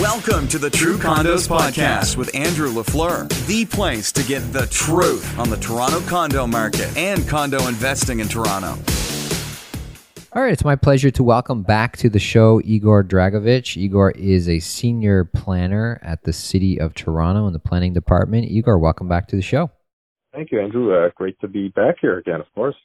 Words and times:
Welcome 0.00 0.46
to 0.48 0.58
the 0.58 0.68
True 0.68 0.98
Condos 0.98 1.48
Podcast 1.48 2.18
with 2.18 2.34
Andrew 2.34 2.68
LaFleur, 2.68 3.30
the 3.46 3.64
place 3.64 4.12
to 4.12 4.22
get 4.24 4.40
the 4.52 4.66
truth 4.66 5.38
on 5.38 5.48
the 5.48 5.56
Toronto 5.56 6.00
condo 6.00 6.46
market 6.46 6.94
and 6.98 7.26
condo 7.26 7.66
investing 7.66 8.20
in 8.20 8.28
Toronto. 8.28 8.78
All 10.34 10.42
right, 10.42 10.52
it's 10.52 10.66
my 10.66 10.76
pleasure 10.76 11.10
to 11.12 11.22
welcome 11.22 11.62
back 11.62 11.96
to 11.96 12.10
the 12.10 12.18
show 12.18 12.60
Igor 12.62 13.04
Dragovich. 13.04 13.78
Igor 13.78 14.10
is 14.10 14.50
a 14.50 14.58
senior 14.58 15.24
planner 15.24 15.98
at 16.02 16.24
the 16.24 16.32
City 16.34 16.78
of 16.78 16.92
Toronto 16.92 17.46
in 17.46 17.54
the 17.54 17.58
planning 17.58 17.94
department. 17.94 18.50
Igor, 18.50 18.78
welcome 18.78 19.08
back 19.08 19.28
to 19.28 19.36
the 19.36 19.40
show. 19.40 19.70
Thank 20.34 20.52
you, 20.52 20.60
Andrew. 20.60 20.94
Uh, 20.94 21.08
great 21.14 21.40
to 21.40 21.48
be 21.48 21.68
back 21.68 21.96
here 22.02 22.18
again, 22.18 22.40
of 22.42 22.52
course. 22.54 22.76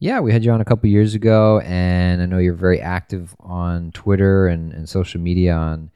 Yeah, 0.00 0.18
we 0.18 0.32
had 0.32 0.44
you 0.44 0.50
on 0.50 0.60
a 0.60 0.64
couple 0.64 0.88
years 0.90 1.14
ago, 1.14 1.60
and 1.60 2.20
I 2.20 2.26
know 2.26 2.38
you're 2.38 2.54
very 2.54 2.80
active 2.80 3.36
on 3.38 3.92
Twitter 3.92 4.48
and, 4.48 4.72
and 4.72 4.88
social 4.88 5.20
media 5.20 5.54
on 5.54 5.92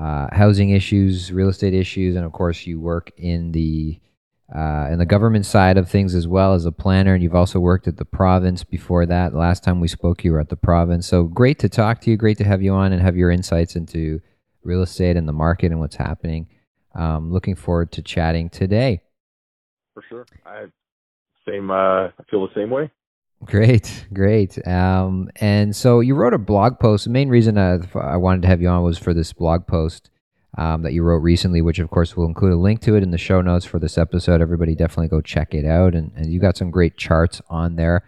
uh, 0.00 0.28
housing 0.32 0.70
issues, 0.70 1.30
real 1.30 1.48
estate 1.48 1.74
issues, 1.74 2.16
and 2.16 2.24
of 2.24 2.32
course, 2.32 2.66
you 2.66 2.80
work 2.80 3.10
in 3.18 3.52
the 3.52 4.00
uh, 4.54 4.88
in 4.90 4.98
the 4.98 5.06
government 5.06 5.46
side 5.46 5.76
of 5.76 5.88
things 5.88 6.14
as 6.14 6.26
well 6.26 6.54
as 6.54 6.64
a 6.64 6.72
planner. 6.72 7.14
And 7.14 7.22
you've 7.22 7.34
also 7.34 7.60
worked 7.60 7.86
at 7.86 7.98
the 7.98 8.04
province 8.04 8.64
before 8.64 9.06
that. 9.06 9.34
Last 9.34 9.62
time 9.62 9.78
we 9.78 9.86
spoke, 9.88 10.24
you 10.24 10.32
were 10.32 10.40
at 10.40 10.48
the 10.48 10.56
province. 10.56 11.06
So 11.06 11.24
great 11.24 11.58
to 11.60 11.68
talk 11.68 12.00
to 12.00 12.10
you. 12.10 12.16
Great 12.16 12.38
to 12.38 12.44
have 12.44 12.62
you 12.62 12.72
on 12.72 12.92
and 12.92 13.00
have 13.00 13.16
your 13.16 13.30
insights 13.30 13.76
into 13.76 14.20
real 14.64 14.82
estate 14.82 15.16
and 15.16 15.28
the 15.28 15.32
market 15.32 15.70
and 15.70 15.78
what's 15.78 15.96
happening. 15.96 16.48
Um, 16.94 17.30
looking 17.30 17.54
forward 17.54 17.92
to 17.92 18.02
chatting 18.02 18.50
today. 18.50 19.02
For 19.94 20.02
sure, 20.08 20.26
I 20.46 20.64
same. 21.46 21.70
Uh, 21.70 22.06
I 22.06 22.22
feel 22.30 22.46
the 22.46 22.54
same 22.54 22.70
way. 22.70 22.90
Great, 23.44 24.06
great. 24.12 24.66
Um, 24.66 25.30
and 25.36 25.74
so 25.74 26.00
you 26.00 26.14
wrote 26.14 26.34
a 26.34 26.38
blog 26.38 26.78
post. 26.78 27.04
The 27.04 27.10
main 27.10 27.30
reason 27.30 27.56
I, 27.56 27.78
I 27.94 28.16
wanted 28.16 28.42
to 28.42 28.48
have 28.48 28.60
you 28.60 28.68
on 28.68 28.82
was 28.82 28.98
for 28.98 29.14
this 29.14 29.32
blog 29.32 29.66
post 29.66 30.10
um, 30.58 30.82
that 30.82 30.92
you 30.92 31.02
wrote 31.02 31.22
recently, 31.22 31.62
which 31.62 31.78
of 31.78 31.88
course 31.90 32.16
we'll 32.16 32.26
include 32.26 32.52
a 32.52 32.56
link 32.56 32.80
to 32.82 32.96
it 32.96 33.02
in 33.02 33.12
the 33.12 33.18
show 33.18 33.40
notes 33.40 33.64
for 33.64 33.78
this 33.78 33.96
episode. 33.96 34.42
Everybody 34.42 34.74
definitely 34.74 35.08
go 35.08 35.22
check 35.22 35.54
it 35.54 35.64
out. 35.64 35.94
And, 35.94 36.12
and 36.16 36.30
you 36.30 36.38
got 36.38 36.56
some 36.58 36.70
great 36.70 36.98
charts 36.98 37.40
on 37.48 37.76
there. 37.76 38.04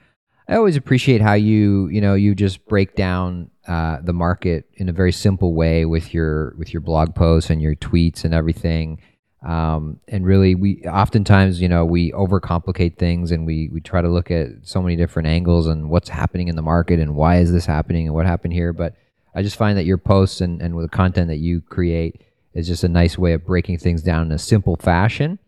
I 0.49 0.57
always 0.57 0.77
appreciate 0.77 1.23
how 1.23 1.35
you, 1.35 1.89
you 1.89 2.01
know, 2.01 2.15
you 2.15 2.35
just 2.35 2.67
break 2.67 2.95
down 2.95 3.51
uh, 3.67 3.99
the 4.03 4.13
market 4.13 4.69
in 4.75 4.89
a 4.89 4.93
very 4.93 5.13
simple 5.13 5.55
way 5.55 5.87
with 5.87 6.13
your 6.13 6.55
with 6.59 6.75
your 6.75 6.81
blog 6.81 7.15
posts 7.15 7.49
and 7.49 7.63
your 7.63 7.75
tweets 7.77 8.25
and 8.25 8.35
everything. 8.35 9.01
Um, 9.45 9.99
and 10.07 10.25
really, 10.25 10.55
we 10.55 10.83
oftentimes, 10.83 11.61
you 11.61 11.69
know, 11.69 11.85
we 11.85 12.13
overcomplicate 12.13 12.97
things 12.97 13.33
and 13.33 13.45
we 13.45 13.69
we 13.73 13.81
try 13.81 14.01
to 14.01 14.09
look 14.09 14.31
at 14.31 14.49
so 14.63 14.81
many 14.81 14.95
different 14.95 15.29
angles 15.29 15.67
and 15.67 15.91
what's 15.91 16.09
happening 16.09 16.47
in 16.49 16.55
the 16.55 16.63
market 16.63 17.01
and 17.01 17.17
why 17.17 17.39
is 17.39 17.51
this 17.51 17.67
happening 17.67 18.07
and 18.07 18.15
what 18.15 18.25
happened 18.25 18.53
here. 18.53 18.73
But 18.73 18.95
I 19.35 19.43
just 19.43 19.57
find 19.57 19.77
that 19.77 19.85
your 19.85 19.99
posts 19.99 20.41
and 20.41 20.63
and 20.63 20.77
with 20.77 20.85
the 20.89 20.97
content 20.97 21.27
that 21.29 21.39
you 21.39 21.61
create 21.61 22.23
is 22.55 22.69
just 22.69 22.85
a 22.85 22.89
nice 22.89 23.19
way 23.19 23.33
of 23.33 23.45
breaking 23.45 23.79
things 23.79 24.03
down 24.03 24.27
in 24.27 24.33
a 24.33 24.39
simple 24.39 24.77
fashion, 24.77 25.41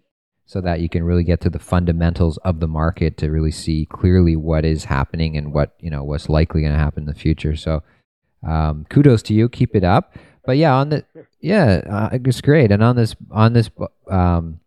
so 0.44 0.60
that 0.60 0.80
you 0.80 0.88
can 0.88 1.04
really 1.04 1.22
get 1.22 1.40
to 1.42 1.50
the 1.50 1.60
fundamentals 1.60 2.36
of 2.38 2.58
the 2.58 2.66
market 2.66 3.16
to 3.18 3.30
really 3.30 3.52
see 3.52 3.86
clearly 3.86 4.34
what 4.34 4.64
is 4.64 4.86
happening 4.86 5.36
and 5.36 5.52
what 5.52 5.74
you 5.78 5.90
know 5.90 6.02
what's 6.02 6.28
likely 6.28 6.62
going 6.62 6.72
to 6.72 6.78
happen 6.78 7.04
in 7.04 7.06
the 7.06 7.14
future. 7.14 7.54
So, 7.54 7.84
um, 8.44 8.86
kudos 8.90 9.22
to 9.24 9.34
you. 9.34 9.48
Keep 9.48 9.76
it 9.76 9.84
up. 9.84 10.16
But 10.46 10.56
yeah, 10.56 10.74
on 10.74 10.90
the 10.90 11.04
yeah, 11.40 11.82
uh, 11.88 12.08
it's 12.12 12.40
great. 12.40 12.70
And 12.70 12.82
on 12.82 12.96
this 12.96 13.16
on 13.30 13.52
this 13.52 13.70
um, 14.10 14.60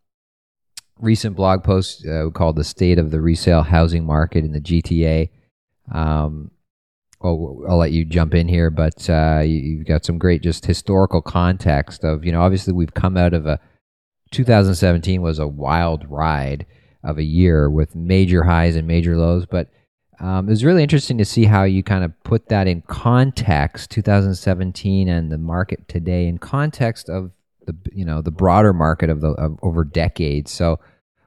recent 1.00 1.36
blog 1.36 1.64
post 1.64 2.06
uh, 2.06 2.30
called 2.31 2.56
"The 2.56 2.64
State 2.64 3.00
of 3.00 3.11
the 3.11 3.22
Resale 3.22 3.64
Housing 3.64 4.05
Market 4.05 4.44
in 4.44 4.53
the 4.53 4.61
GTA," 4.61 5.30
um, 5.92 6.52
well, 7.22 7.64
I'll 7.67 7.78
let 7.78 7.92
you 7.92 8.05
jump 8.05 8.33
in 8.33 8.48
here, 8.48 8.70
but 8.70 9.09
uh, 9.09 9.42
you, 9.45 9.78
have 9.78 9.88
got 9.88 10.05
some 10.05 10.17
great 10.17 10.42
just 10.42 10.66
historical 10.66 11.22
context 11.22 12.03
of 12.03 12.25
you 12.25 12.31
know 12.31 12.42
obviously 12.42 12.73
we've 12.73 12.94
come 12.94 13.17
out 13.17 13.33
of 13.33 13.45
a 13.45 13.59
2017 14.31 15.22
was 15.22 15.39
a 15.39 15.48
wild 15.48 16.09
ride 16.09 16.66
of 17.03 17.17
a 17.17 17.23
year 17.23 17.70
with 17.70 17.95
major 17.95 18.44
highs 18.44 18.75
and 18.75 18.87
major 18.87 19.16
lows, 19.17 19.45
but 19.45 19.70
um, 20.20 20.48
it 20.48 20.50
was 20.50 20.66
really 20.66 20.82
interesting 20.82 21.17
to 21.20 21.26
see 21.26 21.45
how 21.45 21.64
you 21.64 21.83
kind 21.83 22.04
of 22.04 22.11
put 22.23 22.48
that 22.50 22.67
in 22.67 22.82
context, 22.83 23.92
2017 23.92 25.08
and 25.08 25.32
the 25.32 25.38
market 25.38 25.88
today, 25.88 26.28
in 26.28 26.39
context 26.39 27.10
of 27.10 27.32
the 27.66 27.76
you 27.92 28.05
know 28.05 28.22
the 28.22 28.32
broader 28.32 28.73
market 28.73 29.10
of 29.10 29.22
the 29.22 29.30
of 29.30 29.60
over 29.61 29.83
decades. 29.83 30.52
So, 30.52 30.80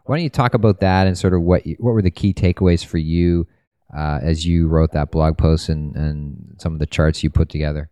why 0.05 0.17
don't 0.17 0.25
you 0.25 0.31
talk 0.31 0.55
about 0.55 0.81
that 0.81 1.07
and 1.07 1.17
sort 1.17 1.35
of 1.35 1.43
what 1.43 1.67
you, 1.67 1.77
what 1.79 1.93
were 1.93 2.03
the 2.03 2.11
key 2.11 2.35
takeaways 2.35 2.85
for 2.85 2.99
you 2.99 3.47
uh, 3.97 4.19
as 4.23 4.45
you 4.45 4.67
wrote 4.67 4.93
that 4.93 5.13
blog 5.13 5.39
post 5.39 5.69
and 5.69 5.95
and 5.95 6.57
some 6.59 6.73
of 6.73 6.81
the 6.81 6.87
charts 6.87 7.23
you 7.23 7.31
put 7.31 7.49
together? 7.49 7.91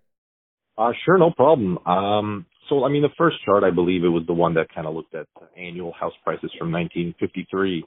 Uh, 0.77 0.93
sure, 1.05 1.19
no 1.19 1.31
problem. 1.31 1.79
Um, 1.87 2.47
so, 2.69 2.85
I 2.85 2.89
mean, 2.89 3.03
the 3.03 3.09
first 3.17 3.37
chart, 3.45 3.65
I 3.65 3.71
believe 3.71 4.05
it 4.05 4.09
was 4.09 4.25
the 4.27 4.35
one 4.35 4.55
that 4.55 4.73
kind 4.73 4.87
of 4.87 4.95
looked 4.95 5.15
at 5.15 5.27
annual 5.57 5.93
house 5.93 6.13
prices 6.23 6.51
from 6.59 6.71
1953, 6.71 7.85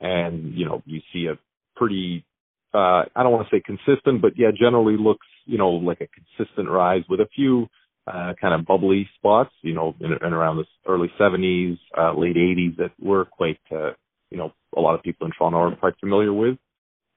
and 0.00 0.54
you 0.54 0.64
know, 0.64 0.82
you 0.86 1.00
see 1.12 1.26
a 1.26 1.38
pretty 1.76 2.24
uh, 2.74 3.04
I 3.14 3.22
don't 3.22 3.32
want 3.32 3.48
to 3.48 3.56
say 3.56 3.62
consistent, 3.64 4.20
but 4.20 4.32
yeah, 4.36 4.50
generally 4.58 4.96
looks, 4.98 5.26
you 5.46 5.58
know, 5.58 5.70
like 5.70 6.00
a 6.00 6.08
consistent 6.08 6.68
rise 6.68 7.02
with 7.08 7.20
a 7.20 7.28
few 7.34 7.66
uh, 8.06 8.32
kind 8.40 8.54
of 8.54 8.66
bubbly 8.66 9.08
spots, 9.16 9.50
you 9.62 9.74
know, 9.74 9.94
in, 10.00 10.12
in 10.12 10.32
around 10.32 10.56
the 10.56 10.64
early 10.86 11.10
70s, 11.20 11.78
uh, 11.96 12.12
late 12.18 12.36
80s 12.36 12.76
that 12.76 12.90
were 13.00 13.24
quite, 13.24 13.58
uh, 13.70 13.90
you 14.30 14.38
know, 14.38 14.52
a 14.76 14.80
lot 14.80 14.94
of 14.94 15.02
people 15.02 15.26
in 15.26 15.32
Toronto 15.36 15.58
are 15.58 15.76
quite 15.76 15.94
familiar 16.00 16.32
with. 16.32 16.56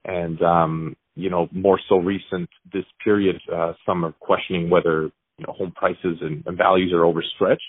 And, 0.05 0.41
um, 0.41 0.95
you 1.15 1.29
know, 1.29 1.47
more 1.51 1.79
so 1.87 1.97
recent 1.97 2.49
this 2.73 2.85
period, 3.03 3.39
uh, 3.53 3.73
some 3.85 4.05
are 4.05 4.13
questioning 4.19 4.69
whether, 4.69 5.03
you 5.37 5.45
know, 5.45 5.53
home 5.53 5.71
prices 5.75 6.17
and, 6.21 6.43
and 6.45 6.57
values 6.57 6.91
are 6.93 7.05
overstretched. 7.05 7.61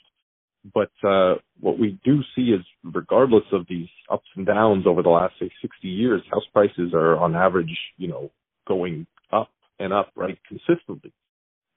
But 0.75 0.91
uh, 1.03 1.37
what 1.61 1.79
we 1.79 1.99
do 2.05 2.21
see 2.37 2.53
is, 2.53 2.61
regardless 2.85 3.45
of 3.53 3.67
these 3.69 3.89
ups 4.11 4.27
and 4.37 4.47
downs 4.47 4.87
over 4.87 5.03
the 5.03 5.09
last 5.09 5.35
say 5.41 5.51
60 5.61 5.89
years, 5.89 6.23
house 6.31 6.47
prices 6.53 6.93
are 6.95 7.17
on 7.17 7.35
average, 7.35 7.77
you 7.97 8.09
know, 8.09 8.31
going 8.69 9.07
up 9.33 9.51
and 9.81 9.93
up 9.93 10.13
right 10.15 10.39
consistently. 10.47 11.13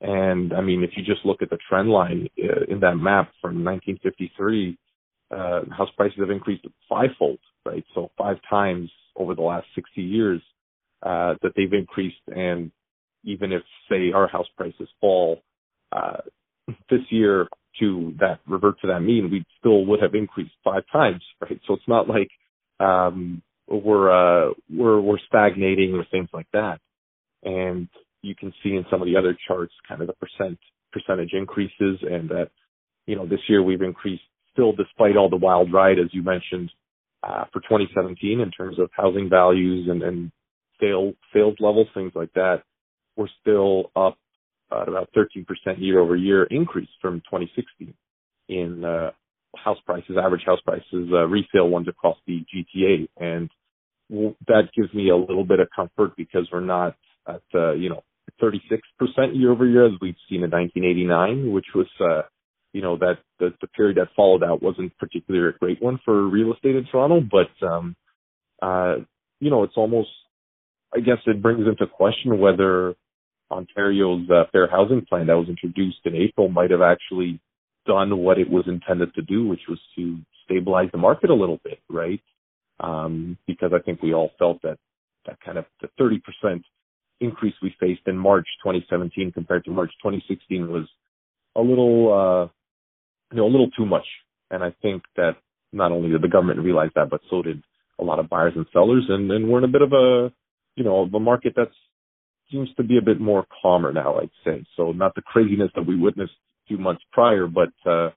And 0.02 0.54
I 0.54 0.62
mean, 0.62 0.84
if 0.84 0.92
you 0.96 1.04
just 1.04 1.26
look 1.26 1.42
at 1.42 1.50
the 1.50 1.58
trend 1.68 1.90
line 1.90 2.30
uh, 2.38 2.66
in 2.68 2.80
that 2.82 2.96
map 2.96 3.32
from 3.42 3.64
1953, 3.64 4.78
uh, 5.32 5.62
house 5.76 5.90
prices 5.98 6.20
have 6.20 6.30
increased 6.30 6.66
fivefold, 6.88 7.40
right? 7.66 7.84
So 7.96 8.12
five 8.18 8.38
times 8.48 8.92
over 9.16 9.34
the 9.34 9.42
last 9.42 9.66
60 9.74 10.02
years 10.02 10.42
uh, 11.02 11.36
that 11.42 11.54
they've 11.56 11.74
increased. 11.74 12.22
And 12.28 12.72
even 13.24 13.52
if, 13.52 13.64
say, 13.90 14.12
our 14.12 14.28
house 14.28 14.48
prices 14.56 14.88
fall 15.02 15.42
uh, 15.92 16.18
this 16.90 17.02
year 17.10 17.48
to 17.80 18.14
that 18.20 18.40
revert 18.48 18.80
to 18.82 18.88
that 18.88 19.02
mean, 19.02 19.30
we 19.32 19.44
still 19.60 19.86
would 19.86 20.02
have 20.02 20.16
increased 20.16 20.54
five 20.64 20.84
times, 20.92 21.22
right? 21.42 21.60
So 21.68 21.74
it's 21.74 21.88
not 21.88 22.08
like 22.08 22.30
um, 22.80 23.42
we're 23.68 24.12
uh, 24.12 24.54
we're 24.70 25.00
we're 25.00 25.20
stagnating 25.28 25.94
or 25.94 26.06
things 26.12 26.30
like 26.34 26.48
that. 26.54 26.80
And 27.44 27.88
you 28.22 28.36
can 28.36 28.54
see 28.64 28.72
in 28.72 28.86
some 28.90 29.02
of 29.02 29.08
the 29.08 29.18
other 29.18 29.38
charts 29.48 29.74
kind 29.88 30.02
of 30.02 30.08
the 30.08 30.14
percent 30.14 30.60
percentage 30.92 31.32
increases, 31.34 32.00
and 32.02 32.30
that 32.30 32.50
you 33.06 33.16
know 33.16 33.26
this 33.26 33.40
year 33.48 33.62
we've 33.62 33.82
increased 33.82 34.24
still 34.54 34.72
despite 34.72 35.18
all 35.18 35.30
the 35.30 35.36
wild 35.36 35.72
ride, 35.72 36.00
as 36.00 36.08
you 36.12 36.24
mentioned, 36.24 36.72
uh, 37.24 37.44
for 37.52 37.60
2017 37.62 38.40
in 38.40 38.52
terms 38.52 38.80
of 38.80 38.90
housing 38.96 39.30
values 39.30 39.88
and, 39.90 40.02
and 40.02 40.32
sale 40.80 41.14
sales 41.34 41.56
levels, 41.60 41.88
things 41.94 42.12
like 42.16 42.32
that. 42.34 42.64
We're 43.18 43.28
still 43.42 43.92
up 43.96 44.18
uh, 44.72 44.84
about 44.88 45.10
13% 45.16 45.46
year 45.78 46.00
over 46.00 46.16
year 46.16 46.44
increase 46.46 46.90
from 47.02 47.22
2016 47.32 47.94
in 48.50 48.84
uh, 48.84 49.12
house 49.58 49.78
prices, 49.86 50.18
average 50.22 50.44
house 50.46 50.60
prices, 50.66 51.10
uh, 51.12 51.26
resale 51.26 51.70
ones 51.70 51.88
across 51.88 52.18
the 52.28 52.44
GTA. 52.54 53.08
And 53.18 53.50
that 54.48 54.70
gives 54.76 54.94
me 54.94 55.10
a 55.10 55.16
little 55.16 55.44
bit 55.46 55.60
of 55.60 55.68
comfort 55.76 56.16
because 56.16 56.48
we're 56.52 56.60
not 56.62 56.96
at, 57.28 57.42
uh, 57.54 57.74
you 57.74 57.90
know, 57.90 58.04
36% 58.42 58.60
year 59.34 59.52
over 59.52 59.68
year 59.68 59.86
as 59.86 59.94
we've 60.02 60.16
seen 60.30 60.44
in 60.44 60.52
1989, 60.52 61.52
which 61.52 61.66
was, 61.74 61.88
uh, 62.02 62.28
you 62.74 62.82
know, 62.82 62.98
that 62.98 63.20
the, 63.40 63.52
period 63.76 63.98
that 63.98 64.08
followed 64.16 64.42
that 64.42 64.62
wasn't 64.62 64.96
particularly 64.98 65.48
a 65.48 65.58
great 65.58 65.82
one 65.82 66.00
for 66.04 66.28
real 66.28 66.54
estate 66.54 66.76
in 66.76 66.86
Toronto, 66.92 67.22
but, 67.22 67.66
um, 67.66 67.96
uh, 68.62 68.96
you 69.40 69.50
know, 69.50 69.64
it's 69.64 69.78
almost, 69.78 70.10
I 70.94 71.00
guess 71.00 71.18
it 71.26 71.42
brings 71.42 71.68
into 71.68 71.88
question 71.88 72.40
whether 72.40 72.96
Ontario's 73.52 74.30
uh, 74.30 74.44
fair 74.52 74.68
housing 74.70 75.06
plan 75.06 75.28
that 75.28 75.38
was 75.38 75.50
introduced 75.50 76.00
in 76.06 76.16
April 76.16 76.50
might 76.50 76.72
have 76.72 76.82
actually 76.82 77.40
done 77.86 78.18
what 78.18 78.40
it 78.40 78.50
was 78.50 78.66
intended 78.68 79.14
to 79.14 79.22
do, 79.22 79.48
which 79.48 79.62
was 79.70 79.80
to 79.96 80.18
stabilize 80.44 80.90
the 80.92 80.98
market 80.98 81.30
a 81.30 81.36
little 81.36 81.60
bit, 81.64 81.80
right? 81.90 82.22
Um, 82.80 83.38
because 83.48 83.72
I 83.74 83.80
think 83.80 84.02
we 84.02 84.14
all 84.14 84.32
felt 84.38 84.62
that 84.64 84.78
that 85.26 85.40
kind 85.42 85.58
of 85.58 85.66
the 85.82 85.90
30% 86.00 86.62
increase 87.22 87.54
we 87.62 87.74
faced 87.80 88.02
in 88.08 88.18
March 88.18 88.48
2017 88.64 89.32
compared 89.32 89.64
to 89.66 89.72
March 89.72 89.92
2016 90.04 90.68
was 90.70 90.88
a 91.56 91.62
little, 91.62 92.12
uh, 92.12 92.44
you 93.32 93.38
know, 93.38 93.46
a 93.46 93.52
little 93.54 93.70
too 93.72 93.86
much. 93.86 94.06
And 94.52 94.64
I 94.64 94.74
think 94.82 95.04
that 95.16 95.38
not 95.72 95.92
only 95.92 96.10
did 96.10 96.22
the 96.22 96.28
government 96.28 96.60
realize 96.60 96.92
that, 96.96 97.10
but 97.10 97.22
so 97.30 97.42
did 97.42 97.64
a 98.00 98.04
lot 98.04 98.20
of 98.20 98.30
buyers 98.30 98.54
and 98.56 98.66
sellers. 98.74 99.06
And, 99.10 99.32
and 99.32 99.50
we're 99.50 99.60
in 99.60 99.64
a 99.64 99.70
bit 99.70 99.82
of 99.82 99.94
a, 99.94 100.32
you 100.76 100.84
know, 100.84 101.10
a 101.14 101.20
market 101.20 101.54
that's 101.56 101.76
seems 102.52 102.70
to 102.78 102.84
be 102.84 102.98
a 102.98 103.02
bit 103.02 103.20
more 103.20 103.46
calmer 103.62 103.92
now, 103.92 104.18
I'd 104.18 104.30
say. 104.44 104.66
So 104.76 104.92
not 104.92 105.16
the 105.16 105.22
craziness 105.22 105.72
that 105.76 105.86
we 105.86 105.98
witnessed 105.98 106.34
a 106.34 106.68
few 106.68 106.78
months 106.78 107.04
prior, 107.12 107.48
but 107.48 107.70
uh, 107.90 108.10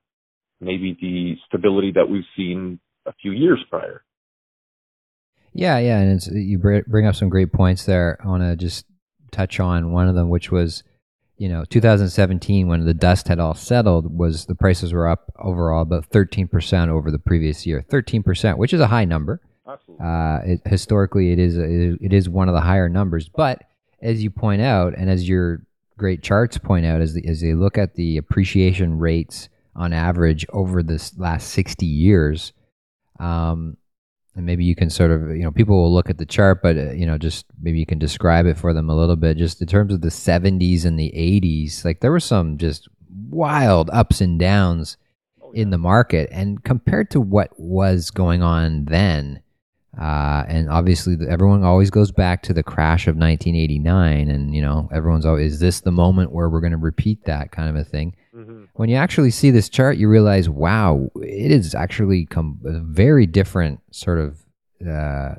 maybe 0.60 0.96
the 1.00 1.34
stability 1.46 1.92
that 1.94 2.08
we've 2.08 2.25
seen 2.36 2.80
a 3.06 3.12
few 3.20 3.32
years 3.32 3.64
prior. 3.70 4.02
Yeah, 5.52 5.78
yeah, 5.78 5.98
and 5.98 6.22
you 6.26 6.58
bring 6.58 7.06
up 7.06 7.16
some 7.16 7.28
great 7.28 7.52
points 7.52 7.84
there. 7.84 8.19
I 8.22 8.28
want 8.28 8.42
to 8.42 8.54
just 8.54 8.84
touch 9.32 9.58
on 9.58 9.92
one 9.92 10.08
of 10.08 10.14
them, 10.14 10.28
which 10.28 10.52
was, 10.52 10.84
you 11.36 11.48
know, 11.48 11.64
2017 11.64 12.69
when 12.69 12.84
the 12.84 12.94
dust 12.94 13.28
had 13.28 13.40
all 13.40 13.54
settled, 13.54 14.16
was 14.16 14.46
the 14.46 14.54
prices 14.54 14.92
were 14.92 15.08
up 15.08 15.32
overall 15.38 15.82
about 15.82 16.10
13% 16.10 16.88
over 16.88 17.10
the 17.10 17.19
previous 17.19 17.66
year. 17.66 17.84
13%, 17.90 18.58
which 18.58 18.72
is 18.72 18.80
a 18.80 18.86
high 18.88 19.04
number. 19.04 19.40
Absolutely. 19.66 20.06
Uh, 20.06 20.38
it, 20.44 20.60
historically, 20.64 21.32
it 21.32 21.38
is 21.38 21.56
it 21.58 22.12
is 22.12 22.28
one 22.28 22.48
of 22.48 22.54
the 22.54 22.60
higher 22.62 22.88
numbers. 22.88 23.28
But 23.28 23.62
as 24.00 24.23
you 24.23 24.31
point 24.31 24.62
out, 24.62 24.95
and 24.97 25.11
as 25.11 25.29
your 25.29 25.62
great 25.97 26.23
charts 26.23 26.59
point 26.59 26.87
out, 26.87 27.00
as 27.00 27.15
the, 27.15 27.27
as 27.27 27.41
they 27.41 27.55
look 27.55 27.77
at 27.77 27.95
the 27.95 28.17
appreciation 28.17 28.99
rates 28.99 29.49
on 29.75 29.93
average 29.93 30.47
over 30.50 30.83
this 30.83 31.17
last 31.19 31.49
60 31.50 31.87
years, 31.87 32.53
um, 33.21 33.77
and 34.39 34.47
maybe 34.47 34.65
you 34.65 34.77
can 34.77 34.89
sort 34.89 35.11
of 35.11 35.37
you 35.37 35.43
know 35.43 35.50
people 35.50 35.77
will 35.77 35.93
look 35.93 36.09
at 36.09 36.17
the 36.17 36.25
chart 36.25 36.62
but 36.62 36.77
uh, 36.77 36.93
you 36.93 37.05
know 37.05 37.19
just 37.19 37.45
maybe 37.61 37.81
you 37.81 37.87
can 37.87 37.99
describe 37.99 38.47
it 38.47 38.56
for 38.56 38.73
them 38.73 38.89
a 38.89 38.97
little 38.97 39.17
bit. 39.17 39.37
Just 39.37 39.61
in 39.61 39.67
terms 39.67 39.93
of 39.93 40.00
the 40.00 40.09
70s 40.09 40.85
and 40.85 40.99
the 40.99 41.12
80s 41.15 41.85
like 41.85 42.00
there 42.00 42.12
were 42.12 42.21
some 42.21 42.56
just 42.56 42.89
wild 43.29 43.91
ups 43.93 44.21
and 44.21 44.39
downs 44.39 44.97
oh, 45.43 45.50
in 45.53 45.71
the 45.71 45.79
market. 45.79 46.29
And 46.31 46.62
compared 46.62 47.11
to 47.11 47.21
what 47.21 47.50
was 47.59 48.11
going 48.11 48.43
on 48.43 48.85
then 48.85 49.43
uh, 49.99 50.45
and 50.47 50.71
obviously 50.71 51.17
everyone 51.29 51.65
always 51.65 51.91
goes 51.91 52.12
back 52.12 52.43
to 52.45 52.53
the 52.53 52.62
crash 52.62 53.09
of 53.09 53.17
1989 53.17 54.29
and 54.29 54.55
you 54.55 54.62
know 54.62 54.89
everyone's 54.93 55.27
always 55.27 55.55
is 55.55 55.61
this 55.61 55.81
the 55.81 55.91
moment 55.91 56.33
where 56.33 56.49
we're 56.49 56.61
going 56.61 56.73
to 56.73 56.79
repeat 56.79 57.25
that 57.25 57.50
kind 57.50 57.69
of 57.69 57.77
a 57.77 57.85
thing? 57.85 58.15
Mm-hmm. 58.35 58.65
when 58.75 58.89
you 58.89 58.95
actually 58.95 59.33
see 59.33 59.50
this 59.50 59.69
chart 59.69 59.97
you 59.97 60.09
realize 60.09 60.49
wow 60.49 61.09
it 61.17 61.50
is 61.50 61.75
actually 61.75 62.27
come 62.27 62.61
a 62.65 62.79
very 62.79 63.27
different 63.27 63.81
sort 63.91 64.21
of 64.21 64.39
uh, 64.89 65.35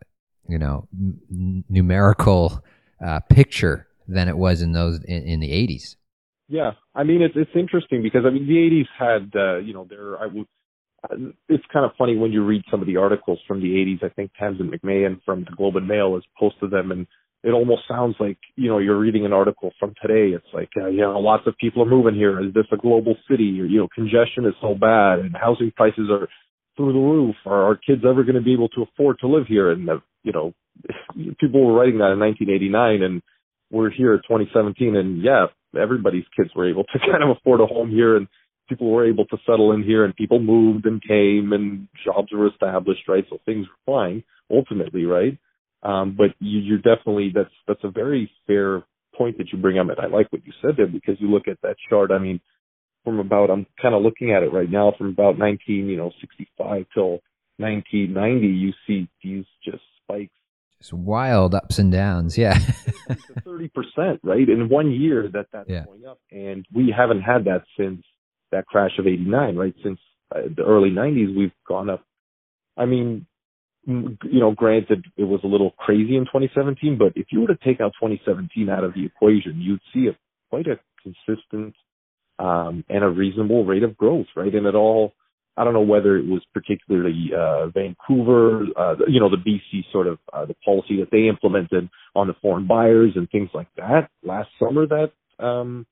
you 0.49 0.57
know 0.57 0.85
n- 0.91 1.63
numerical 1.69 2.61
uh, 3.05 3.21
picture 3.29 3.87
than 4.09 4.27
it 4.27 4.37
was 4.37 4.61
in 4.61 4.73
those 4.73 5.01
in, 5.05 5.23
in, 5.23 5.39
the 5.39 5.49
80s 5.49 5.95
yeah. 6.49 6.71
I 6.93 7.03
mean 7.03 7.21
it's 7.21 7.35
it's 7.37 7.51
interesting 7.55 8.03
because 8.03 8.25
i 8.25 8.31
mean 8.31 8.47
the 8.47 8.55
80s 8.55 8.87
had 8.97 9.39
uh, 9.39 9.57
you 9.59 9.73
know 9.73 9.87
there 9.89 10.19
i 10.21 10.25
would 10.25 10.47
it's 11.47 11.63
kind 11.71 11.85
of 11.85 11.91
funny 11.97 12.17
when 12.17 12.31
you 12.31 12.43
read 12.43 12.63
some 12.69 12.81
of 12.81 12.87
the 12.87 12.97
articles 12.97 13.39
from 13.47 13.61
the 13.61 13.67
80s. 13.67 14.03
I 14.03 14.09
think 14.09 14.31
Tamsin 14.37 14.71
McMahon 14.71 15.21
from 15.25 15.45
the 15.45 15.55
Globe 15.55 15.75
and 15.75 15.87
Mail 15.87 16.15
has 16.15 16.23
posted 16.37 16.71
them, 16.71 16.91
and 16.91 17.07
it 17.43 17.51
almost 17.51 17.83
sounds 17.87 18.15
like 18.19 18.37
you 18.55 18.69
know 18.69 18.79
you're 18.79 18.99
reading 18.99 19.25
an 19.25 19.33
article 19.33 19.71
from 19.79 19.93
today. 20.01 20.35
It's 20.35 20.53
like 20.53 20.69
uh, 20.79 20.87
you 20.87 21.01
know 21.01 21.19
lots 21.19 21.43
of 21.47 21.57
people 21.57 21.83
are 21.83 21.89
moving 21.89 22.15
here. 22.15 22.41
Is 22.43 22.53
this 22.53 22.65
a 22.71 22.77
global 22.77 23.15
city? 23.29 23.59
Or, 23.61 23.65
you 23.65 23.79
know, 23.79 23.87
congestion 23.93 24.45
is 24.45 24.53
so 24.61 24.75
bad, 24.75 25.19
and 25.19 25.35
housing 25.35 25.71
prices 25.75 26.09
are 26.11 26.27
through 26.75 26.93
the 26.93 26.99
roof. 26.99 27.35
Are 27.45 27.63
our 27.63 27.75
kids 27.75 28.01
ever 28.07 28.23
going 28.23 28.35
to 28.35 28.41
be 28.41 28.53
able 28.53 28.69
to 28.69 28.83
afford 28.83 29.19
to 29.19 29.27
live 29.27 29.47
here? 29.47 29.71
And 29.71 29.89
uh, 29.89 29.99
you 30.23 30.33
know, 30.33 30.53
people 31.39 31.65
were 31.65 31.73
writing 31.73 31.99
that 31.99 32.11
in 32.11 32.19
1989, 32.19 33.03
and 33.03 33.21
we're 33.71 33.91
here 33.91 34.15
at 34.15 34.23
2017, 34.27 34.95
and 34.95 35.23
yeah, 35.23 35.45
everybody's 35.79 36.25
kids 36.35 36.49
were 36.55 36.69
able 36.69 36.83
to 36.83 36.99
kind 37.11 37.23
of 37.23 37.37
afford 37.37 37.61
a 37.61 37.65
home 37.65 37.89
here 37.89 38.17
and 38.17 38.27
people 38.69 38.91
were 38.91 39.07
able 39.07 39.25
to 39.25 39.37
settle 39.45 39.71
in 39.73 39.83
here 39.83 40.05
and 40.05 40.15
people 40.15 40.39
moved 40.39 40.85
and 40.85 41.01
came 41.01 41.51
and 41.51 41.87
jobs 42.05 42.31
were 42.31 42.47
established, 42.47 43.07
right? 43.07 43.25
So 43.29 43.39
things 43.45 43.65
were 43.67 43.93
fine 43.93 44.23
ultimately, 44.51 45.05
right? 45.05 45.37
Um, 45.83 46.15
but 46.17 46.31
you, 46.39 46.59
you're 46.59 46.77
definitely 46.77 47.31
that's 47.33 47.53
that's 47.67 47.83
a 47.83 47.91
very 47.91 48.31
fair 48.47 48.83
point 49.17 49.37
that 49.37 49.51
you 49.51 49.57
bring 49.57 49.79
up. 49.79 49.87
And 49.89 49.99
I 49.99 50.07
like 50.07 50.31
what 50.31 50.45
you 50.45 50.53
said 50.61 50.71
there 50.77 50.87
because 50.87 51.15
you 51.19 51.29
look 51.29 51.47
at 51.47 51.61
that 51.63 51.75
chart. 51.89 52.11
I 52.11 52.19
mean, 52.19 52.39
from 53.03 53.19
about 53.19 53.49
I'm 53.49 53.65
kind 53.81 53.95
of 53.95 54.01
looking 54.01 54.31
at 54.31 54.43
it 54.43 54.53
right 54.53 54.69
now 54.69 54.93
from 54.97 55.09
about 55.09 55.37
19, 55.37 55.87
you 55.87 55.97
know, 55.97 56.11
65 56.21 56.85
till 56.93 57.19
1990, 57.57 58.47
you 58.47 58.73
see 58.87 59.09
these 59.23 59.45
just 59.63 59.83
spikes. 60.03 60.33
Just 60.79 60.93
wild 60.93 61.53
ups 61.53 61.77
and 61.77 61.91
downs, 61.91 62.37
yeah. 62.37 62.57
Thirty 63.43 63.67
percent, 63.67 64.21
right? 64.23 64.47
In 64.47 64.69
one 64.69 64.91
year 64.91 65.29
that 65.33 65.47
that's 65.51 65.69
yeah. 65.69 65.83
going 65.83 66.05
up, 66.05 66.19
and 66.31 66.65
we 66.73 66.93
haven't 66.95 67.19
had 67.19 67.45
that 67.45 67.63
since 67.77 68.01
that 68.51 68.65
crash 68.65 68.91
of 68.99 69.07
89, 69.07 69.55
right? 69.55 69.75
Since 69.83 69.99
uh, 70.35 70.41
the 70.55 70.63
early 70.63 70.89
90s, 70.89 71.35
we've 71.35 71.51
gone 71.67 71.89
up. 71.89 72.03
I 72.77 72.85
mean, 72.85 73.25
you 73.85 74.39
know, 74.39 74.51
granted, 74.51 75.05
it 75.17 75.23
was 75.23 75.39
a 75.43 75.47
little 75.47 75.71
crazy 75.71 76.15
in 76.15 76.25
2017, 76.25 76.97
but 76.97 77.13
if 77.15 77.27
you 77.31 77.41
were 77.41 77.47
to 77.47 77.57
take 77.63 77.81
out 77.81 77.93
2017 77.99 78.69
out 78.69 78.83
of 78.83 78.93
the 78.93 79.05
equation, 79.05 79.59
you'd 79.59 79.81
see 79.93 80.07
a 80.07 80.17
quite 80.49 80.67
a 80.67 80.79
consistent 81.01 81.75
um, 82.37 82.83
and 82.89 83.03
a 83.03 83.09
reasonable 83.09 83.65
rate 83.65 83.83
of 83.83 83.97
growth, 83.97 84.27
right? 84.35 84.53
And 84.53 84.65
it 84.65 84.75
all, 84.75 85.13
I 85.57 85.63
don't 85.63 85.73
know 85.73 85.81
whether 85.81 86.17
it 86.17 86.25
was 86.25 86.41
particularly 86.53 87.31
uh, 87.35 87.67
Vancouver, 87.67 88.65
uh, 88.77 88.95
you 89.07 89.19
know, 89.19 89.29
the 89.29 89.37
BC 89.37 89.91
sort 89.91 90.07
of 90.07 90.19
uh, 90.31 90.45
the 90.45 90.55
policy 90.65 90.99
that 90.99 91.11
they 91.11 91.27
implemented 91.27 91.89
on 92.15 92.27
the 92.27 92.35
foreign 92.41 92.67
buyers 92.67 93.13
and 93.15 93.29
things 93.29 93.49
like 93.53 93.67
that 93.77 94.09
last 94.23 94.49
summer 94.59 94.85
that 94.87 95.11
um, 95.43 95.85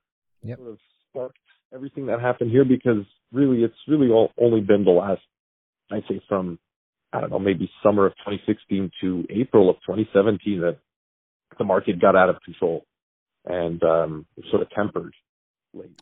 yep. 0.44 0.57
sort 0.57 0.71
of 0.71 0.77
sparked 1.09 1.38
everything 1.74 2.08
that 2.08 2.22
happened 2.22 2.52
here 2.52 2.66
because 2.66 3.06
really 3.31 3.64
it's 3.64 3.75
really 3.88 4.10
all, 4.10 4.31
only 4.40 4.62
been 4.62 4.84
the 4.84 4.92
last 4.92 5.22
I'd 5.92 6.04
say 6.10 6.22
from 6.28 6.60
I 7.14 7.22
don't 7.22 7.30
know 7.30 7.40
maybe 7.40 7.69
summer 7.84 8.06
of 8.06 8.14
2016 8.25 8.92
to 9.02 9.25
April 9.30 9.69
of 9.69 9.78
2017 9.86 10.62
that 10.62 10.78
the 11.58 11.64
market 11.64 12.00
got 12.00 12.16
out 12.16 12.30
of 12.30 12.38
control 12.44 12.86
and 13.46 13.81
um, 13.84 14.25
sort 14.50 14.62
of 14.62 14.69
tempered. 14.72 15.14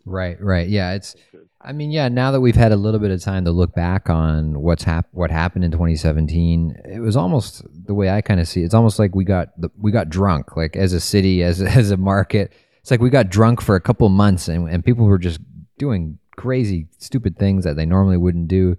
Right, 0.06 0.42
right, 0.42 0.70
yeah. 0.70 0.94
It's, 0.94 1.16
I 1.60 1.74
mean, 1.74 1.92
yeah. 1.92 2.08
Now 2.08 2.32
that 2.32 2.40
we've 2.40 2.56
had 2.56 2.72
a 2.72 2.78
little 2.78 3.00
bit 3.00 3.12
of 3.12 3.22
time 3.22 3.46
to 3.46 3.52
look 3.52 3.74
back 3.74 4.10
on 4.10 4.62
what's 4.62 4.84
hap- 4.84 5.10
what 5.12 5.32
happened 5.32 5.66
in 5.66 5.72
2017, 5.72 6.76
it 6.86 7.00
was 7.00 7.18
almost 7.18 7.64
the 7.86 7.94
way 7.94 8.10
I 8.10 8.22
kind 8.22 8.40
of 8.40 8.48
see. 8.48 8.62
it. 8.62 8.66
It's 8.66 8.74
almost 8.74 9.00
like 9.00 9.16
we 9.16 9.26
got 9.26 9.50
the, 9.60 9.70
we 9.78 9.92
got 9.92 10.10
drunk, 10.10 10.56
like 10.56 10.76
as 10.76 10.94
a 10.94 11.00
city, 11.00 11.44
as 11.44 11.62
as 11.78 11.92
a 11.92 11.98
market. 11.98 12.54
It's 12.82 12.92
like 12.92 13.02
we 13.02 13.10
got 13.10 13.30
drunk 13.30 13.62
for 13.62 13.76
a 13.76 13.82
couple 13.82 14.08
months, 14.10 14.48
and, 14.48 14.70
and 14.70 14.86
people 14.86 15.06
were 15.06 15.18
just 15.18 15.40
doing 15.78 16.20
crazy, 16.36 16.88
stupid 16.98 17.38
things 17.38 17.64
that 17.64 17.76
they 17.76 17.86
normally 17.86 18.18
wouldn't 18.18 18.48
do 18.48 18.78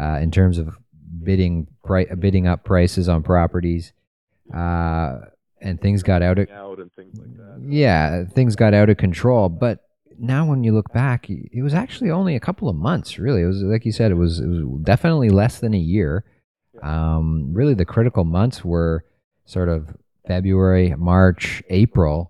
uh, 0.00 0.18
in 0.20 0.30
terms 0.30 0.58
of 0.58 0.76
bidding 1.22 1.66
pri- 1.84 2.06
bidding 2.18 2.46
up 2.46 2.64
prices 2.64 3.08
on 3.08 3.22
properties. 3.22 3.92
Uh, 4.54 5.20
and 5.60 5.80
things 5.80 6.02
got 6.02 6.22
out 6.22 6.38
of 6.38 6.48
things 6.96 7.18
like 7.18 7.36
that. 7.36 7.62
yeah, 7.68 8.24
things 8.24 8.56
got 8.56 8.74
out 8.74 8.88
of 8.88 8.96
control. 8.96 9.48
But 9.48 9.84
now, 10.18 10.46
when 10.46 10.64
you 10.64 10.72
look 10.72 10.92
back, 10.92 11.28
it 11.28 11.62
was 11.62 11.74
actually 11.74 12.10
only 12.10 12.36
a 12.36 12.40
couple 12.40 12.68
of 12.68 12.76
months. 12.76 13.18
Really, 13.18 13.42
it 13.42 13.46
was 13.46 13.62
like 13.62 13.84
you 13.84 13.92
said, 13.92 14.10
it 14.10 14.14
was 14.14 14.40
it 14.40 14.46
was 14.46 14.80
definitely 14.82 15.30
less 15.30 15.60
than 15.60 15.74
a 15.74 15.78
year. 15.78 16.24
Um, 16.82 17.52
really, 17.52 17.74
the 17.74 17.84
critical 17.84 18.24
months 18.24 18.64
were 18.64 19.04
sort 19.44 19.68
of 19.68 19.96
February, 20.26 20.94
March, 20.96 21.62
April, 21.68 22.29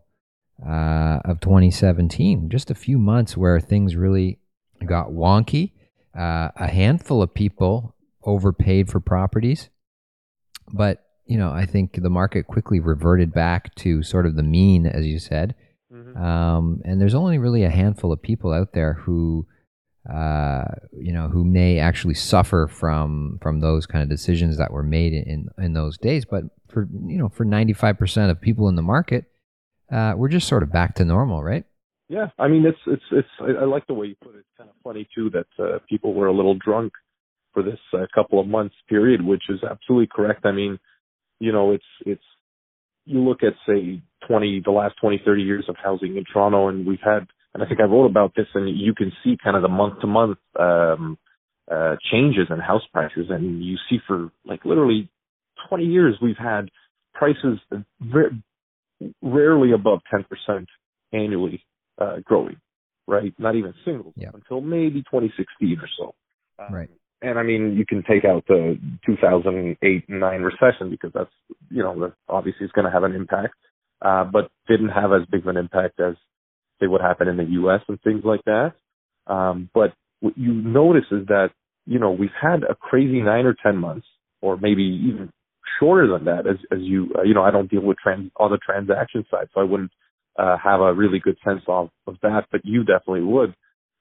uh, 0.67 1.21
of 1.25 1.41
2017. 1.41 2.49
Just 2.49 2.71
a 2.71 2.75
few 2.75 2.99
months 2.99 3.37
where 3.37 3.61
things 3.61 3.97
really 3.97 4.39
got 4.85 5.09
wonky. 5.09 5.73
Uh, 6.17 6.49
a 6.57 6.69
handful 6.69 7.23
of 7.23 7.33
people 7.33 7.95
overpaid 8.25 8.91
for 8.91 9.01
properties, 9.01 9.71
but 10.73 11.05
you 11.25 11.39
know 11.39 11.53
I 11.53 11.65
think 11.67 12.03
the 12.03 12.11
market 12.11 12.49
quickly 12.49 12.81
reverted 12.81 13.33
back 13.33 13.75
to 13.77 14.03
sort 14.03 14.27
of 14.27 14.35
the 14.35 14.43
mean, 14.43 14.87
as 14.87 15.07
you 15.07 15.19
said. 15.19 15.55
Mm-hmm. 15.93 16.21
Um, 16.21 16.83
and 16.85 17.01
there's 17.01 17.15
only 17.15 17.39
really 17.39 17.65
a 17.65 17.71
handful 17.71 18.13
of 18.13 18.23
people 18.23 18.53
out 18.53 18.73
there 18.73 18.95
who, 18.95 19.47
uh, 20.13 20.65
you 20.93 21.13
know, 21.13 21.29
who 21.29 21.45
may 21.45 21.79
actually 21.79 22.15
suffer 22.15 22.67
from 22.67 23.39
from 23.41 23.61
those 23.61 23.87
kind 23.87 24.03
of 24.03 24.09
decisions 24.09 24.59
that 24.59 24.73
were 24.73 24.83
made 24.83 25.13
in 25.13 25.49
in 25.59 25.73
those 25.73 25.97
days. 25.97 26.25
But 26.25 26.45
for 26.69 26.89
you 27.07 27.19
know, 27.19 27.29
for 27.29 27.45
95% 27.45 28.31
of 28.31 28.41
people 28.41 28.69
in 28.69 28.75
the 28.75 28.83
market, 28.83 29.27
uh, 29.91 30.15
we're 30.17 30.29
just 30.29 30.49
sort 30.49 30.63
of 30.63 30.73
back 30.73 30.95
to 30.97 31.05
normal, 31.05 31.43
right? 31.43 31.65
Yeah, 32.09 32.27
I 32.39 32.49
mean, 32.49 32.67
it's 32.67 32.79
it's 32.87 33.03
it's. 33.13 33.29
I, 33.41 33.63
I 33.63 33.65
like 33.67 33.87
the 33.87 33.95
way 33.95 34.09
you 34.09 34.17
put 34.23 34.35
it. 34.35 34.39
It's 34.39 34.59
kind 34.59 34.69
of 34.69 34.75
funny 34.83 35.09
too 35.15 35.31
that 35.31 35.47
uh, 35.63 35.79
people 35.89 36.13
were 36.13 36.27
a 36.27 36.35
little 36.35 36.57
drunk 36.57 36.93
for 37.55 37.63
this 37.63 37.79
uh, 37.95 38.07
couple 38.13 38.41
of 38.41 38.49
months 38.49 38.75
period, 38.89 39.25
which 39.25 39.45
is 39.49 39.61
absolutely 39.63 40.09
correct. 40.13 40.45
I 40.45 40.53
mean, 40.53 40.79
you 41.39 41.53
know, 41.53 41.71
it's 41.71 41.85
it's. 42.05 42.23
You 43.07 43.21
look 43.21 43.45
at 43.45 43.53
say 43.67 44.03
twenty 44.27 44.61
the 44.65 44.73
last 44.73 44.95
twenty 45.01 45.23
thirty 45.25 45.43
years 45.43 45.67
of 45.69 45.77
housing 45.83 46.17
in 46.17 46.25
Toronto, 46.33 46.69
and 46.69 46.85
we've 46.87 46.99
had, 47.03 47.29
and 47.55 47.63
I 47.63 47.67
think 47.67 47.81
I 47.81 47.85
wrote 47.85 48.07
about 48.07 48.35
this, 48.37 48.47
and 48.55 48.69
you 48.77 48.93
can 48.95 49.13
see 49.23 49.37
kind 49.43 49.57
of 49.57 49.63
the 49.63 49.69
month 49.69 50.01
to 50.01 50.07
month 50.07 50.39
um 50.59 51.17
uh 51.71 51.95
changes 52.11 52.49
in 52.51 52.59
house 52.59 52.83
prices, 52.93 53.27
and 53.31 53.65
you 53.65 53.77
see 53.89 53.99
for 54.07 54.31
like 54.45 54.65
literally 54.65 55.09
twenty 55.69 55.85
years 55.85 56.17
we've 56.21 56.37
had 56.37 56.71
prices 57.15 57.59
very 58.01 58.43
rarely 59.23 59.73
above 59.73 60.01
10% 60.13 60.67
annually 61.13 61.65
uh, 62.01 62.17
growing, 62.25 62.57
right? 63.07 63.35
Not 63.39 63.57
even 63.57 63.75
single 63.85 64.13
yep. 64.17 64.35
until 64.35 64.61
maybe 64.61 65.03
2016 65.03 65.79
or 65.81 65.89
so. 65.99 66.15
Um, 66.59 66.75
right. 66.75 66.91
And 67.23 67.39
I 67.39 67.43
mean, 67.43 67.77
you 67.77 67.85
can 67.85 68.03
take 68.03 68.25
out 68.25 68.45
the 68.49 68.79
2008 69.05 70.05
and 70.09 70.21
9 70.21 70.43
recession 70.43 70.91
because 70.91 71.11
that's, 71.13 71.31
you 71.71 71.83
know, 71.83 71.99
that 72.01 72.15
obviously 72.29 72.65
is 72.65 72.73
going 72.73 72.87
to 72.87 72.91
have 72.91 73.03
an 73.03 73.15
impact, 73.15 73.55
uh, 74.01 74.25
but 74.25 74.51
didn't 74.69 74.89
have 74.89 75.13
as 75.13 75.27
big 75.31 75.43
of 75.43 75.49
an 75.49 75.57
impact 75.59 76.01
as 76.01 76.15
say, 76.81 76.87
what 76.87 77.03
happened 77.03 77.29
in 77.29 77.37
the 77.37 77.53
U.S. 77.53 77.81
and 77.89 78.01
things 78.01 78.23
like 78.25 78.41
that. 78.47 78.73
Um, 79.27 79.69
but 79.75 79.93
what 80.21 80.37
you 80.37 80.53
notice 80.53 81.05
is 81.11 81.27
that, 81.27 81.51
you 81.87 81.99
know, 81.99 82.11
we've 82.11 82.31
had 82.41 82.63
a 82.63 82.75
crazy 82.75 83.21
nine 83.21 83.47
or 83.47 83.55
10 83.63 83.77
months 83.77 84.07
or 84.41 84.57
maybe 84.57 84.83
even 84.83 85.31
shorter 85.79 86.09
than 86.09 86.25
that 86.25 86.47
as, 86.47 86.57
as 86.73 86.79
you, 86.81 87.13
uh, 87.19 87.23
you 87.23 87.35
know, 87.35 87.43
I 87.43 87.51
don't 87.51 87.71
deal 87.71 87.83
with 87.83 87.99
trans, 87.99 88.31
on 88.37 88.51
the 88.51 88.59
transaction 88.59 89.25
side, 89.31 89.49
so 89.55 89.61
I 89.61 89.65
wouldn't, 89.65 89.93
uh, 90.39 90.57
have 90.63 90.81
a 90.81 90.95
really 90.95 91.19
good 91.19 91.37
sense 91.45 91.63
of, 91.69 91.91
of 92.07 92.17
that, 92.23 92.47
but 92.51 92.63
you 92.65 92.81
definitely 92.85 93.25
would. 93.25 93.55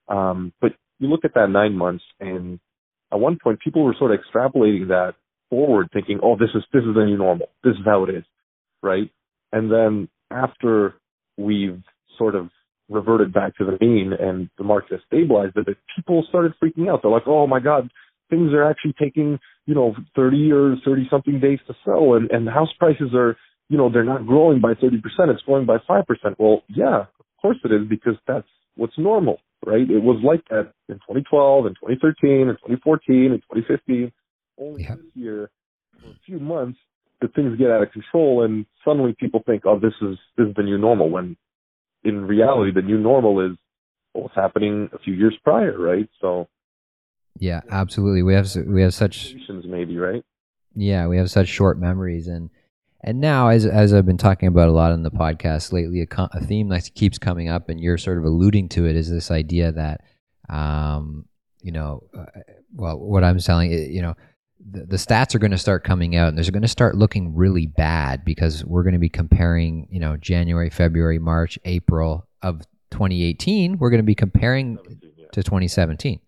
Um, 0.07 0.53
but 0.61 0.71
you 0.99 1.07
look 1.07 1.25
at 1.25 1.33
that 1.35 1.49
nine 1.49 1.75
months 1.75 2.03
and 2.19 2.59
at 3.11 3.19
one 3.19 3.37
point 3.41 3.59
people 3.59 3.83
were 3.83 3.95
sort 3.97 4.11
of 4.11 4.19
extrapolating 4.19 4.87
that 4.89 5.13
forward 5.49 5.89
thinking, 5.91 6.19
oh, 6.23 6.35
this 6.37 6.49
is, 6.55 6.63
this 6.73 6.83
is 6.83 6.95
the 6.95 7.05
new 7.05 7.17
normal. 7.17 7.49
This 7.63 7.73
is 7.73 7.85
how 7.85 8.03
it 8.03 8.15
is. 8.15 8.23
Right. 8.81 9.09
And 9.51 9.71
then 9.71 10.09
after 10.31 10.95
we've 11.37 11.81
sort 12.17 12.35
of 12.35 12.49
reverted 12.89 13.33
back 13.33 13.55
to 13.57 13.65
the 13.65 13.77
mean 13.85 14.13
and 14.19 14.49
the 14.57 14.63
market 14.63 14.91
has 14.91 15.01
stabilized 15.07 15.53
bit, 15.55 15.77
people 15.95 16.25
started 16.29 16.53
freaking 16.61 16.89
out. 16.89 17.01
They're 17.01 17.11
like, 17.11 17.27
oh 17.27 17.47
my 17.47 17.59
God, 17.59 17.89
things 18.29 18.53
are 18.53 18.69
actually 18.69 18.93
taking, 18.99 19.39
you 19.65 19.75
know, 19.75 19.95
30 20.15 20.51
or 20.51 20.75
30 20.85 21.07
something 21.09 21.39
days 21.39 21.59
to 21.67 21.73
sell 21.85 22.13
and, 22.13 22.29
and 22.31 22.47
house 22.47 22.69
prices 22.77 23.11
are, 23.13 23.37
you 23.69 23.77
know, 23.77 23.89
they're 23.91 24.03
not 24.03 24.25
growing 24.25 24.59
by 24.61 24.73
30%, 24.73 25.01
it's 25.29 25.41
growing 25.43 25.65
by 25.65 25.77
5%. 25.89 26.03
Well, 26.37 26.63
yeah, 26.67 27.01
of 27.01 27.41
course 27.41 27.57
it 27.63 27.71
is 27.71 27.87
because 27.87 28.15
that's 28.27 28.47
what's 28.75 28.97
normal, 28.97 29.39
right? 29.65 29.89
It 29.89 30.01
was 30.01 30.21
like 30.23 30.43
that 30.49 30.73
in 30.87 30.95
2012 30.95 31.65
and 31.65 31.75
2013 31.75 32.49
and 32.49 32.57
2014 32.57 33.31
and 33.31 33.41
2015. 33.53 34.11
Only 34.59 34.83
this 34.83 34.97
year, 35.13 35.49
for 36.01 36.09
a 36.09 36.19
few 36.25 36.39
months, 36.39 36.79
that 37.21 37.33
things 37.35 37.57
get 37.57 37.69
out 37.69 37.83
of 37.83 37.91
control 37.91 38.43
and 38.43 38.65
suddenly 38.83 39.15
people 39.19 39.43
think, 39.45 39.63
oh, 39.65 39.79
this 39.79 39.93
is, 40.01 40.17
this 40.37 40.47
is 40.47 40.55
the 40.55 40.63
new 40.63 40.77
normal 40.77 41.09
when 41.09 41.35
in 42.03 42.25
reality, 42.25 42.71
the 42.73 42.81
new 42.81 42.97
normal 42.97 43.45
is 43.45 43.57
what 44.13 44.23
was 44.23 44.31
happening 44.35 44.89
a 44.93 44.99
few 44.99 45.13
years 45.13 45.37
prior, 45.43 45.77
right? 45.77 46.09
So, 46.21 46.47
yeah, 47.39 47.61
absolutely. 47.69 48.23
We 48.23 48.33
have 48.33 48.53
we 48.67 48.81
have 48.81 48.93
such 48.93 49.35
maybe 49.65 49.97
right. 49.97 50.23
Yeah, 50.75 51.07
we 51.07 51.17
have 51.17 51.31
such 51.31 51.47
short 51.47 51.79
memories, 51.79 52.27
and 52.27 52.49
and 53.01 53.19
now 53.19 53.47
as 53.47 53.65
as 53.65 53.93
I've 53.93 54.05
been 54.05 54.17
talking 54.17 54.47
about 54.47 54.69
a 54.69 54.73
lot 54.73 54.91
in 54.91 55.03
the 55.03 55.11
podcast 55.11 55.71
lately, 55.71 56.01
a, 56.01 56.29
a 56.33 56.41
theme 56.41 56.69
that 56.69 56.89
keeps 56.95 57.17
coming 57.17 57.49
up, 57.49 57.69
and 57.69 57.79
you're 57.79 57.97
sort 57.97 58.17
of 58.17 58.25
alluding 58.25 58.69
to 58.69 58.85
it, 58.85 58.95
is 58.95 59.09
this 59.09 59.31
idea 59.31 59.71
that, 59.71 60.01
um, 60.49 61.25
you 61.61 61.71
know, 61.71 62.03
uh, 62.17 62.25
well, 62.75 62.99
what 62.99 63.23
I'm 63.23 63.39
selling, 63.39 63.71
you 63.71 64.01
know, 64.01 64.15
the, 64.59 64.85
the 64.85 64.97
stats 64.97 65.33
are 65.33 65.39
going 65.39 65.51
to 65.51 65.57
start 65.57 65.83
coming 65.83 66.15
out 66.15 66.29
and 66.29 66.37
they're 66.37 66.51
going 66.51 66.61
to 66.61 66.67
start 66.67 66.95
looking 66.95 67.35
really 67.35 67.65
bad 67.65 68.25
because 68.25 68.65
we're 68.65 68.83
going 68.83 68.93
to 68.93 68.99
be 68.99 69.09
comparing, 69.09 69.87
you 69.89 69.99
know, 69.99 70.17
January, 70.17 70.69
February, 70.69 71.19
March, 71.19 71.57
April 71.65 72.27
of 72.41 72.61
2018. 72.91 73.77
We're 73.77 73.89
going 73.89 73.99
to 73.99 74.03
be 74.03 74.15
comparing 74.15 74.77
to 75.31 75.43
2017, 75.43 76.19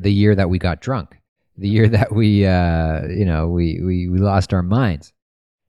the 0.00 0.12
year 0.12 0.34
that 0.34 0.48
we 0.48 0.58
got 0.58 0.80
drunk, 0.80 1.18
the 1.56 1.68
year 1.68 1.88
that 1.88 2.12
we, 2.12 2.46
uh, 2.46 3.06
you 3.08 3.24
know, 3.24 3.48
we, 3.48 3.80
we, 3.82 4.08
we 4.08 4.18
lost 4.18 4.52
our 4.52 4.62
minds 4.62 5.12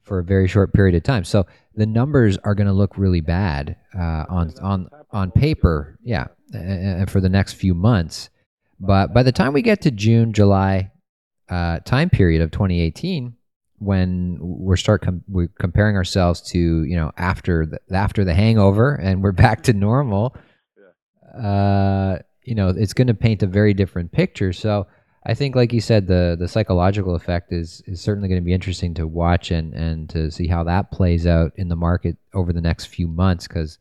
for 0.03 0.19
a 0.19 0.24
very 0.24 0.48
short 0.48 0.74
period 0.74 0.95
of 0.95 1.03
time. 1.03 1.24
So 1.24 1.45
the 1.75 1.86
numbers 1.86 2.38
are 2.39 2.55
going 2.55 2.67
to 2.67 2.74
look 2.74 2.98
really 2.98 3.21
bad 3.21 3.77
uh, 3.95 4.25
on 4.27 4.53
on 4.62 4.89
on 5.12 5.31
paper, 5.31 5.98
yeah, 6.03 6.27
and 6.51 7.09
for 7.09 7.21
the 7.21 7.29
next 7.29 7.53
few 7.53 7.74
months. 7.74 8.29
But 8.79 9.13
by 9.13 9.24
the 9.24 9.31
time 9.31 9.53
we 9.53 9.62
get 9.62 9.81
to 9.81 9.91
June, 9.91 10.33
July, 10.33 10.91
uh, 11.50 11.79
time 11.79 12.09
period 12.09 12.41
of 12.41 12.51
2018 12.51 13.36
when 13.77 14.38
we're 14.41 14.75
start 14.75 15.01
com- 15.01 15.24
we're 15.27 15.48
comparing 15.59 15.95
ourselves 15.95 16.41
to 16.41 16.83
you 16.83 16.95
know 16.98 17.12
after 17.17 17.65
the, 17.65 17.79
after 17.95 18.25
the 18.25 18.33
hangover 18.33 18.95
and 18.95 19.24
we're 19.24 19.31
back 19.31 19.63
to 19.63 19.74
normal 19.74 20.36
uh, 21.41 22.17
you 22.50 22.56
know 22.56 22.70
it's 22.70 22.94
going 22.94 23.08
to 23.08 23.13
paint 23.13 23.44
a 23.44 23.48
very 23.48 23.74
different 23.74 24.12
picture 24.12 24.51
so 24.51 24.88
I 25.25 25.34
think 25.34 25.56
like 25.56 25.74
you 25.74 25.82
said 25.82 26.08
the 26.08 26.36
the 26.39 26.48
psychological 26.48 27.15
effect 27.15 27.51
is 27.51 27.84
is 27.86 28.01
certainly 28.01 28.29
going 28.29 28.41
to 28.41 28.46
be 28.46 28.53
interesting 28.53 28.94
to 28.96 29.06
watch 29.06 29.51
and 29.51 29.74
and 29.74 30.10
to 30.10 30.32
see 30.32 30.48
how 30.48 30.63
that 30.63 30.91
plays 30.91 31.27
out 31.27 31.51
in 31.56 31.70
the 31.70 31.75
market 31.75 32.18
over 32.34 32.51
the 32.51 32.62
next 32.62 32.86
few 32.86 33.08
months 33.08 33.48
cuz 33.48 33.77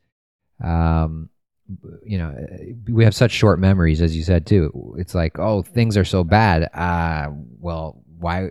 um 0.63 1.31
you 2.03 2.19
know, 2.19 2.35
we 2.91 3.05
have 3.05 3.15
such 3.15 3.31
short 3.31 3.59
memories, 3.59 4.01
as 4.01 4.17
you 4.17 4.23
said 4.23 4.47
too. 4.47 4.95
It's 4.99 5.15
like, 5.15 5.39
oh, 5.39 5.63
things 5.63 5.97
are 5.97 6.05
so 6.05 6.25
bad. 6.25 6.69
Uh, 6.75 7.31
well, 7.61 8.03
why? 8.19 8.51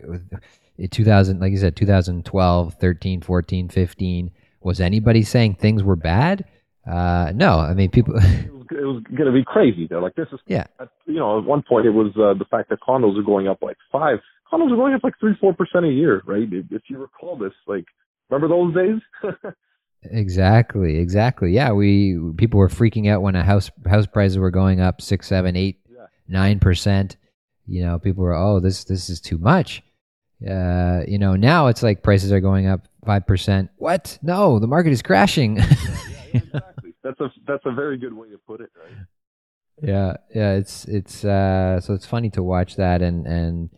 In 0.78 0.90
2000, 0.90 1.40
like 1.40 1.52
you 1.52 1.58
said, 1.58 1.76
2012, 1.76 2.76
13, 2.76 3.22
14, 3.22 3.70
15. 3.70 4.32
Was 4.62 4.80
anybody 4.80 5.24
saying 5.24 5.56
things 5.56 5.84
were 5.84 5.96
bad? 5.96 6.46
Uh, 6.90 7.32
no, 7.36 7.60
I 7.60 7.74
mean, 7.74 7.90
people. 7.90 8.16
it 8.18 8.52
was, 8.72 9.04
going 9.16 9.26
to 9.26 9.32
be 9.32 9.44
crazy. 9.44 9.88
They're 9.88 10.02
like, 10.02 10.16
this 10.16 10.28
is, 10.32 10.40
yeah. 10.48 10.68
you 11.06 11.16
know, 11.16 11.40
at 11.40 11.46
one 11.46 11.64
point 11.68 11.86
it 11.86 11.92
was 11.92 12.12
uh, 12.16 12.38
the 12.38 12.46
fact 12.50 12.70
that 12.70 12.80
condos 12.82 13.20
are 13.20 13.24
going 13.24 13.48
up 13.48 13.62
like 13.62 13.78
five. 13.92 14.20
Condos 14.52 14.72
are 14.72 14.78
going 14.78 14.94
up 14.94 15.04
like 15.04 15.20
three, 15.20 15.36
four 15.42 15.54
percent 15.54 15.86
a 15.86 15.90
year, 15.90 16.22
right? 16.26 16.48
If 16.52 16.84
you 16.90 17.00
recall 17.00 17.38
this, 17.38 17.54
like, 17.68 17.86
remember 18.30 18.48
those 18.48 18.74
days? 18.74 19.34
Exactly, 20.04 20.98
exactly. 21.00 21.52
Yeah, 21.52 21.72
we 21.72 22.18
people 22.38 22.60
were 22.60 22.70
freaking 22.70 23.10
out 23.10 23.22
when 23.22 23.36
a 23.36 23.44
house 23.44 23.72
house 23.86 24.06
prices 24.06 24.38
were 24.38 24.52
going 24.52 24.80
up 24.80 25.02
six, 25.02 25.28
seven, 25.28 25.56
eight, 25.56 25.80
nine 26.28 26.60
percent. 26.60 27.18
You 27.66 27.84
know, 27.84 28.00
people 28.00 28.24
were, 28.24 28.36
oh, 28.36 28.60
this 28.60 28.84
this 28.86 29.10
is 29.10 29.20
too 29.20 29.38
much. 29.38 29.84
Uh, 30.48 31.02
you 31.08 31.18
know, 31.18 31.36
now 31.36 31.68
it's 31.68 31.82
like 31.82 32.04
prices 32.04 32.32
are 32.32 32.40
going 32.40 32.68
up 32.68 32.88
five 33.06 33.26
percent. 33.26 33.70
What? 33.78 34.18
No, 34.22 34.60
the 34.60 34.68
market 34.68 34.92
is 34.92 35.02
crashing. 35.02 35.58
yeah, 36.34 36.42
exactly. 36.42 36.77
That's 37.08 37.20
a 37.22 37.32
that's 37.48 37.66
a 37.66 37.72
very 37.72 37.98
good 37.98 38.14
way 38.14 38.30
to 38.30 38.38
put 38.38 38.60
it, 38.60 38.70
right? 38.78 39.06
Yeah, 39.82 40.18
yeah. 40.36 40.54
It's 40.54 40.86
it's 40.86 41.24
uh, 41.24 41.80
so 41.80 41.94
it's 41.94 42.06
funny 42.06 42.30
to 42.32 42.44
watch 42.44 42.76
that 42.76 43.02
and 43.02 43.26
and 43.26 43.70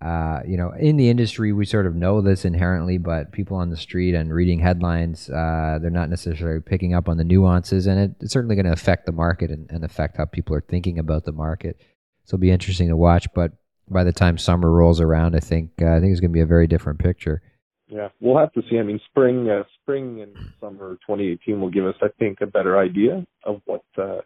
uh, 0.00 0.40
you 0.46 0.56
know, 0.56 0.70
in 0.78 0.96
the 0.96 1.08
industry, 1.08 1.52
we 1.52 1.66
sort 1.66 1.86
of 1.86 1.94
know 1.96 2.20
this 2.20 2.44
inherently, 2.44 2.98
but 2.98 3.32
people 3.32 3.56
on 3.56 3.70
the 3.70 3.76
street 3.76 4.14
and 4.14 4.32
reading 4.32 4.60
headlines, 4.60 5.28
uh, 5.28 5.78
they're 5.80 5.90
not 5.90 6.08
necessarily 6.08 6.60
picking 6.60 6.94
up 6.94 7.08
on 7.08 7.16
the 7.16 7.24
nuances, 7.24 7.86
and 7.86 7.98
it, 7.98 8.14
it's 8.20 8.32
certainly 8.32 8.54
going 8.54 8.66
to 8.66 8.72
affect 8.72 9.06
the 9.06 9.12
market 9.12 9.50
and, 9.50 9.68
and, 9.70 9.84
affect 9.84 10.16
how 10.16 10.24
people 10.24 10.54
are 10.54 10.60
thinking 10.60 11.00
about 11.00 11.24
the 11.24 11.32
market. 11.32 11.80
So 12.24 12.36
it'll 12.36 12.42
be 12.42 12.52
interesting 12.52 12.88
to 12.88 12.96
watch. 12.96 13.26
But 13.34 13.52
by 13.88 14.04
the 14.04 14.12
time 14.12 14.38
summer 14.38 14.70
rolls 14.70 15.00
around, 15.00 15.34
I 15.34 15.40
think 15.40 15.72
uh, 15.82 15.96
I 15.96 16.00
think 16.00 16.12
it's 16.12 16.20
going 16.20 16.30
to 16.30 16.36
be 16.36 16.42
a 16.42 16.46
very 16.46 16.68
different 16.68 17.00
picture. 17.00 17.42
Yeah, 17.88 18.08
we'll 18.20 18.38
have 18.38 18.52
to 18.52 18.62
see. 18.68 18.78
I 18.78 18.82
mean, 18.82 19.00
spring, 19.10 19.48
uh, 19.48 19.64
spring 19.82 20.20
and 20.20 20.34
summer 20.60 20.98
2018 21.06 21.60
will 21.60 21.70
give 21.70 21.86
us, 21.86 21.94
I 22.02 22.08
think, 22.18 22.40
a 22.42 22.46
better 22.46 22.78
idea 22.78 23.26
of 23.44 23.62
what 23.64 23.82
uh, 23.96 24.20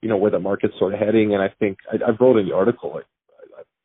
you 0.00 0.08
know 0.08 0.16
where 0.16 0.30
the 0.30 0.38
market's 0.38 0.74
sort 0.78 0.94
of 0.94 1.00
heading. 1.00 1.34
And 1.34 1.42
I 1.42 1.48
think 1.58 1.78
I, 1.90 1.96
I 1.96 2.10
wrote 2.18 2.38
in 2.38 2.46
the 2.48 2.54
article 2.54 2.92
like, 2.94 3.06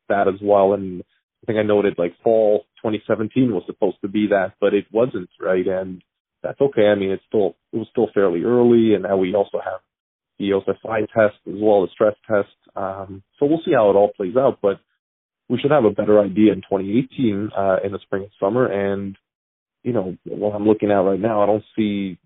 that 0.10 0.28
as 0.28 0.40
well, 0.42 0.74
and 0.74 1.02
I 1.44 1.46
think 1.46 1.58
I 1.58 1.64
noted 1.64 1.96
like 1.98 2.14
fall 2.24 2.66
2017 2.78 3.54
was 3.54 3.64
supposed 3.66 3.98
to 4.02 4.08
be 4.08 4.28
that, 4.28 4.54
but 4.62 4.74
it 4.74 4.86
wasn't, 4.92 5.30
right? 5.40 5.66
And 5.66 6.04
that's 6.44 6.62
okay. 6.62 6.88
I 6.88 6.96
mean, 6.96 7.10
it's 7.10 7.24
still 7.28 7.56
it 7.72 7.78
was 7.78 7.88
still 7.90 8.10
fairly 8.14 8.44
early, 8.44 8.94
and 8.94 9.04
now 9.04 9.18
we 9.18 9.34
also 9.34 9.60
have 9.64 9.82
the 10.38 10.52
OSFI 10.52 11.08
test 11.08 11.38
as 11.48 11.56
well 11.60 11.84
as 11.84 11.90
stress 11.92 12.16
test. 12.28 12.50
Um, 12.76 13.24
so 13.40 13.46
we'll 13.46 13.62
see 13.66 13.74
how 13.74 13.90
it 13.90 13.96
all 13.96 14.12
plays 14.16 14.36
out, 14.38 14.60
but 14.62 14.80
we 15.50 15.60
should 15.60 15.72
have 15.72 15.86
a 15.86 15.92
better 15.92 16.20
idea 16.20 16.54
in 16.54 16.62
2018 16.62 17.52
uh, 17.56 17.78
in 17.84 17.92
the 17.92 18.00
spring 18.00 18.24
and 18.24 18.32
summer. 18.40 18.66
And 18.66 19.18
you 19.84 19.94
know, 19.94 20.18
what 20.26 20.56
I'm 20.56 20.66
looking 20.66 20.92
at 20.92 20.96
right 20.96 21.20
now, 21.20 21.44
I 21.44 21.46
don't 21.46 21.64
see 21.76 22.18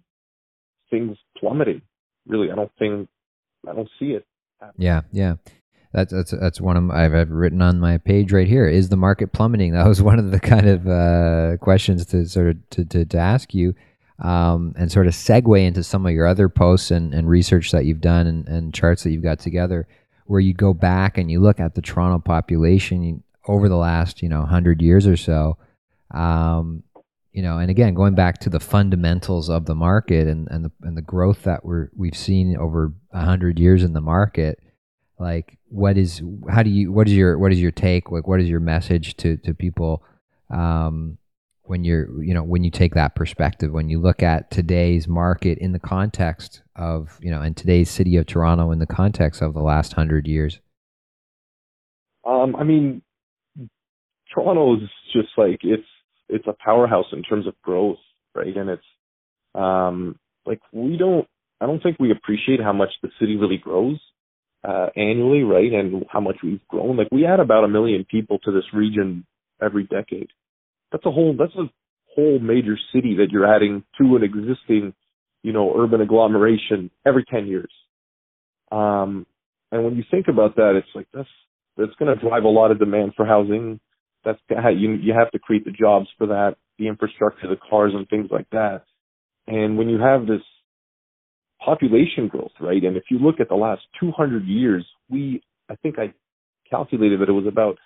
things 0.89 1.17
plummeting. 1.37 1.81
Really, 2.27 2.51
I 2.51 2.55
don't 2.55 2.71
think 2.79 3.09
I 3.67 3.73
don't 3.73 3.89
see 3.99 4.11
it. 4.11 4.25
Happening. 4.59 4.85
Yeah, 4.85 5.01
yeah. 5.11 5.35
That's 5.93 6.13
that's 6.13 6.31
that's 6.31 6.61
one 6.61 6.77
of 6.77 6.91
I've, 6.91 7.13
I've 7.13 7.31
written 7.31 7.61
on 7.61 7.79
my 7.79 7.97
page 7.97 8.31
right 8.31 8.47
here. 8.47 8.67
Is 8.67 8.89
the 8.89 8.97
market 8.97 9.31
plummeting? 9.31 9.73
That 9.77 9.87
was 9.87 10.01
one 10.01 10.19
of 10.19 10.31
the 10.31 10.39
kind 10.39 10.67
of 10.67 10.87
uh, 10.87 11.57
questions 11.57 12.05
to 12.07 12.27
sort 12.27 12.49
of 12.49 12.69
to, 12.71 12.85
to, 12.85 13.05
to 13.05 13.17
ask 13.17 13.53
you, 13.53 13.73
um, 14.19 14.73
and 14.77 14.91
sort 14.91 15.07
of 15.07 15.13
segue 15.13 15.65
into 15.65 15.83
some 15.83 16.05
of 16.05 16.11
your 16.11 16.27
other 16.27 16.49
posts 16.49 16.91
and, 16.91 17.13
and 17.13 17.29
research 17.29 17.71
that 17.71 17.85
you've 17.85 18.01
done 18.01 18.27
and, 18.27 18.47
and 18.47 18.73
charts 18.73 19.03
that 19.03 19.11
you've 19.11 19.23
got 19.23 19.39
together, 19.39 19.87
where 20.25 20.39
you 20.39 20.53
go 20.53 20.73
back 20.73 21.17
and 21.17 21.31
you 21.31 21.39
look 21.39 21.59
at 21.59 21.75
the 21.75 21.81
Toronto 21.81 22.19
population 22.19 23.23
over 23.47 23.69
the 23.69 23.77
last 23.77 24.21
you 24.21 24.29
know 24.29 24.45
hundred 24.45 24.81
years 24.81 25.07
or 25.07 25.17
so. 25.17 25.57
Um, 26.11 26.83
you 27.37 27.43
know, 27.43 27.59
and 27.59 27.69
again, 27.69 27.93
going 27.93 28.15
back 28.15 28.39
to 28.39 28.49
the 28.49 28.59
fundamentals 28.59 29.47
of 29.47 29.67
the 29.67 29.75
market 29.75 30.27
and, 30.27 30.47
and 30.49 30.65
the 30.65 30.71
and 30.81 30.97
the 30.97 31.03
growth 31.03 31.43
that 31.43 31.63
we're 31.63 31.91
we've 31.95 32.17
seen 32.17 32.57
over 32.57 32.93
a 33.11 33.23
hundred 33.23 33.59
years 33.59 33.83
in 33.83 33.93
the 33.93 34.01
market, 34.01 34.59
like 35.19 35.59
what 35.67 35.99
is 35.99 36.19
how 36.49 36.63
do 36.63 36.71
you 36.71 36.91
what 36.91 37.07
is 37.07 37.13
your 37.13 37.37
what 37.37 37.51
is 37.51 37.61
your 37.61 37.69
take? 37.69 38.09
Like 38.09 38.27
what 38.27 38.41
is 38.41 38.49
your 38.49 38.59
message 38.59 39.17
to 39.17 39.37
to 39.37 39.53
people 39.53 40.03
um 40.49 41.19
when 41.61 41.83
you're 41.83 42.23
you 42.23 42.33
know 42.33 42.41
when 42.41 42.63
you 42.63 42.71
take 42.71 42.95
that 42.95 43.13
perspective? 43.13 43.71
When 43.71 43.87
you 43.87 44.01
look 44.01 44.23
at 44.23 44.49
today's 44.49 45.07
market 45.07 45.59
in 45.59 45.73
the 45.73 45.79
context 45.79 46.63
of 46.75 47.19
you 47.21 47.29
know 47.29 47.43
in 47.43 47.53
today's 47.53 47.91
city 47.91 48.17
of 48.17 48.25
toronto 48.25 48.71
in 48.71 48.79
the 48.79 48.87
context 48.87 49.43
of 49.43 49.53
the 49.53 49.61
last 49.61 49.93
hundred 49.93 50.27
years? 50.27 50.59
Um 52.25 52.55
i 52.55 52.63
mean 52.63 53.03
toronto 54.33 54.77
is 54.77 54.89
just 55.13 55.29
like 55.37 55.59
it's 55.61 55.85
it's 56.29 56.47
a 56.47 56.55
powerhouse 56.63 57.07
in 57.11 57.23
terms 57.23 57.47
of 57.47 57.53
growth 57.61 57.97
right 58.35 58.55
and 58.55 58.69
it's 58.69 58.83
um 59.55 60.17
like 60.45 60.59
we 60.71 60.97
don't 60.97 61.27
i 61.61 61.65
don't 61.65 61.81
think 61.81 61.97
we 61.99 62.11
appreciate 62.11 62.61
how 62.61 62.73
much 62.73 62.89
the 63.01 63.09
city 63.19 63.35
really 63.35 63.57
grows 63.57 63.99
uh, 64.67 64.87
annually, 64.95 65.43
right? 65.43 65.71
And 65.71 66.05
how 66.09 66.19
much 66.19 66.37
we've 66.43 66.65
grown. 66.67 66.97
Like 66.97 67.09
we 67.11 67.25
add 67.25 67.39
about 67.39 67.63
a 67.63 67.67
million 67.67 68.05
people 68.09 68.39
to 68.39 68.51
this 68.51 68.65
region 68.73 69.25
every 69.61 69.83
decade. 69.83 70.29
That's 70.91 71.05
a 71.05 71.11
whole, 71.11 71.35
that's 71.37 71.55
a 71.55 71.69
whole 72.15 72.39
major 72.39 72.77
city 72.93 73.15
that 73.17 73.27
you're 73.31 73.53
adding 73.53 73.83
to 73.99 74.15
an 74.15 74.23
existing, 74.23 74.93
you 75.43 75.53
know, 75.53 75.73
urban 75.77 76.01
agglomeration 76.01 76.91
every 77.05 77.23
10 77.25 77.47
years. 77.47 77.71
Um, 78.71 79.25
and 79.71 79.83
when 79.83 79.95
you 79.95 80.03
think 80.09 80.27
about 80.27 80.55
that, 80.55 80.75
it's 80.75 80.93
like 80.95 81.07
that's, 81.13 81.29
that's 81.77 81.93
going 81.99 82.13
to 82.13 82.21
drive 82.21 82.43
a 82.43 82.49
lot 82.49 82.71
of 82.71 82.79
demand 82.79 83.13
for 83.15 83.25
housing. 83.25 83.79
That's 84.27 84.39
how 84.61 84.69
you, 84.69 84.91
you 84.91 85.13
have 85.13 85.31
to 85.31 85.39
create 85.39 85.63
the 85.63 85.71
jobs 85.71 86.07
for 86.17 86.27
that, 86.27 86.55
the 86.77 86.89
infrastructure, 86.89 87.47
the 87.47 87.55
cars 87.69 87.93
and 87.95 88.07
things 88.09 88.27
like 88.29 88.49
that. 88.51 88.83
And 89.47 89.77
when 89.77 89.87
you 89.87 89.99
have 89.99 90.27
this 90.27 90.41
population 91.63 92.27
growth, 92.27 92.51
right? 92.59 92.83
And 92.83 92.97
if 92.97 93.03
you 93.09 93.19
look 93.19 93.39
at 93.39 93.47
the 93.47 93.55
last 93.55 93.83
200 94.01 94.45
years, 94.45 94.85
we, 95.09 95.41
I 95.69 95.75
think 95.75 95.97
I 95.97 96.13
calculated 96.69 97.21
that 97.21 97.29
it 97.29 97.31
was 97.31 97.47
about 97.47 97.77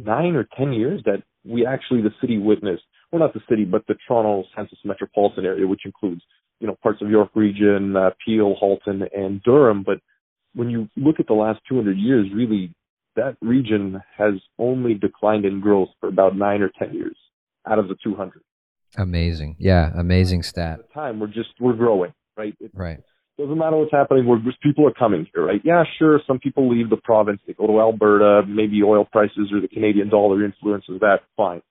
nine 0.00 0.34
or 0.34 0.48
10 0.58 0.72
years 0.72 1.00
that 1.04 1.22
we 1.44 1.64
actually, 1.64 2.02
the 2.02 2.10
city 2.20 2.38
witnessed, 2.38 2.82
well, 3.12 3.20
not 3.20 3.32
the 3.32 3.40
city, 3.48 3.64
but 3.64 3.86
the 3.86 3.94
Toronto 4.08 4.42
census 4.56 4.78
metropolitan 4.84 5.44
area, 5.44 5.64
which 5.64 5.82
includes, 5.84 6.22
you 6.58 6.66
know, 6.66 6.76
parts 6.82 7.00
of 7.02 7.08
York 7.08 7.30
region, 7.36 7.94
uh, 7.94 8.10
Peel, 8.24 8.56
Halton, 8.58 9.04
and 9.16 9.40
Durham. 9.44 9.84
But 9.84 10.00
when 10.54 10.70
you 10.70 10.88
look 10.96 11.20
at 11.20 11.28
the 11.28 11.34
last 11.34 11.60
200 11.68 11.96
years, 11.96 12.26
really, 12.34 12.74
that 13.16 13.36
region 13.40 14.02
has 14.16 14.34
only 14.58 14.94
declined 14.94 15.44
in 15.44 15.60
growth 15.60 15.88
for 16.00 16.08
about 16.08 16.36
nine 16.36 16.62
or 16.62 16.70
10 16.78 16.94
years 16.94 17.16
out 17.66 17.78
of 17.78 17.88
the 17.88 17.96
200. 18.02 18.42
Amazing. 18.96 19.56
Yeah, 19.58 19.90
amazing 19.96 20.42
stat. 20.42 20.80
At 20.80 20.88
the 20.88 20.94
time, 20.94 21.20
we're 21.20 21.26
just, 21.26 21.50
we're 21.60 21.74
growing, 21.74 22.12
right? 22.36 22.54
It, 22.60 22.70
right. 22.74 23.00
Doesn't 23.38 23.58
matter 23.58 23.76
what's 23.76 23.90
happening. 23.90 24.26
We're, 24.26 24.38
people 24.62 24.86
are 24.86 24.92
coming 24.92 25.26
here, 25.34 25.44
right? 25.44 25.60
Yeah, 25.64 25.82
sure. 25.98 26.20
Some 26.26 26.38
people 26.38 26.70
leave 26.70 26.88
the 26.88 26.96
province. 26.96 27.40
They 27.46 27.52
go 27.52 27.66
to 27.66 27.80
Alberta. 27.80 28.42
Maybe 28.46 28.80
oil 28.84 29.04
prices 29.10 29.50
or 29.52 29.60
the 29.60 29.66
Canadian 29.66 30.08
dollar 30.08 30.44
influences 30.44 31.00
that. 31.00 31.20
Fine. 31.36 31.62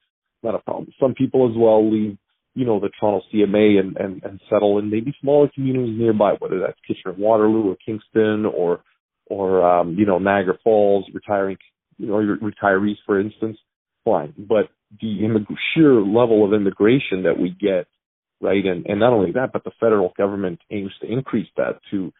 Not 0.41 0.55
a 0.55 0.59
problem. 0.59 0.91
Some 0.99 1.13
people 1.13 1.49
as 1.49 1.55
well 1.57 1.89
leave, 1.89 2.17
you 2.53 2.65
know, 2.65 2.81
the 2.81 2.89
Toronto 2.99 3.25
CMA 3.33 3.79
and, 3.79 3.95
and, 3.95 4.21
and 4.23 4.41
settle 4.49 4.77
in 4.77 4.89
maybe 4.89 5.15
smaller 5.21 5.49
communities 5.55 5.97
nearby, 5.97 6.33
whether 6.39 6.59
that's 6.59 6.77
Kitchener-Waterloo 6.85 7.71
or 7.71 7.77
Kingston 7.77 8.45
or, 8.45 8.81
or, 9.27 9.65
um, 9.65 9.95
you 9.97 10.05
know, 10.05 10.19
Niagara 10.19 10.57
Falls, 10.63 11.05
retiring, 11.13 11.57
you 11.97 12.07
know, 12.07 12.15
retirees, 12.15 12.97
for 13.05 13.19
instance. 13.19 13.57
Fine. 14.05 14.33
But 14.37 14.69
the 15.01 15.19
immig- 15.21 15.55
sheer 15.73 15.93
level 15.93 16.45
of 16.45 16.53
immigration 16.53 17.23
that 17.23 17.39
we 17.39 17.49
get 17.49 17.87
right? 18.43 18.63
And 18.65 18.85
and 18.85 18.99
not 18.99 19.13
only 19.13 19.31
that, 19.31 19.51
but 19.53 19.63
the 19.63 19.71
federal 19.79 20.13
government 20.17 20.59
aims 20.69 20.91
to 21.01 21.11
increase 21.11 21.47
that 21.57 21.79
to, 21.91 22.11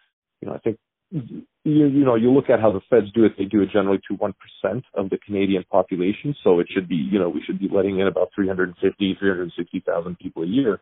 you 0.42 0.48
know, 0.48 0.54
I 0.54 0.60
think 0.60 0.78
you 1.12 1.44
you 1.64 2.06
know 2.06 2.16
you 2.16 2.32
look 2.32 2.50
at 2.50 2.60
how 2.60 2.72
the 2.72 2.82
feds 2.90 3.12
do 3.14 3.26
it; 3.26 3.34
they 3.38 3.46
do 3.46 3.62
it 3.62 3.70
generally 3.72 4.00
to 4.08 4.16
one 4.16 4.34
percent 4.34 4.86
of 4.96 5.10
the 5.10 5.18
Canadian 5.18 5.64
population. 5.70 6.34
So 6.44 6.60
it 6.60 6.68
should 6.74 6.88
be, 6.88 6.96
you 6.96 7.20
know, 7.20 7.30
we 7.30 7.44
should 7.46 7.60
be 7.60 7.70
letting 7.72 8.00
in 8.00 8.08
about 8.08 8.30
350, 8.34 9.18
360,000 9.20 10.18
people 10.18 10.44
a 10.44 10.48
year, 10.48 10.82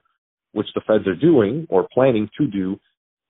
which 0.54 0.68
the 0.76 0.82
feds 0.88 1.08
are 1.08 1.16
doing 1.16 1.68
or 1.70 1.88
planning 1.92 2.30
to 2.38 2.48
do, 2.48 2.80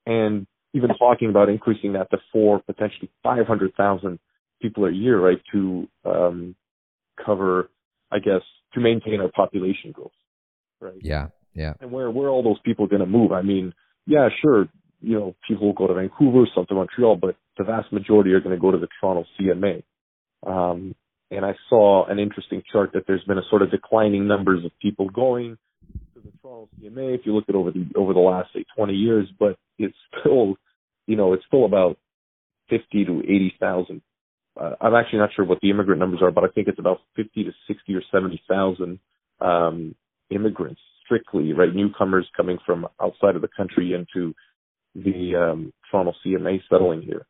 and 0.06 0.46
even 0.74 0.90
talking 0.98 1.28
about 1.28 1.48
increasing 1.48 1.92
that 1.94 2.10
to 2.10 2.18
four, 2.32 2.60
potentially 2.60 3.10
500,000 3.22 4.18
people 4.60 4.84
a 4.86 4.92
year, 4.92 5.20
right? 5.20 5.40
To 5.52 5.88
um, 6.04 6.54
cover, 7.24 7.70
I 8.10 8.18
guess, 8.18 8.42
to 8.74 8.80
maintain 8.80 9.20
our 9.20 9.30
population 9.30 9.92
growth, 9.92 10.12
right? 10.80 10.94
Yeah, 11.00 11.28
yeah. 11.54 11.74
And 11.80 11.92
where 11.92 12.10
where 12.10 12.28
are 12.28 12.30
all 12.30 12.42
those 12.42 12.60
people 12.64 12.86
going 12.86 13.00
to 13.00 13.06
move? 13.06 13.32
I 13.32 13.42
mean, 13.42 13.74
yeah, 14.06 14.28
sure, 14.40 14.68
you 15.00 15.18
know, 15.18 15.34
people 15.46 15.66
will 15.66 15.74
go 15.74 15.86
to 15.86 15.94
Vancouver, 15.94 16.48
some 16.54 16.66
to 16.66 16.74
Montreal, 16.74 17.16
but 17.16 17.36
the 17.58 17.64
vast 17.64 17.92
majority 17.92 18.32
are 18.32 18.40
going 18.40 18.54
to 18.54 18.60
go 18.60 18.70
to 18.70 18.78
the 18.78 18.88
Toronto 19.00 19.24
CMA. 19.38 19.82
Um, 20.46 20.94
and 21.30 21.44
I 21.44 21.54
saw 21.68 22.06
an 22.06 22.18
interesting 22.18 22.62
chart 22.70 22.90
that 22.94 23.04
there's 23.06 23.24
been 23.24 23.38
a 23.38 23.48
sort 23.48 23.62
of 23.62 23.70
declining 23.70 24.26
numbers 24.26 24.64
of 24.64 24.70
people 24.80 25.08
going 25.08 25.56
to 26.22 26.30
the 26.30 26.38
Toronto 26.42 26.68
CMA. 26.80 27.14
If 27.14 27.26
you 27.26 27.34
look 27.34 27.44
at 27.48 27.54
over 27.54 27.70
the 27.70 27.86
over 27.96 28.12
the 28.12 28.20
last 28.20 28.50
say 28.54 28.64
20 28.76 28.94
years, 28.94 29.28
but 29.38 29.56
it's 29.78 29.96
still, 30.20 30.56
you 31.06 31.16
know, 31.16 31.32
it's 31.32 31.44
still 31.46 31.64
about 31.64 31.98
50 32.70 33.04
to 33.04 33.20
80 33.20 33.54
thousand. 33.60 34.02
Uh, 34.60 34.74
I'm 34.80 34.94
actually 34.94 35.20
not 35.20 35.30
sure 35.34 35.44
what 35.44 35.60
the 35.62 35.70
immigrant 35.70 35.98
numbers 35.98 36.20
are, 36.22 36.30
but 36.30 36.44
I 36.44 36.48
think 36.48 36.68
it's 36.68 36.78
about 36.78 36.98
50 37.16 37.44
to 37.44 37.52
60 37.66 37.94
or 37.94 38.02
70 38.12 38.42
thousand 38.48 38.98
um, 39.40 39.94
immigrants 40.30 40.80
strictly, 41.04 41.52
right? 41.52 41.74
Newcomers 41.74 42.28
coming 42.36 42.58
from 42.64 42.86
outside 43.00 43.36
of 43.36 43.42
the 43.42 43.48
country 43.56 43.94
into 43.94 44.34
the 44.94 45.34
um, 45.36 45.72
Toronto 45.90 46.12
CMA 46.24 46.60
settling 46.70 47.02
here. 47.02 47.26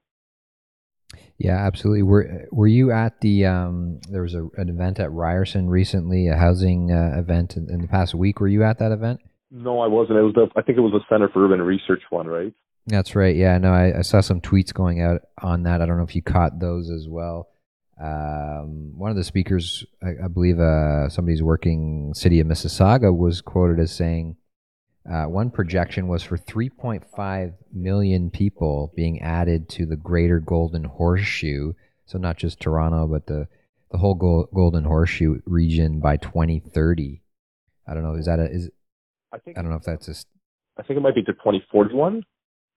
Yeah, 1.39 1.57
absolutely. 1.57 2.03
Were 2.03 2.47
Were 2.53 2.67
you 2.67 2.93
at 2.93 3.21
the? 3.21 3.47
Um, 3.47 4.01
there 4.09 4.23
was 4.23 4.35
a, 4.35 4.49
an 4.57 4.69
event 4.69 5.01
at 5.01 5.11
Ryerson 5.11 5.69
recently, 5.69 6.29
a 6.29 6.37
housing 6.37 6.93
uh, 6.93 7.19
event 7.19 7.57
in, 7.57 7.69
in, 7.71 7.81
the 7.81 7.89
past 7.89 8.15
week. 8.15 8.41
Were 8.41 8.49
you 8.49 8.63
at 8.63 8.79
that 8.79 8.93
event? 8.93 9.21
No, 9.51 9.81
I 9.81 9.87
wasn't. 9.89 10.19
It 10.19 10.23
was 10.23 10.35
the. 10.35 10.49
I 10.57 10.63
think 10.63 10.79
it 10.79 10.83
was 10.83 10.93
the 10.93 11.01
Center 11.09 11.29
for 11.29 11.45
Urban 11.45 11.61
Research 11.63 12.03
one, 12.11 12.27
right? 12.27 12.53
That's 12.87 13.15
right. 13.15 13.35
Yeah, 13.35 13.59
no, 13.59 13.73
I, 13.73 13.99
I 13.99 14.03
saw 14.03 14.21
some 14.21 14.41
tweets 14.41 14.73
going 14.73 15.01
out 15.01 15.23
on 15.41 15.65
that. 15.65 15.81
I 15.81 15.87
don't 15.87 15.99
know 15.99 16.05
if 16.05 16.17
you 16.17 16.23
caught 16.23 16.59
those 16.59 16.91
as 16.91 17.07
well. 17.09 17.49
Um, 18.01 18.99
one 18.99 19.11
of 19.11 19.17
the 19.17 19.23
speakers, 19.23 19.85
I, 20.03 20.25
I 20.25 20.29
believe, 20.29 20.59
uh, 20.59 21.09
somebody's 21.09 21.43
working 21.43 22.13
city 22.15 22.41
of 22.41 22.49
Mississauga, 22.49 23.17
was 23.17 23.41
quoted 23.41 23.79
as 23.79 23.93
saying 23.93 24.37
uh, 25.11 25.25
one 25.25 25.51
projection 25.51 26.07
was 26.09 26.23
for 26.23 26.39
3.5 26.39 27.55
million 27.73 28.31
people 28.31 28.93
being 28.95 29.21
added 29.21 29.69
to 29.71 29.87
the 29.87 29.97
Greater 29.97 30.39
Golden 30.39 30.85
Horseshoe. 30.85 31.73
So 32.07 32.19
not 32.19 32.37
just 32.37 32.61
Toronto, 32.61 33.07
but 33.07 33.27
the 33.27 33.49
the 33.91 33.99
whole 33.99 34.15
Golden 34.15 34.85
Horseshoe 34.85 35.41
region 35.45 36.01
by 36.01 36.17
2030. 36.17 37.23
I 37.87 37.95
don't 37.95 38.03
know. 38.03 38.15
Is 38.15 38.27
that 38.27 38.39
a 38.39 38.51
is? 38.51 38.71
I 39.33 39.39
think 39.39 39.59
I 39.59 39.63
don't 39.63 39.71
know 39.71 39.77
if 39.77 39.85
that's 39.85 40.07
just. 40.07 40.29
I 40.79 40.83
think 40.83 40.97
it 40.99 41.03
might 41.03 41.15
be 41.15 41.23
to 41.23 41.33
2041 41.33 42.25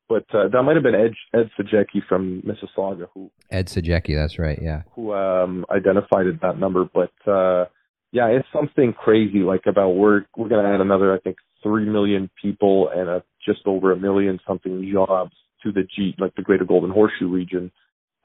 but 0.07 0.25
uh, 0.33 0.47
that 0.49 0.63
might 0.63 0.75
have 0.75 0.83
been 0.83 0.95
Ed 0.95 1.13
Ed 1.33 1.49
Sajecki 1.57 2.05
from 2.07 2.43
Mississauga 2.43 3.07
who 3.13 3.31
Ed 3.49 3.67
Sajecki, 3.67 4.15
that's 4.15 4.37
right, 4.37 4.59
yeah, 4.61 4.83
who 4.93 5.13
um, 5.13 5.65
identified 5.69 6.25
that 6.41 6.59
number. 6.59 6.85
But 6.85 7.11
uh, 7.29 7.65
yeah, 8.11 8.27
it's 8.27 8.47
something 8.53 8.93
crazy 8.93 9.39
like 9.39 9.63
about 9.65 9.89
we're 9.91 10.25
we're 10.37 10.49
going 10.49 10.63
to 10.63 10.71
add 10.71 10.81
another 10.81 11.13
I 11.13 11.19
think 11.19 11.37
three 11.65 11.89
million 11.89 12.29
people 12.39 12.89
and 12.95 13.09
a, 13.09 13.23
just 13.45 13.61
over 13.65 13.91
a 13.91 13.97
million 13.97 14.39
something 14.47 14.87
jobs 14.93 15.33
to 15.63 15.71
the 15.71 15.83
G 15.95 16.15
like 16.19 16.35
the 16.35 16.43
Greater 16.43 16.65
Golden 16.65 16.91
Horseshoe 16.91 17.27
region, 17.27 17.71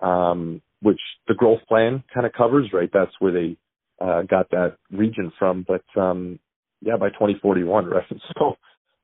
um, 0.00 0.60
which 0.82 1.00
the 1.26 1.34
growth 1.34 1.60
plan 1.68 2.04
kind 2.12 2.26
of 2.26 2.32
covers. 2.32 2.68
Right, 2.72 2.90
that's 2.92 3.12
where 3.18 3.32
they 3.32 3.56
uh, 4.00 4.22
got 4.22 4.50
that 4.50 4.76
region 4.90 5.32
from. 5.38 5.64
But 5.66 5.84
um, 6.00 6.38
yeah, 6.82 6.96
by 6.96 7.08
2041, 7.08 7.86
right? 7.86 8.04
So 8.38 8.56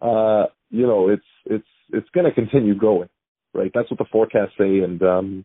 uh, 0.07 0.47
you 0.71 0.87
know, 0.87 1.09
it's 1.09 1.25
it's 1.47 1.67
it's 1.91 2.09
going 2.15 2.27
to 2.27 2.33
continue 2.33 2.75
growing, 2.75 3.09
right? 3.55 3.71
That's 3.75 3.91
what 3.91 3.99
the 3.99 4.07
forecasts 4.13 4.53
say, 4.59 4.81
and 4.81 5.03
um, 5.03 5.45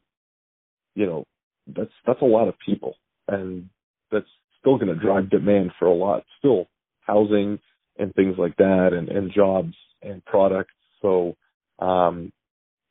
you 0.96 1.06
know, 1.06 1.26
that's 1.68 1.92
that's 2.06 2.22
a 2.22 2.26
lot 2.26 2.50
of 2.50 2.56
people, 2.66 2.96
and 3.28 3.70
that's 4.12 4.26
still 4.60 4.78
going 4.78 4.94
to 4.94 5.02
drive 5.02 5.30
demand 5.30 5.72
for 5.80 5.86
a 5.86 5.94
lot, 5.94 6.24
still 6.40 6.68
housing 7.02 7.60
and 8.02 8.14
things 8.16 8.36
like 8.38 8.56
that, 8.58 8.90
and 8.94 9.10
and 9.10 9.32
jobs 9.32 9.74
and 10.02 10.24
products. 10.26 10.74
So, 11.02 11.36
um, 11.80 12.32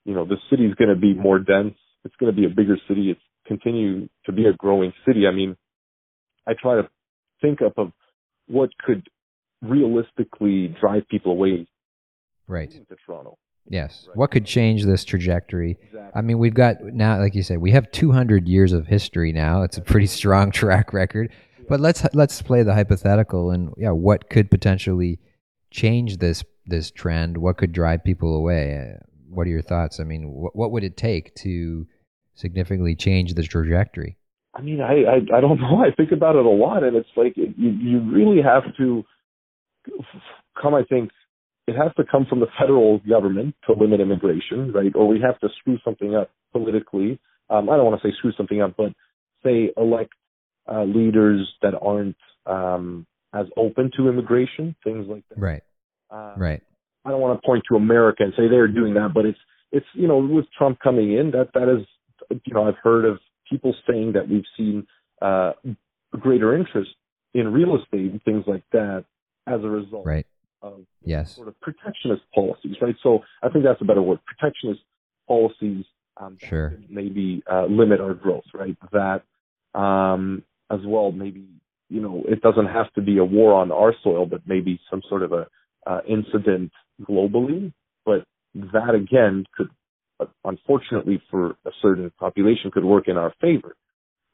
you 0.05 0.15
know, 0.15 0.25
the 0.25 0.37
city 0.49 0.65
is 0.65 0.75
going 0.75 0.95
to 0.95 1.01
be 1.01 1.15
more 1.15 1.39
dense. 1.39 1.75
It's 2.05 2.15
going 2.17 2.33
to 2.33 2.37
be 2.41 2.47
a 2.47 2.49
bigger 2.49 2.79
city. 2.89 3.11
It's 3.11 3.21
continue 3.47 4.09
to 4.27 4.33
be 4.33 4.47
a 4.47 4.53
growing 4.53 4.93
city. 5.07 5.27
I 5.27 5.33
mean, 5.33 5.57
I 6.47 6.53
try 6.61 6.77
to 6.77 6.89
think 7.43 7.61
up 7.63 7.75
of 7.77 7.93
what 8.49 8.71
could 8.79 9.09
realistically 9.63 10.75
drive 10.81 11.03
people 11.09 11.33
away 11.33 11.67
right 12.47 12.71
to 12.71 12.97
Toronto. 13.07 13.39
Yes. 13.69 14.07
Right. 14.09 14.17
What 14.17 14.31
could 14.31 14.47
change 14.47 14.85
this 14.85 15.05
trajectory? 15.05 15.79
Exactly. 15.83 16.11
I 16.15 16.23
mean, 16.23 16.39
we've 16.39 16.55
got 16.55 16.83
now, 16.83 17.19
like 17.21 17.35
you 17.35 17.43
said, 17.43 17.59
we 17.59 17.71
have 17.73 17.91
200 17.93 18.49
years 18.49 18.73
of 18.73 18.87
history 18.87 19.33
now. 19.33 19.63
It's 19.63 19.79
a 19.79 19.83
pretty 19.83 20.07
strong 20.07 20.51
track 20.53 20.93
record. 20.93 21.33
But 21.71 21.79
let's 21.79 22.05
let's 22.15 22.43
play 22.43 22.65
the 22.65 22.75
hypothetical 22.75 23.53
and 23.53 23.73
yeah, 23.79 23.93
what 23.93 24.29
could 24.29 24.51
potentially 24.51 25.21
change 25.71 26.17
this 26.17 26.43
this 26.67 26.91
trend? 26.91 27.39
What 27.39 27.59
could 27.59 27.71
drive 27.71 28.03
people 28.03 28.35
away? 28.35 28.77
Uh, 28.77 28.99
what 29.29 29.47
are 29.47 29.51
your 29.51 29.63
thoughts? 29.63 30.01
I 30.01 30.03
mean, 30.03 30.33
what 30.33 30.57
what 30.57 30.73
would 30.73 30.83
it 30.83 30.97
take 30.97 31.33
to 31.37 31.87
significantly 32.35 32.97
change 32.97 33.35
the 33.35 33.45
trajectory? 33.45 34.17
I 34.53 34.63
mean, 34.63 34.81
I, 34.81 35.05
I 35.05 35.39
I 35.39 35.41
don't 35.41 35.61
know. 35.61 35.79
I 35.87 35.95
think 35.97 36.11
about 36.11 36.35
it 36.35 36.45
a 36.45 36.51
lot, 36.51 36.83
and 36.83 36.97
it's 36.97 37.09
like 37.17 37.37
you 37.37 37.53
you 37.57 38.01
really 38.01 38.43
have 38.43 38.65
to 38.79 39.05
come. 40.61 40.75
I 40.75 40.83
think 40.83 41.11
it 41.69 41.77
has 41.77 41.93
to 41.99 42.05
come 42.05 42.27
from 42.27 42.41
the 42.41 42.49
federal 42.59 42.99
government 43.09 43.55
to 43.69 43.75
limit 43.75 44.01
immigration, 44.01 44.73
right? 44.73 44.91
Or 44.97 45.07
we 45.07 45.21
have 45.21 45.39
to 45.39 45.49
screw 45.61 45.79
something 45.85 46.17
up 46.17 46.33
politically. 46.51 47.21
Um, 47.49 47.71
I 47.71 47.77
don't 47.77 47.85
want 47.85 48.03
to 48.03 48.09
say 48.09 48.13
screw 48.19 48.33
something 48.37 48.61
up, 48.61 48.75
but 48.77 48.93
say 49.45 49.71
elect 49.77 50.11
uh, 50.71 50.85
leaders 50.85 51.49
that 51.63 51.75
aren't 51.81 52.17
um, 52.47 53.07
as 53.33 53.47
open 53.57 53.91
to 53.97 54.09
immigration, 54.09 54.75
things 54.83 55.07
like 55.09 55.25
that. 55.31 55.39
Right. 55.39 55.63
Uh, 56.11 56.35
right. 56.37 56.63
I 57.05 57.11
don't 57.11 57.21
want 57.21 57.41
to 57.41 57.47
point 57.47 57.63
to 57.71 57.77
America 57.77 58.25
and 58.25 58.33
say 58.37 58.49
they're 58.49 58.69
doing 58.69 58.95
that, 58.95 59.13
but 59.15 59.25
it's 59.25 59.39
it's 59.73 59.87
you 59.95 60.09
know 60.09 60.19
with 60.19 60.47
Trump 60.57 60.79
coming 60.81 61.13
in, 61.13 61.31
that 61.31 61.51
that 61.55 61.69
is 61.69 61.87
you 62.31 62.55
know, 62.55 62.67
I've 62.69 62.77
heard 62.83 63.05
of 63.05 63.19
people 63.49 63.75
saying 63.89 64.13
that 64.13 64.29
we've 64.29 64.45
seen 64.57 64.87
uh, 65.23 65.53
greater 66.13 66.57
interest 66.57 66.91
in 67.35 67.53
real 67.53 67.77
estate 67.77 68.11
and 68.11 68.23
things 68.25 68.45
like 68.47 68.65
that 68.73 69.05
as 69.47 69.63
a 69.63 69.69
result 69.69 70.07
right. 70.07 70.27
of 70.63 70.85
Yes. 71.03 71.35
sort 71.35 71.49
of 71.49 71.59
protectionist 71.61 72.23
policies, 72.35 72.77
right? 72.81 72.97
So 73.03 73.21
I 73.43 73.49
think 73.49 73.65
that's 73.65 73.81
a 73.81 73.85
better 73.85 74.03
word, 74.03 74.19
protectionist 74.27 74.81
policies 75.27 75.85
um, 76.17 76.37
Sure. 76.39 76.75
maybe 76.89 77.43
uh, 77.51 77.67
limit 77.67 78.01
our 78.01 78.15
growth, 78.15 78.45
right? 78.53 78.77
That 78.93 79.23
um, 79.79 80.43
as 80.71 80.81
well, 80.87 81.13
maybe 81.13 81.47
you 81.91 82.01
know, 82.01 82.23
it 82.29 82.41
doesn't 82.41 82.67
have 82.67 82.91
to 82.95 83.03
be 83.03 83.19
a 83.19 83.25
war 83.25 83.53
on 83.53 83.73
our 83.73 83.93
soil, 84.03 84.25
but 84.25 84.43
maybe 84.47 84.81
some 84.89 85.03
sort 85.09 85.23
of 85.23 85.33
a 85.33 85.47
uh, 85.87 86.01
incident 86.09 86.71
globally. 87.03 87.73
But 88.07 88.25
that 88.55 88.95
again 88.95 89.45
could, 89.57 89.71
uh, 90.21 90.27
unfortunately, 90.45 91.21
for 91.31 91.57
a 91.67 91.71
certain 91.83 92.13
population, 92.19 92.71
could 92.71 92.85
work 92.85 93.09
in 93.09 93.17
our 93.17 93.35
favor, 93.41 93.75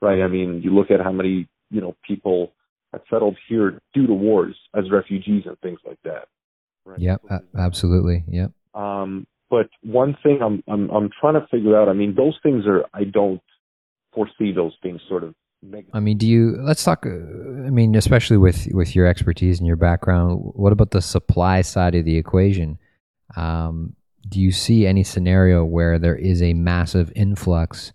right? 0.03 0.22
I 0.22 0.29
mean, 0.29 0.61
you 0.62 0.75
look 0.75 0.90
at 0.90 1.01
how 1.01 1.12
many 1.12 1.49
you 1.70 1.81
know 1.81 1.96
people 2.07 2.53
have 2.92 3.03
settled 3.11 3.37
here 3.49 3.81
due 3.94 4.07
to 4.07 4.12
wars 4.12 4.55
as 4.75 4.90
refugees 4.90 5.44
and 5.46 5.59
things 5.61 5.81
like 5.87 5.99
that. 6.05 6.29
Right? 6.85 7.01
Yep. 7.01 7.22
A- 7.31 7.59
absolutely. 7.59 8.22
Yep. 8.29 8.53
um, 8.75 9.27
but 9.49 9.68
one 9.83 10.16
thing 10.22 10.40
I'm, 10.42 10.62
I'm 10.68 10.90
I'm 10.90 11.11
trying 11.20 11.35
to 11.35 11.46
figure 11.51 11.81
out. 11.81 11.88
I 11.88 11.94
mean, 11.94 12.14
those 12.14 12.38
things 12.42 12.64
are. 12.66 12.85
I 12.92 13.05
don't 13.05 13.40
foresee 14.14 14.53
those 14.53 14.75
things 14.83 15.01
sort 15.09 15.25
of. 15.25 15.35
I 15.92 16.01
mean, 16.01 16.19
do 16.19 16.27
you? 16.27 16.57
Let's 16.61 16.85
talk. 16.85 17.07
uh, 17.07 17.11
I 17.11 17.71
mean, 17.71 17.95
especially 17.95 18.37
with 18.37 18.69
with 18.73 18.95
your 18.95 19.07
expertise 19.07 19.59
and 19.59 19.66
your 19.66 19.77
background, 19.77 20.38
what 20.55 20.73
about 20.73 20.90
the 20.90 21.03
supply 21.03 21.62
side 21.62 21.95
of 21.95 22.05
the 22.05 22.16
equation? 22.16 22.79
Um, 23.37 23.97
do 24.29 24.40
you 24.40 24.53
see 24.53 24.87
any 24.87 25.03
scenario 25.03 25.64
where 25.64 25.99
there 25.99 26.16
is 26.16 26.42
a 26.42 26.55
massive 26.55 27.12
influx, 27.16 27.92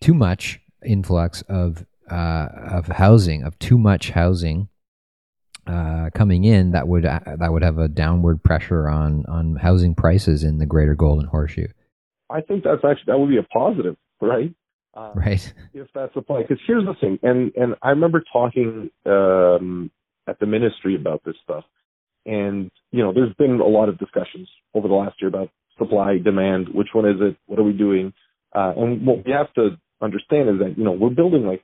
too 0.00 0.14
much 0.14 0.60
influx 0.84 1.42
of 1.42 1.86
uh, 2.10 2.48
of 2.70 2.86
housing, 2.88 3.42
of 3.42 3.58
too 3.58 3.78
much 3.78 4.10
housing 4.10 4.68
uh, 5.66 6.10
coming 6.14 6.44
in 6.44 6.72
that 6.72 6.88
would 6.88 7.04
uh, 7.04 7.20
that 7.38 7.52
would 7.52 7.62
have 7.62 7.78
a 7.78 7.88
downward 7.88 8.42
pressure 8.42 8.88
on 8.88 9.24
on 9.28 9.56
housing 9.56 9.94
prices 9.94 10.42
in 10.42 10.58
the 10.58 10.66
Greater 10.66 10.94
Golden 10.94 11.26
Horseshoe, 11.26 11.68
I 12.30 12.40
think 12.40 12.64
that's 12.64 12.84
actually 12.84 13.04
that 13.06 13.18
would 13.18 13.30
be 13.30 13.38
a 13.38 13.42
positive, 13.42 13.96
right? 14.20 14.52
Uh, 14.98 15.12
right? 15.14 15.54
If 15.74 15.86
that's 15.94 16.12
the 16.14 16.22
point, 16.22 16.48
because 16.48 16.62
here's 16.66 16.84
the 16.84 16.94
thing, 17.00 17.20
and 17.22 17.52
and 17.54 17.76
I 17.82 17.90
remember 17.90 18.24
talking 18.32 18.90
um, 19.06 19.92
at 20.26 20.40
the 20.40 20.46
ministry 20.46 20.96
about 20.96 21.22
this 21.24 21.36
stuff, 21.44 21.62
and 22.26 22.72
you 22.90 23.04
know, 23.04 23.12
there's 23.12 23.32
been 23.34 23.60
a 23.60 23.66
lot 23.66 23.88
of 23.88 23.96
discussions 23.98 24.48
over 24.74 24.88
the 24.88 24.94
last 24.94 25.14
year 25.20 25.28
about 25.28 25.50
supply, 25.78 26.18
demand, 26.18 26.70
which 26.74 26.88
one 26.94 27.08
is 27.08 27.14
it, 27.20 27.36
what 27.46 27.60
are 27.60 27.62
we 27.62 27.74
doing, 27.74 28.12
uh, 28.56 28.72
and 28.76 29.06
what 29.06 29.24
we 29.24 29.30
have 29.30 29.52
to 29.54 29.78
understand 30.00 30.48
is 30.48 30.58
that 30.58 30.74
you 30.76 30.82
know 30.82 30.92
we're 30.92 31.10
building 31.10 31.46
like 31.46 31.62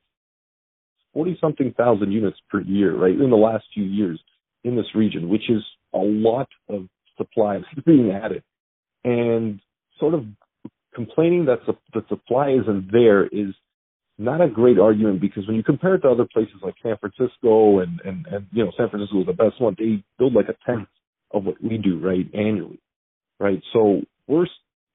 forty 1.12 1.36
something 1.40 1.74
thousand 1.76 2.12
units 2.12 2.38
per 2.48 2.60
year, 2.60 2.96
right, 2.96 3.18
in 3.18 3.30
the 3.30 3.36
last 3.36 3.64
few 3.74 3.84
years 3.84 4.20
in 4.62 4.76
this 4.76 4.94
region, 4.94 5.28
which 5.28 5.50
is 5.50 5.62
a 5.92 5.98
lot 5.98 6.48
of 6.68 6.86
supply 7.16 7.58
being 7.84 8.12
added, 8.12 8.44
and 9.02 9.60
sort 9.98 10.14
of 10.14 10.24
complaining 10.94 11.46
that 11.46 11.60
su- 11.66 11.78
the 11.92 12.04
supply 12.08 12.50
isn't 12.50 12.90
there 12.92 13.26
is 13.26 13.54
not 14.18 14.40
a 14.40 14.48
great 14.48 14.78
argument 14.78 15.20
because 15.20 15.46
when 15.46 15.56
you 15.56 15.62
compare 15.62 15.96
it 15.96 16.00
to 16.00 16.08
other 16.10 16.26
places 16.32 16.56
like 16.62 16.74
San 16.82 16.96
Francisco 16.98 17.80
and 17.80 18.00
and 18.04 18.26
and 18.26 18.46
you 18.52 18.64
know 18.64 18.72
San 18.76 18.88
Francisco 18.88 19.20
is 19.20 19.26
the 19.26 19.32
best 19.32 19.60
one, 19.60 19.74
they 19.78 20.04
build 20.18 20.34
like 20.34 20.48
a 20.48 20.56
tenth 20.66 20.88
of 21.32 21.44
what 21.44 21.62
we 21.62 21.78
do 21.78 21.98
right 21.98 22.26
annually, 22.34 22.80
right? 23.40 23.60
So 23.72 24.02
we're 24.28 24.46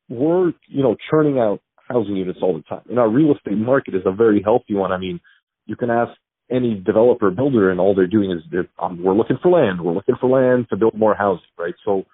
we're 0.10 0.54
you 0.68 0.84
know 0.84 0.96
churning 1.10 1.40
out 1.40 1.62
housing 1.90 2.16
units 2.16 2.40
all 2.42 2.54
the 2.56 2.64
time, 2.64 2.84
and 2.90 3.00
our 3.00 3.10
real 3.10 3.36
estate 3.36 3.58
market 3.58 3.96
is 3.96 4.04
a 4.06 4.12
very 4.12 4.42
healthy 4.44 4.76
one. 4.76 4.92
I 4.92 4.98
mean, 4.98 5.20
you 5.66 5.76
can 5.76 5.90
ask 5.90 6.12
any 6.52 6.76
developer 6.76 7.32
builder, 7.32 7.72
and 7.72 7.80
all 7.80 7.96
they're 7.96 8.08
doing 8.08 8.32
is 8.32 8.42
they're, 8.52 8.68
um, 8.80 9.04
we're 9.04 9.14
looking 9.14 9.38
for 9.42 9.52
land, 9.52 9.82
we're 9.82 9.94
looking 9.94 10.16
for 10.20 10.30
land 10.30 10.68
to 10.70 10.78
build 10.78 10.98
more 10.98 11.16
housing, 11.16 11.44
right? 11.58 11.76
So 11.86 12.06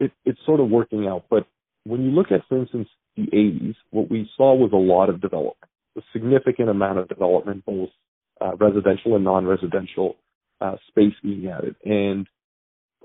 it, 0.00 0.12
it's 0.24 0.38
sort 0.44 0.60
of 0.60 0.68
working 0.70 1.06
out. 1.06 1.24
But 1.30 1.46
when 1.84 2.02
you 2.02 2.10
look 2.10 2.30
at, 2.30 2.42
for 2.48 2.58
instance, 2.58 2.88
the 3.16 3.26
80s, 3.26 3.74
what 3.90 4.10
we 4.10 4.28
saw 4.36 4.54
was 4.54 4.70
a 4.72 4.76
lot 4.76 5.08
of 5.08 5.20
development, 5.20 5.70
a 5.96 6.00
significant 6.12 6.68
amount 6.68 6.98
of 6.98 7.08
development, 7.08 7.64
both 7.64 7.90
uh, 8.40 8.56
residential 8.56 9.14
and 9.14 9.24
non-residential 9.24 10.16
uh, 10.60 10.76
space 10.88 11.14
being 11.22 11.48
added. 11.48 11.76
And 11.84 12.26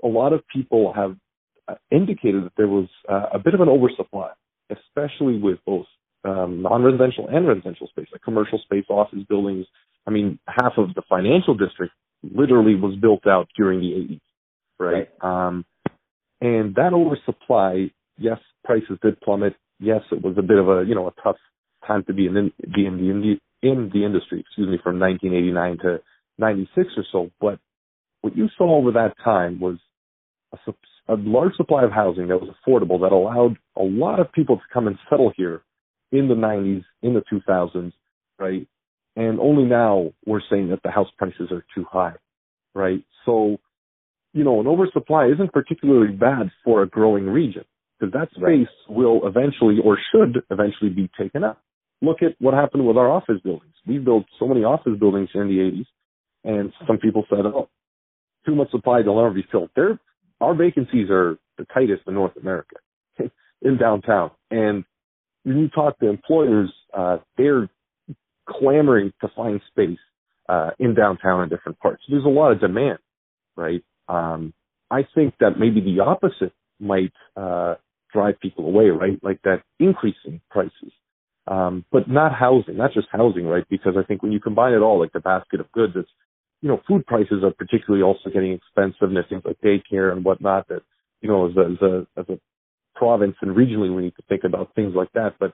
a 0.02 0.08
lot 0.08 0.32
of 0.32 0.42
people 0.48 0.92
have 0.94 1.16
uh, 1.68 1.74
indicated 1.90 2.44
that 2.44 2.52
there 2.56 2.68
was 2.68 2.88
uh, 3.08 3.26
a 3.34 3.38
bit 3.38 3.54
of 3.54 3.60
an 3.60 3.68
oversupply, 3.68 4.30
especially 4.70 5.38
with 5.38 5.58
both 5.66 5.86
um, 6.24 6.62
non-residential 6.62 7.28
and 7.28 7.46
residential 7.46 7.86
space, 7.88 8.06
like 8.12 8.22
commercial 8.22 8.58
space, 8.58 8.84
office 8.88 9.20
buildings. 9.28 9.66
I 10.06 10.10
mean, 10.10 10.38
half 10.46 10.72
of 10.78 10.94
the 10.94 11.02
financial 11.08 11.54
district 11.54 11.92
literally 12.22 12.74
was 12.74 12.96
built 12.96 13.26
out 13.26 13.48
during 13.56 13.80
the 13.80 14.14
80s, 14.14 14.20
right? 14.78 15.08
Um, 15.20 15.64
and 16.40 16.74
that 16.76 16.92
oversupply, 16.92 17.90
yes, 18.16 18.38
prices 18.64 18.98
did 19.02 19.20
plummet. 19.20 19.54
Yes, 19.80 20.00
it 20.10 20.22
was 20.22 20.36
a 20.38 20.42
bit 20.42 20.58
of 20.58 20.68
a 20.68 20.84
you 20.86 20.94
know 20.94 21.08
a 21.08 21.22
tough 21.22 21.36
time 21.86 22.04
to 22.04 22.12
be 22.12 22.26
in 22.26 22.34
the 22.34 22.50
be 22.74 22.86
in 22.86 22.96
the 22.96 23.10
in 23.10 23.20
the, 23.20 23.68
in 23.68 23.90
the 23.92 24.04
industry. 24.04 24.40
Excuse 24.40 24.68
me, 24.68 24.78
from 24.82 24.98
1989 24.98 25.78
to 25.78 26.02
96 26.38 26.88
or 26.96 27.04
so. 27.12 27.30
But 27.40 27.58
what 28.20 28.36
you 28.36 28.48
saw 28.56 28.76
over 28.76 28.92
that 28.92 29.14
time 29.22 29.60
was 29.60 29.78
a, 30.52 30.72
a 31.08 31.16
large 31.16 31.54
supply 31.56 31.84
of 31.84 31.92
housing 31.92 32.28
that 32.28 32.40
was 32.40 32.50
affordable 32.50 33.00
that 33.00 33.12
allowed 33.12 33.56
a 33.76 33.82
lot 33.82 34.20
of 34.20 34.32
people 34.32 34.56
to 34.56 34.62
come 34.72 34.86
and 34.86 34.98
settle 35.08 35.32
here 35.36 35.62
in 36.10 36.28
the 36.28 36.34
90s, 36.34 36.84
in 37.02 37.14
the 37.14 37.22
2000s, 37.32 37.92
right? 38.38 38.66
And 39.16 39.38
only 39.40 39.64
now 39.64 40.12
we're 40.26 40.40
saying 40.50 40.70
that 40.70 40.82
the 40.82 40.90
house 40.90 41.08
prices 41.18 41.50
are 41.50 41.64
too 41.74 41.84
high, 41.90 42.14
right? 42.74 43.02
So, 43.26 43.58
you 44.32 44.44
know, 44.44 44.60
an 44.60 44.66
oversupply 44.66 45.28
isn't 45.34 45.52
particularly 45.52 46.12
bad 46.12 46.50
for 46.64 46.82
a 46.82 46.88
growing 46.88 47.26
region 47.26 47.64
because 47.98 48.12
that 48.12 48.28
space 48.30 48.68
will 48.88 49.26
eventually 49.26 49.78
or 49.82 49.98
should 50.12 50.42
eventually 50.50 50.90
be 50.90 51.10
taken 51.18 51.44
up. 51.44 51.60
Look 52.00 52.22
at 52.22 52.36
what 52.38 52.54
happened 52.54 52.86
with 52.86 52.96
our 52.96 53.10
office 53.10 53.40
buildings. 53.42 53.74
We 53.86 53.98
built 53.98 54.26
so 54.38 54.46
many 54.46 54.62
office 54.62 54.92
buildings 54.98 55.30
in 55.34 55.48
the 55.48 55.58
80s, 55.58 55.86
and 56.44 56.72
some 56.86 56.98
people 56.98 57.24
said, 57.28 57.44
oh, 57.44 57.68
too 58.46 58.54
much 58.54 58.70
supply, 58.70 59.02
they'll 59.02 59.16
never 59.16 59.34
be 59.34 59.46
filled. 59.50 59.70
They're, 59.74 59.98
our 60.40 60.54
vacancies 60.54 61.10
are 61.10 61.38
the 61.56 61.66
tightest 61.74 62.02
in 62.06 62.14
North 62.14 62.36
America 62.40 62.76
in 63.62 63.78
downtown. 63.78 64.30
And 64.50 64.84
when 65.42 65.58
you 65.58 65.68
talk 65.68 65.98
to 65.98 66.08
employers, 66.08 66.72
uh, 66.96 67.18
they're 67.36 67.68
clamoring 68.48 69.12
to 69.20 69.28
find 69.34 69.60
space 69.68 69.98
uh, 70.48 70.70
in 70.78 70.94
downtown 70.94 71.42
in 71.42 71.48
different 71.48 71.78
parts. 71.80 72.02
There's 72.08 72.24
a 72.24 72.28
lot 72.28 72.52
of 72.52 72.60
demand, 72.60 72.98
right? 73.56 73.82
Um, 74.08 74.54
I 74.90 75.06
think 75.14 75.34
that 75.40 75.58
maybe 75.58 75.80
the 75.80 76.00
opposite 76.00 76.52
might 76.80 77.12
uh, 77.36 77.74
drive 78.12 78.40
people 78.40 78.66
away, 78.66 78.86
right? 78.86 79.18
Like 79.22 79.40
that 79.42 79.62
increasing 79.78 80.40
prices, 80.50 80.92
um, 81.46 81.84
but 81.90 82.08
not 82.08 82.34
housing, 82.34 82.76
not 82.76 82.92
just 82.92 83.08
housing, 83.10 83.46
right? 83.46 83.64
Because 83.68 83.94
I 83.98 84.04
think 84.04 84.22
when 84.22 84.32
you 84.32 84.40
combine 84.40 84.72
it 84.72 84.78
all, 84.78 84.98
like 84.98 85.12
the 85.12 85.20
basket 85.20 85.60
of 85.60 85.70
goods, 85.72 85.94
it's 85.96 86.10
you 86.60 86.68
know, 86.68 86.80
food 86.88 87.06
prices 87.06 87.44
are 87.44 87.52
particularly 87.52 88.02
also 88.02 88.30
getting 88.30 88.52
expensive, 88.52 89.14
and 89.14 89.18
things 89.28 89.42
like 89.44 89.58
daycare 89.60 90.10
and 90.12 90.24
whatnot 90.24 90.66
that 90.68 90.82
you 91.20 91.28
know, 91.28 91.48
as 91.48 91.56
a, 91.56 91.60
as 91.60 91.82
a 91.82 92.20
as 92.20 92.28
a 92.28 92.38
province 92.94 93.36
and 93.42 93.56
regionally, 93.56 93.94
we 93.94 94.02
need 94.02 94.16
to 94.16 94.22
think 94.28 94.44
about 94.44 94.74
things 94.74 94.94
like 94.94 95.12
that. 95.12 95.34
But 95.38 95.52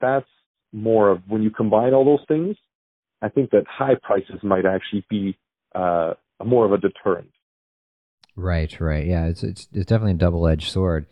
that's 0.00 0.26
more 0.72 1.10
of 1.10 1.22
when 1.28 1.42
you 1.42 1.50
combine 1.50 1.94
all 1.94 2.04
those 2.04 2.24
things. 2.28 2.56
I 3.22 3.28
think 3.28 3.50
that 3.50 3.64
high 3.66 3.96
prices 4.02 4.42
might 4.42 4.66
actually 4.66 5.06
be 5.08 5.38
uh, 5.74 6.14
more 6.44 6.66
of 6.66 6.72
a 6.72 6.78
deterrent. 6.78 7.30
Right, 8.36 8.78
right. 8.78 9.06
Yeah, 9.06 9.26
it's 9.26 9.42
it's, 9.42 9.68
it's 9.72 9.86
definitely 9.86 10.12
a 10.12 10.16
double 10.16 10.46
edged 10.46 10.70
sword. 10.70 11.06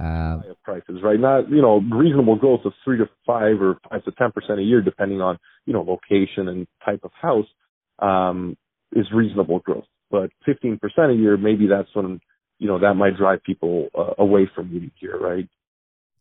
Uh, 0.00 0.40
prices, 0.64 1.00
right? 1.02 1.20
Not 1.20 1.50
you 1.50 1.60
know 1.60 1.80
reasonable 1.92 2.36
growth 2.36 2.60
of 2.64 2.72
three 2.82 2.96
to 2.98 3.08
five 3.26 3.60
or 3.60 3.78
five 3.90 4.02
to 4.04 4.12
ten 4.12 4.32
percent 4.32 4.58
a 4.58 4.62
year, 4.62 4.80
depending 4.80 5.20
on 5.20 5.38
you 5.66 5.74
know 5.74 5.82
location 5.82 6.48
and 6.48 6.66
type 6.84 7.00
of 7.02 7.10
house, 7.12 7.46
um, 7.98 8.56
is 8.92 9.06
reasonable 9.14 9.58
growth. 9.58 9.84
But 10.10 10.30
fifteen 10.46 10.78
percent 10.78 11.10
a 11.10 11.14
year, 11.14 11.36
maybe 11.36 11.66
that's 11.66 11.94
when 11.94 12.20
you 12.58 12.68
know 12.68 12.78
that 12.78 12.94
might 12.94 13.18
drive 13.18 13.42
people 13.42 13.88
uh, 13.94 14.14
away 14.18 14.50
from 14.54 14.72
moving 14.72 14.92
here, 14.98 15.18
right? 15.18 15.46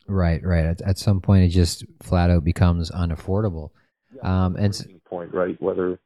right, 0.07 0.43
right. 0.43 0.65
At, 0.65 0.81
at 0.81 0.97
some 0.97 1.21
point, 1.21 1.45
it 1.45 1.49
just 1.49 1.85
flat 2.01 2.29
out 2.29 2.43
becomes 2.43 2.91
unaffordable. 2.91 3.69
Um, 4.21 4.57
and 4.57 4.99
point, 5.05 5.33
right? 5.33 5.61
Whether 5.61 5.99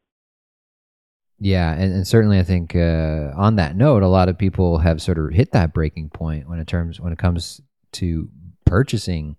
Yeah, 1.40 1.74
and, 1.74 1.94
and 1.94 2.08
certainly 2.08 2.40
I 2.40 2.44
think 2.44 2.76
uh, 2.76 3.32
on 3.36 3.58
that 3.58 3.76
note, 3.76 4.04
a 4.04 4.08
lot 4.08 4.30
of 4.30 4.38
people 4.38 4.80
have 4.80 5.02
sort 5.02 5.18
of 5.18 5.34
hit 5.34 5.52
that 5.52 5.74
breaking 5.74 6.10
point 6.10 6.48
when 6.48 6.60
it 6.60 6.68
terms 6.68 7.00
when 7.00 7.12
it 7.12 7.20
comes 7.20 7.60
to 7.94 8.30
purchasing, 8.66 9.36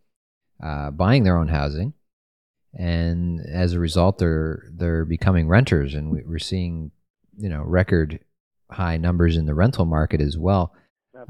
uh, 0.62 0.90
buying 0.90 1.24
their 1.24 1.38
own 1.38 1.48
housing, 1.48 1.94
and 2.74 3.40
as 3.40 3.72
a 3.72 3.80
result, 3.80 4.18
they're 4.18 4.68
they're 4.72 5.06
becoming 5.06 5.48
renters, 5.48 5.94
and 5.94 6.10
we, 6.10 6.22
we're 6.26 6.38
seeing 6.38 6.90
you 7.38 7.48
know 7.48 7.62
record 7.62 8.20
high 8.70 8.98
numbers 8.98 9.36
in 9.36 9.46
the 9.46 9.54
rental 9.54 9.86
market 9.86 10.20
as 10.20 10.36
well. 10.36 10.74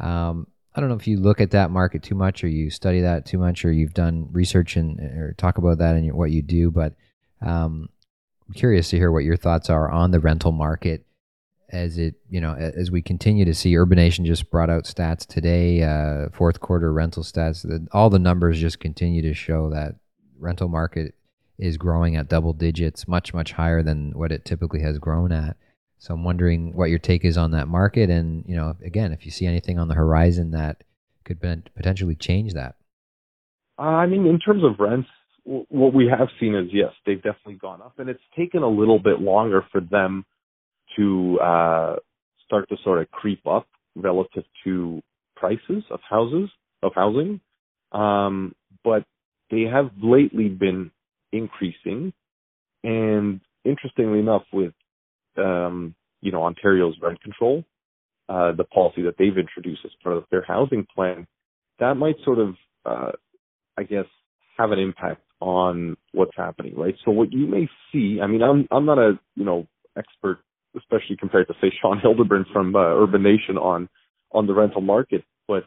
Um, 0.00 0.48
I 0.74 0.80
don't 0.80 0.88
know 0.88 0.96
if 0.96 1.06
you 1.06 1.18
look 1.18 1.40
at 1.40 1.52
that 1.52 1.70
market 1.70 2.02
too 2.02 2.14
much, 2.16 2.42
or 2.42 2.48
you 2.48 2.70
study 2.70 3.02
that 3.02 3.24
too 3.24 3.38
much, 3.38 3.64
or 3.64 3.70
you've 3.70 3.94
done 3.94 4.28
research 4.32 4.76
and 4.76 4.98
or 5.00 5.34
talk 5.38 5.58
about 5.58 5.78
that 5.78 5.94
in 5.94 6.14
what 6.16 6.32
you 6.32 6.42
do. 6.42 6.72
But 6.72 6.94
um, 7.40 7.88
I'm 8.48 8.54
curious 8.54 8.90
to 8.90 8.96
hear 8.96 9.10
what 9.10 9.24
your 9.24 9.36
thoughts 9.36 9.70
are 9.70 9.90
on 9.90 10.10
the 10.10 10.20
rental 10.20 10.52
market 10.52 11.04
as 11.70 11.98
it 11.98 12.14
you 12.30 12.40
know 12.40 12.54
as 12.54 12.90
we 12.90 13.02
continue 13.02 13.44
to 13.44 13.54
see 13.54 13.76
urbanation 13.76 14.24
just 14.24 14.50
brought 14.50 14.70
out 14.70 14.84
stats 14.84 15.26
today 15.26 15.82
uh, 15.82 16.28
fourth 16.32 16.60
quarter 16.60 16.92
rental 16.92 17.24
stats 17.24 17.62
the, 17.62 17.86
all 17.90 18.08
the 18.08 18.20
numbers 18.20 18.60
just 18.60 18.78
continue 18.78 19.20
to 19.20 19.34
show 19.34 19.68
that 19.70 19.96
rental 20.38 20.68
market 20.68 21.14
is 21.58 21.76
growing 21.76 22.16
at 22.16 22.28
double 22.28 22.52
digits 22.52 23.08
much 23.08 23.34
much 23.34 23.52
higher 23.52 23.82
than 23.82 24.12
what 24.12 24.30
it 24.30 24.44
typically 24.44 24.80
has 24.80 24.98
grown 24.98 25.32
at. 25.32 25.56
So 25.98 26.14
i'm 26.14 26.24
wondering 26.24 26.76
what 26.76 26.90
your 26.90 26.98
take 26.98 27.24
is 27.24 27.36
on 27.36 27.52
that 27.52 27.68
market 27.68 28.10
and 28.10 28.44
you 28.46 28.54
know 28.54 28.76
again 28.84 29.12
if 29.12 29.24
you 29.24 29.30
see 29.30 29.46
anything 29.46 29.78
on 29.78 29.88
the 29.88 29.94
horizon 29.94 30.52
that 30.52 30.84
could 31.24 31.40
potentially 31.40 32.14
change 32.14 32.52
that. 32.52 32.76
Uh, 33.78 33.82
i 33.82 34.06
mean 34.06 34.26
in 34.26 34.38
terms 34.38 34.62
of 34.62 34.78
rents 34.78 35.08
what 35.46 35.94
we 35.94 36.08
have 36.08 36.28
seen 36.40 36.54
is 36.54 36.68
yes 36.72 36.92
they've 37.06 37.22
definitely 37.22 37.54
gone 37.54 37.80
up 37.80 37.98
and 37.98 38.08
it's 38.08 38.20
taken 38.36 38.62
a 38.62 38.68
little 38.68 38.98
bit 38.98 39.20
longer 39.20 39.64
for 39.70 39.80
them 39.80 40.24
to 40.96 41.38
uh, 41.40 41.96
start 42.44 42.68
to 42.68 42.76
sort 42.82 43.00
of 43.00 43.10
creep 43.10 43.46
up 43.46 43.66
relative 43.94 44.44
to 44.64 45.02
prices 45.36 45.84
of 45.90 46.00
houses 46.08 46.50
of 46.82 46.92
housing, 46.94 47.40
um, 47.92 48.54
but 48.84 49.04
they 49.50 49.62
have 49.62 49.90
lately 50.02 50.48
been 50.48 50.90
increasing. 51.32 52.12
And 52.84 53.40
interestingly 53.64 54.20
enough, 54.20 54.42
with 54.52 54.72
um, 55.36 55.94
you 56.20 56.32
know 56.32 56.42
Ontario's 56.42 56.96
rent 57.02 57.20
control, 57.20 57.64
uh, 58.28 58.52
the 58.52 58.64
policy 58.64 59.02
that 59.02 59.16
they've 59.18 59.36
introduced 59.36 59.82
as 59.84 59.90
part 60.02 60.16
of 60.16 60.24
their 60.30 60.42
housing 60.42 60.86
plan, 60.94 61.26
that 61.78 61.94
might 61.96 62.16
sort 62.24 62.38
of, 62.38 62.54
uh, 62.84 63.12
I 63.76 63.82
guess, 63.82 64.06
have 64.56 64.72
an 64.72 64.78
impact 64.78 65.22
on 65.40 65.96
what's 66.12 66.36
happening, 66.36 66.74
right? 66.76 66.94
So 67.04 67.10
what 67.10 67.32
you 67.32 67.46
may 67.46 67.68
see, 67.92 68.20
I 68.22 68.26
mean, 68.26 68.42
I'm 68.42 68.66
I'm 68.70 68.86
not 68.86 68.98
a 68.98 69.18
you 69.34 69.44
know 69.44 69.66
expert 69.96 70.38
especially 70.76 71.16
compared 71.16 71.48
to 71.48 71.54
say 71.60 71.72
Shaun 71.80 71.98
Hildebrand 72.00 72.46
from 72.52 72.74
uh, 72.74 72.78
Urbanation 72.78 73.56
on 73.56 73.88
on 74.32 74.46
the 74.46 74.54
rental 74.54 74.80
market. 74.80 75.24
But 75.48 75.64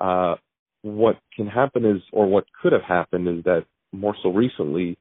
uh, 0.00 0.36
what 0.82 1.18
can 1.34 1.46
happen 1.46 1.84
is, 1.84 2.02
or 2.12 2.26
what 2.26 2.44
could 2.62 2.72
have 2.72 2.82
happened 2.82 3.28
is 3.28 3.44
that 3.44 3.64
more 3.92 4.16
so 4.22 4.30
recently, 4.30 4.96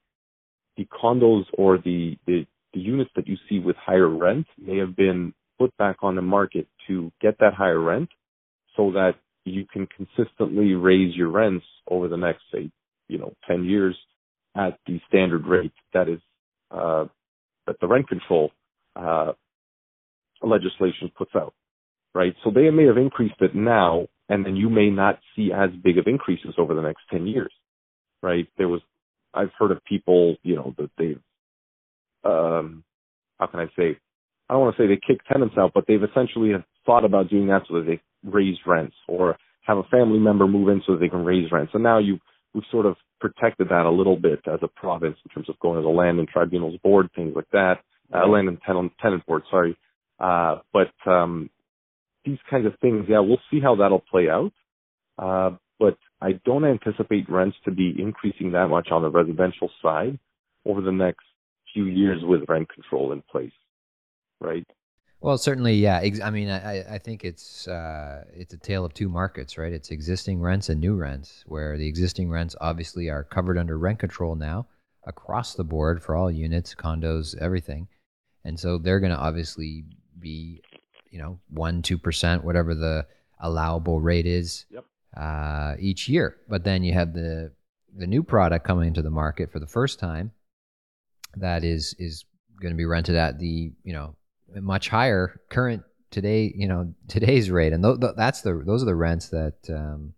the 0.77 0.85
condos 0.85 1.45
or 1.57 1.77
the, 1.77 2.17
the 2.25 2.45
the 2.73 2.79
units 2.79 3.09
that 3.15 3.27
you 3.27 3.35
see 3.49 3.59
with 3.59 3.75
higher 3.77 4.07
rent 4.07 4.45
may 4.57 4.77
have 4.77 4.95
been 4.95 5.33
put 5.57 5.75
back 5.77 5.97
on 6.01 6.15
the 6.15 6.21
market 6.21 6.67
to 6.87 7.11
get 7.19 7.37
that 7.39 7.53
higher 7.53 7.79
rent, 7.79 8.09
so 8.75 8.91
that 8.91 9.13
you 9.45 9.65
can 9.71 9.87
consistently 9.87 10.73
raise 10.73 11.15
your 11.15 11.29
rents 11.29 11.65
over 11.89 12.07
the 12.07 12.17
next 12.17 12.41
say 12.53 12.69
you 13.09 13.17
know 13.19 13.33
10 13.49 13.65
years 13.65 13.97
at 14.55 14.79
the 14.87 14.99
standard 15.09 15.45
rate 15.45 15.73
that 15.93 16.09
is 16.09 16.19
uh, 16.71 17.05
that 17.67 17.79
the 17.81 17.87
rent 17.87 18.07
control 18.07 18.51
uh, 18.95 19.33
legislation 20.41 21.11
puts 21.17 21.31
out, 21.35 21.53
right? 22.13 22.33
So 22.43 22.51
they 22.51 22.69
may 22.69 22.85
have 22.85 22.97
increased 22.97 23.41
it 23.41 23.55
now, 23.55 24.07
and 24.29 24.45
then 24.45 24.55
you 24.55 24.69
may 24.69 24.89
not 24.89 25.19
see 25.35 25.51
as 25.53 25.69
big 25.83 25.97
of 25.97 26.07
increases 26.07 26.55
over 26.57 26.75
the 26.75 26.81
next 26.81 27.01
10 27.11 27.27
years, 27.27 27.51
right? 28.21 28.47
There 28.57 28.67
was, 28.69 28.81
I've 29.33 29.51
heard 29.57 29.71
of 29.71 29.83
people, 29.85 30.35
you 30.43 30.55
know, 30.55 30.73
that 30.77 30.91
they've, 30.97 31.19
um, 32.23 32.83
how 33.39 33.47
can 33.47 33.59
I 33.61 33.67
say, 33.77 33.97
I 34.49 34.53
don't 34.53 34.61
want 34.61 34.77
to 34.77 34.83
say 34.83 34.87
they 34.87 34.99
kick 35.07 35.21
tenants 35.31 35.55
out, 35.57 35.71
but 35.73 35.85
they've 35.87 36.03
essentially 36.03 36.51
thought 36.85 37.05
about 37.05 37.29
doing 37.29 37.47
that 37.47 37.63
so 37.67 37.75
that 37.75 37.85
they 37.87 38.01
raise 38.23 38.57
rents 38.65 38.95
or 39.07 39.37
have 39.61 39.77
a 39.77 39.83
family 39.83 40.19
member 40.19 40.47
move 40.47 40.69
in 40.69 40.81
so 40.85 40.93
that 40.93 40.99
they 40.99 41.09
can 41.09 41.23
raise 41.23 41.51
rents. 41.51 41.71
And 41.73 41.83
now 41.83 41.99
you, 41.99 42.19
we've 42.59 42.71
sort 42.71 42.85
of 42.85 42.95
protected 43.21 43.69
that 43.69 43.85
a 43.85 43.89
little 43.89 44.17
bit 44.17 44.39
as 44.47 44.59
a 44.61 44.67
province 44.67 45.17
in 45.25 45.31
terms 45.33 45.49
of 45.49 45.59
going 45.59 45.77
to 45.77 45.81
the 45.81 45.89
land 45.89 46.19
and 46.19 46.27
tribunals 46.27 46.77
board, 46.83 47.09
things 47.15 47.33
like 47.35 47.49
that 47.51 47.79
uh, 48.13 48.27
land 48.27 48.47
and 48.47 48.57
tenant, 48.65 48.91
tenant 49.01 49.25
board, 49.25 49.43
sorry. 49.49 49.77
Uh, 50.19 50.59
but 50.73 50.91
um, 51.09 51.49
these 52.25 52.37
kinds 52.49 52.65
of 52.65 52.73
things, 52.81 53.05
yeah, 53.07 53.19
we'll 53.19 53.41
see 53.51 53.59
how 53.61 53.75
that'll 53.75 54.03
play 54.11 54.29
out. 54.29 54.51
Uh, 55.17 55.55
but 55.79 55.97
I 56.21 56.33
don't 56.45 56.65
anticipate 56.65 57.29
rents 57.29 57.57
to 57.65 57.71
be 57.71 57.95
increasing 57.97 58.51
that 58.51 58.67
much 58.67 58.89
on 58.91 59.01
the 59.01 59.09
residential 59.09 59.69
side 59.81 60.19
over 60.65 60.81
the 60.81 60.91
next 60.91 61.25
few 61.73 61.85
years 61.85 62.21
with 62.23 62.41
rent 62.49 62.67
control 62.69 63.11
in 63.11 63.23
place, 63.31 63.51
right? 64.41 64.67
Well, 65.21 65.37
certainly, 65.37 65.73
yeah. 65.73 65.97
I 66.23 66.29
mean, 66.29 66.49
I, 66.49 66.95
I 66.95 66.97
think 66.97 67.25
it's 67.25 67.67
uh, 67.67 68.23
it's 68.33 68.53
a 68.53 68.57
tale 68.57 68.85
of 68.85 68.93
two 68.93 69.09
markets, 69.09 69.57
right? 69.57 69.73
It's 69.73 69.91
existing 69.91 70.39
rents 70.39 70.69
and 70.69 70.79
new 70.79 70.95
rents, 70.95 71.43
where 71.45 71.77
the 71.77 71.87
existing 71.87 72.29
rents 72.29 72.55
obviously 72.61 73.09
are 73.09 73.25
covered 73.25 73.57
under 73.57 73.77
rent 73.77 73.99
control 73.99 74.35
now 74.35 74.67
across 75.05 75.55
the 75.55 75.63
board 75.63 76.01
for 76.01 76.15
all 76.15 76.31
units, 76.31 76.73
condos, 76.73 77.37
everything 77.37 77.87
and 78.45 78.59
so 78.59 78.77
they're 78.77 78.99
going 78.99 79.11
to 79.11 79.17
obviously 79.17 79.83
be 80.19 80.61
you 81.11 81.19
know 81.19 81.39
one 81.49 81.81
two 81.81 81.97
percent 81.97 82.43
whatever 82.43 82.75
the 82.75 83.05
allowable 83.41 83.99
rate 83.99 84.25
is 84.25 84.65
yep. 84.69 84.85
uh, 85.17 85.75
each 85.79 86.07
year 86.07 86.37
but 86.47 86.63
then 86.63 86.83
you 86.83 86.93
have 86.93 87.13
the 87.13 87.51
the 87.97 88.07
new 88.07 88.23
product 88.23 88.65
coming 88.65 88.87
into 88.87 89.01
the 89.01 89.09
market 89.09 89.51
for 89.51 89.59
the 89.59 89.67
first 89.67 89.99
time 89.99 90.31
that 91.35 91.63
is 91.63 91.95
is 91.99 92.25
going 92.61 92.73
to 92.73 92.77
be 92.77 92.85
rented 92.85 93.15
at 93.15 93.39
the 93.39 93.71
you 93.83 93.93
know 93.93 94.15
much 94.55 94.89
higher 94.89 95.39
current 95.49 95.83
today 96.11 96.51
you 96.55 96.67
know 96.67 96.93
today's 97.07 97.51
rate 97.51 97.73
and 97.73 97.83
th- 97.83 97.99
th- 97.99 98.13
that's 98.15 98.41
the 98.41 98.63
those 98.65 98.81
are 98.81 98.87
the 98.87 98.95
rents 98.95 99.29
that 99.29 99.57
um, 99.69 100.13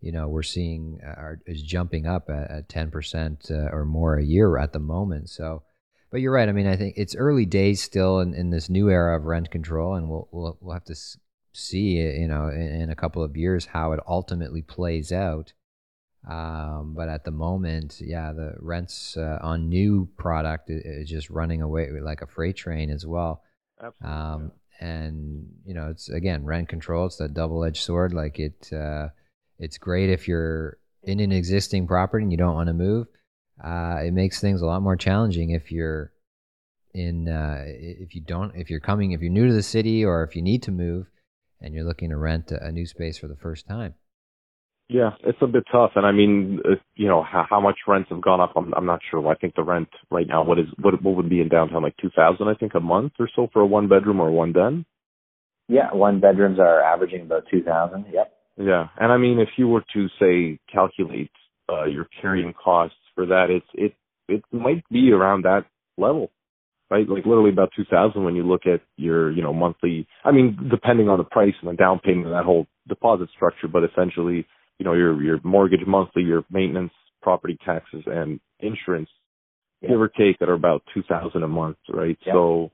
you 0.00 0.12
know 0.12 0.28
we're 0.28 0.42
seeing 0.42 1.00
are 1.02 1.40
is 1.46 1.62
jumping 1.62 2.06
up 2.06 2.30
at, 2.30 2.68
10% 2.68 3.50
uh, 3.50 3.54
or 3.74 3.84
more 3.84 4.16
a 4.16 4.24
year 4.24 4.56
at 4.58 4.72
the 4.72 4.78
moment 4.78 5.28
so 5.28 5.62
but 6.10 6.20
you're 6.20 6.32
right. 6.32 6.48
I 6.48 6.52
mean, 6.52 6.66
I 6.66 6.76
think 6.76 6.94
it's 6.96 7.14
early 7.14 7.46
days 7.46 7.80
still 7.80 8.18
in, 8.20 8.34
in 8.34 8.50
this 8.50 8.68
new 8.68 8.90
era 8.90 9.16
of 9.16 9.26
rent 9.26 9.50
control, 9.50 9.94
and 9.94 10.08
we'll 10.08 10.28
we'll, 10.32 10.58
we'll 10.60 10.74
have 10.74 10.84
to 10.84 10.96
see, 11.52 11.98
you 11.98 12.28
know, 12.28 12.48
in, 12.48 12.82
in, 12.82 12.90
a 12.90 12.96
couple 12.96 13.22
of 13.22 13.36
years 13.36 13.66
how 13.66 13.92
it 13.92 14.00
ultimately 14.06 14.62
plays 14.62 15.12
out. 15.12 15.52
Um, 16.28 16.94
but 16.94 17.08
at 17.08 17.24
the 17.24 17.30
moment, 17.30 18.00
yeah, 18.00 18.32
the 18.32 18.54
rents 18.58 19.16
uh, 19.16 19.38
on 19.40 19.68
new 19.68 20.08
product 20.16 20.68
is, 20.68 21.08
just 21.08 21.30
running 21.30 21.62
away 21.62 21.88
like 22.02 22.22
a 22.22 22.26
freight 22.26 22.56
train 22.56 22.90
as 22.90 23.06
well. 23.06 23.42
Absolutely. 23.82 24.18
Um, 24.18 24.52
and 24.80 25.46
you 25.64 25.74
know, 25.74 25.88
it's 25.90 26.08
again 26.08 26.44
rent 26.44 26.68
control. 26.68 27.06
It's 27.06 27.16
that 27.16 27.34
double-edged 27.34 27.82
sword. 27.82 28.12
Like 28.12 28.38
it, 28.38 28.70
uh, 28.72 29.08
it's 29.58 29.78
great 29.78 30.10
if 30.10 30.28
you're 30.28 30.78
in 31.02 31.20
an 31.20 31.32
existing 31.32 31.86
property 31.86 32.22
and 32.22 32.32
you 32.32 32.38
don't 32.38 32.54
want 32.54 32.68
to 32.68 32.74
move 32.74 33.06
uh, 33.62 33.98
it 34.02 34.12
makes 34.12 34.40
things 34.40 34.62
a 34.62 34.66
lot 34.66 34.82
more 34.82 34.96
challenging 34.96 35.50
if 35.50 35.70
you're 35.70 36.12
in 36.94 37.28
uh, 37.28 37.62
if 37.66 38.14
you 38.14 38.20
don't 38.20 38.54
if 38.56 38.70
you're 38.70 38.80
coming 38.80 39.12
if 39.12 39.20
you're 39.20 39.30
new 39.30 39.46
to 39.46 39.52
the 39.52 39.62
city 39.62 40.04
or 40.04 40.24
if 40.24 40.34
you 40.34 40.42
need 40.42 40.62
to 40.62 40.72
move 40.72 41.06
and 41.60 41.74
you're 41.74 41.84
looking 41.84 42.10
to 42.10 42.16
rent 42.16 42.50
a, 42.52 42.64
a 42.64 42.72
new 42.72 42.86
space 42.86 43.18
for 43.18 43.28
the 43.28 43.36
first 43.36 43.66
time. 43.68 43.94
Yeah, 44.92 45.10
it's 45.22 45.38
a 45.40 45.46
bit 45.46 45.62
tough, 45.70 45.92
and 45.94 46.04
I 46.04 46.10
mean, 46.10 46.58
you 46.96 47.06
know, 47.06 47.22
how, 47.22 47.46
how 47.48 47.60
much 47.60 47.76
rents 47.86 48.10
have 48.10 48.20
gone 48.20 48.40
up. 48.40 48.54
I'm, 48.56 48.74
I'm 48.74 48.86
not 48.86 48.98
sure. 49.08 49.24
I 49.28 49.36
think 49.36 49.54
the 49.54 49.62
rent 49.62 49.88
right 50.10 50.26
now, 50.26 50.42
what 50.42 50.58
is 50.58 50.66
what 50.80 51.00
what 51.00 51.14
would 51.14 51.30
be 51.30 51.40
in 51.40 51.48
downtown, 51.48 51.84
like 51.84 51.96
two 52.02 52.10
thousand, 52.10 52.48
I 52.48 52.54
think, 52.54 52.74
a 52.74 52.80
month 52.80 53.12
or 53.20 53.30
so 53.36 53.48
for 53.52 53.62
a 53.62 53.66
one 53.66 53.86
bedroom 53.86 54.20
or 54.20 54.32
one 54.32 54.52
den. 54.52 54.84
Yeah, 55.68 55.92
one 55.92 56.18
bedrooms 56.18 56.58
are 56.58 56.82
averaging 56.82 57.20
about 57.20 57.44
two 57.48 57.62
thousand. 57.62 58.06
Yep. 58.12 58.32
Yeah, 58.56 58.88
and 58.98 59.12
I 59.12 59.16
mean, 59.16 59.38
if 59.38 59.50
you 59.56 59.68
were 59.68 59.84
to 59.94 60.08
say 60.18 60.58
calculate 60.72 61.30
uh, 61.72 61.84
your 61.84 62.08
carrying 62.20 62.52
costs 62.52 62.96
for 63.14 63.26
that, 63.26 63.46
it's 63.48 63.66
it 63.74 63.94
it 64.28 64.42
might 64.50 64.82
be 64.90 65.12
around 65.12 65.44
that 65.44 65.66
level, 65.98 66.32
right? 66.90 67.08
Like 67.08 67.24
literally 67.24 67.50
about 67.50 67.70
two 67.76 67.84
thousand 67.88 68.24
when 68.24 68.34
you 68.34 68.42
look 68.42 68.66
at 68.66 68.80
your 68.96 69.30
you 69.30 69.42
know 69.44 69.52
monthly. 69.52 70.08
I 70.24 70.32
mean, 70.32 70.68
depending 70.68 71.08
on 71.08 71.18
the 71.18 71.24
price 71.24 71.54
and 71.62 71.70
the 71.70 71.76
down 71.76 72.00
payment 72.00 72.26
and 72.26 72.34
that 72.34 72.44
whole 72.44 72.66
deposit 72.88 73.28
structure, 73.36 73.68
but 73.68 73.84
essentially, 73.84 74.46
you 74.80 74.84
know, 74.84 74.94
your 74.94 75.22
your 75.22 75.38
mortgage 75.44 75.86
monthly, 75.86 76.22
your 76.22 76.42
maintenance, 76.50 76.92
property 77.20 77.58
taxes, 77.64 78.02
and 78.06 78.40
insurance, 78.60 79.10
yeah. 79.82 79.90
give 79.90 80.00
or 80.00 80.08
take, 80.08 80.38
that 80.38 80.48
are 80.48 80.54
about 80.54 80.82
two 80.94 81.02
thousand 81.02 81.42
a 81.42 81.48
month, 81.48 81.76
right? 81.90 82.18
Yeah. 82.26 82.32
So, 82.32 82.72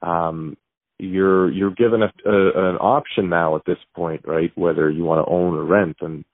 um, 0.00 0.56
you're 1.00 1.50
you're 1.50 1.72
given 1.72 2.02
a, 2.02 2.12
a, 2.24 2.70
an 2.70 2.76
option 2.76 3.28
now 3.28 3.56
at 3.56 3.64
this 3.66 3.78
point, 3.96 4.22
right? 4.24 4.52
Whether 4.54 4.88
you 4.88 5.02
want 5.02 5.26
to 5.26 5.30
own 5.30 5.54
or 5.54 5.64
rent, 5.64 5.96
and 6.00 6.24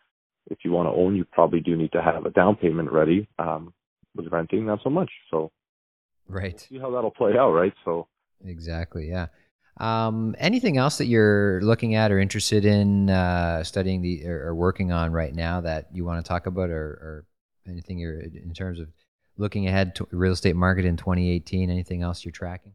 if 0.51 0.59
you 0.63 0.73
want 0.73 0.89
to 0.89 0.93
own, 0.93 1.17
you 1.17 1.25
probably 1.25 1.61
do 1.61 1.75
need 1.75 1.93
to 1.93 2.03
have 2.03 2.27
a 2.27 2.31
down 2.31 2.57
payment 2.57 2.93
ready. 2.93 3.27
Um, 3.39 3.73
with 4.15 4.29
renting, 4.31 4.67
not 4.67 4.81
so 4.85 4.91
much. 4.91 5.11
So, 5.31 5.51
right. 6.29 6.61
See 6.61 6.79
how 6.79 6.91
that'll 6.91 7.11
play 7.11 7.33
out, 7.37 7.51
right? 7.51 7.73
So, 7.85 8.07
exactly, 8.45 9.09
yeah. 9.09 9.27
Um, 9.77 10.37
anything 10.39 10.77
else 10.77 10.99
that 10.99 11.07
you're 11.07 11.61
looking 11.63 11.97
at 11.97 12.13
or 12.13 12.21
interested 12.21 12.65
in 12.65 13.11
uh, 13.11 13.65
studying 13.65 14.03
the 14.03 14.25
or, 14.27 14.49
or, 14.49 14.55
working 14.55 14.93
on 14.93 15.13
right 15.13 15.35
now 15.35 15.63
that 15.63 15.89
you 15.93 16.05
want 16.05 16.25
to 16.25 16.29
talk 16.29 16.47
about, 16.47 16.71
or, 16.71 16.77
or 16.77 17.27
anything 17.67 17.99
you're 17.99 18.21
in 18.21 18.55
terms 18.55 18.79
of 18.79 18.89
looking 19.37 19.67
ahead 19.67 19.97
to 19.97 20.07
real 20.13 20.33
estate 20.33 20.55
market 20.55 20.85
in 20.85 20.97
2018? 20.97 21.71
Anything 21.71 22.03
else 22.03 22.25
you're 22.25 22.31
tracking? 22.31 22.73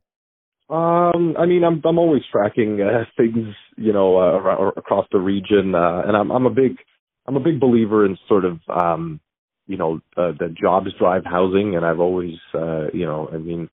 Um, 0.69 1.35
I 1.39 1.45
mean, 1.45 1.63
I'm 1.63 1.81
I'm 1.85 1.97
always 1.97 2.23
tracking 2.31 2.81
uh, 2.81 3.05
things, 3.15 3.55
you 3.77 3.93
know, 3.93 4.17
uh, 4.17 4.37
around, 4.37 4.73
across 4.75 5.07
the 5.11 5.19
region, 5.19 5.73
uh, 5.73 6.03
and 6.05 6.17
I'm 6.17 6.31
I'm 6.31 6.45
a 6.45 6.51
big 6.51 6.77
I'm 7.25 7.37
a 7.37 7.39
big 7.39 7.59
believer 7.59 8.05
in 8.05 8.17
sort 8.27 8.43
of 8.43 8.59
um, 8.69 9.19
you 9.67 9.77
know 9.77 10.01
uh, 10.17 10.33
the 10.37 10.49
jobs 10.49 10.89
drive 10.99 11.23
housing, 11.25 11.75
and 11.75 11.85
I've 11.85 11.99
always 11.99 12.35
uh, 12.53 12.87
you 12.93 13.05
know 13.05 13.29
I 13.33 13.37
mean 13.37 13.69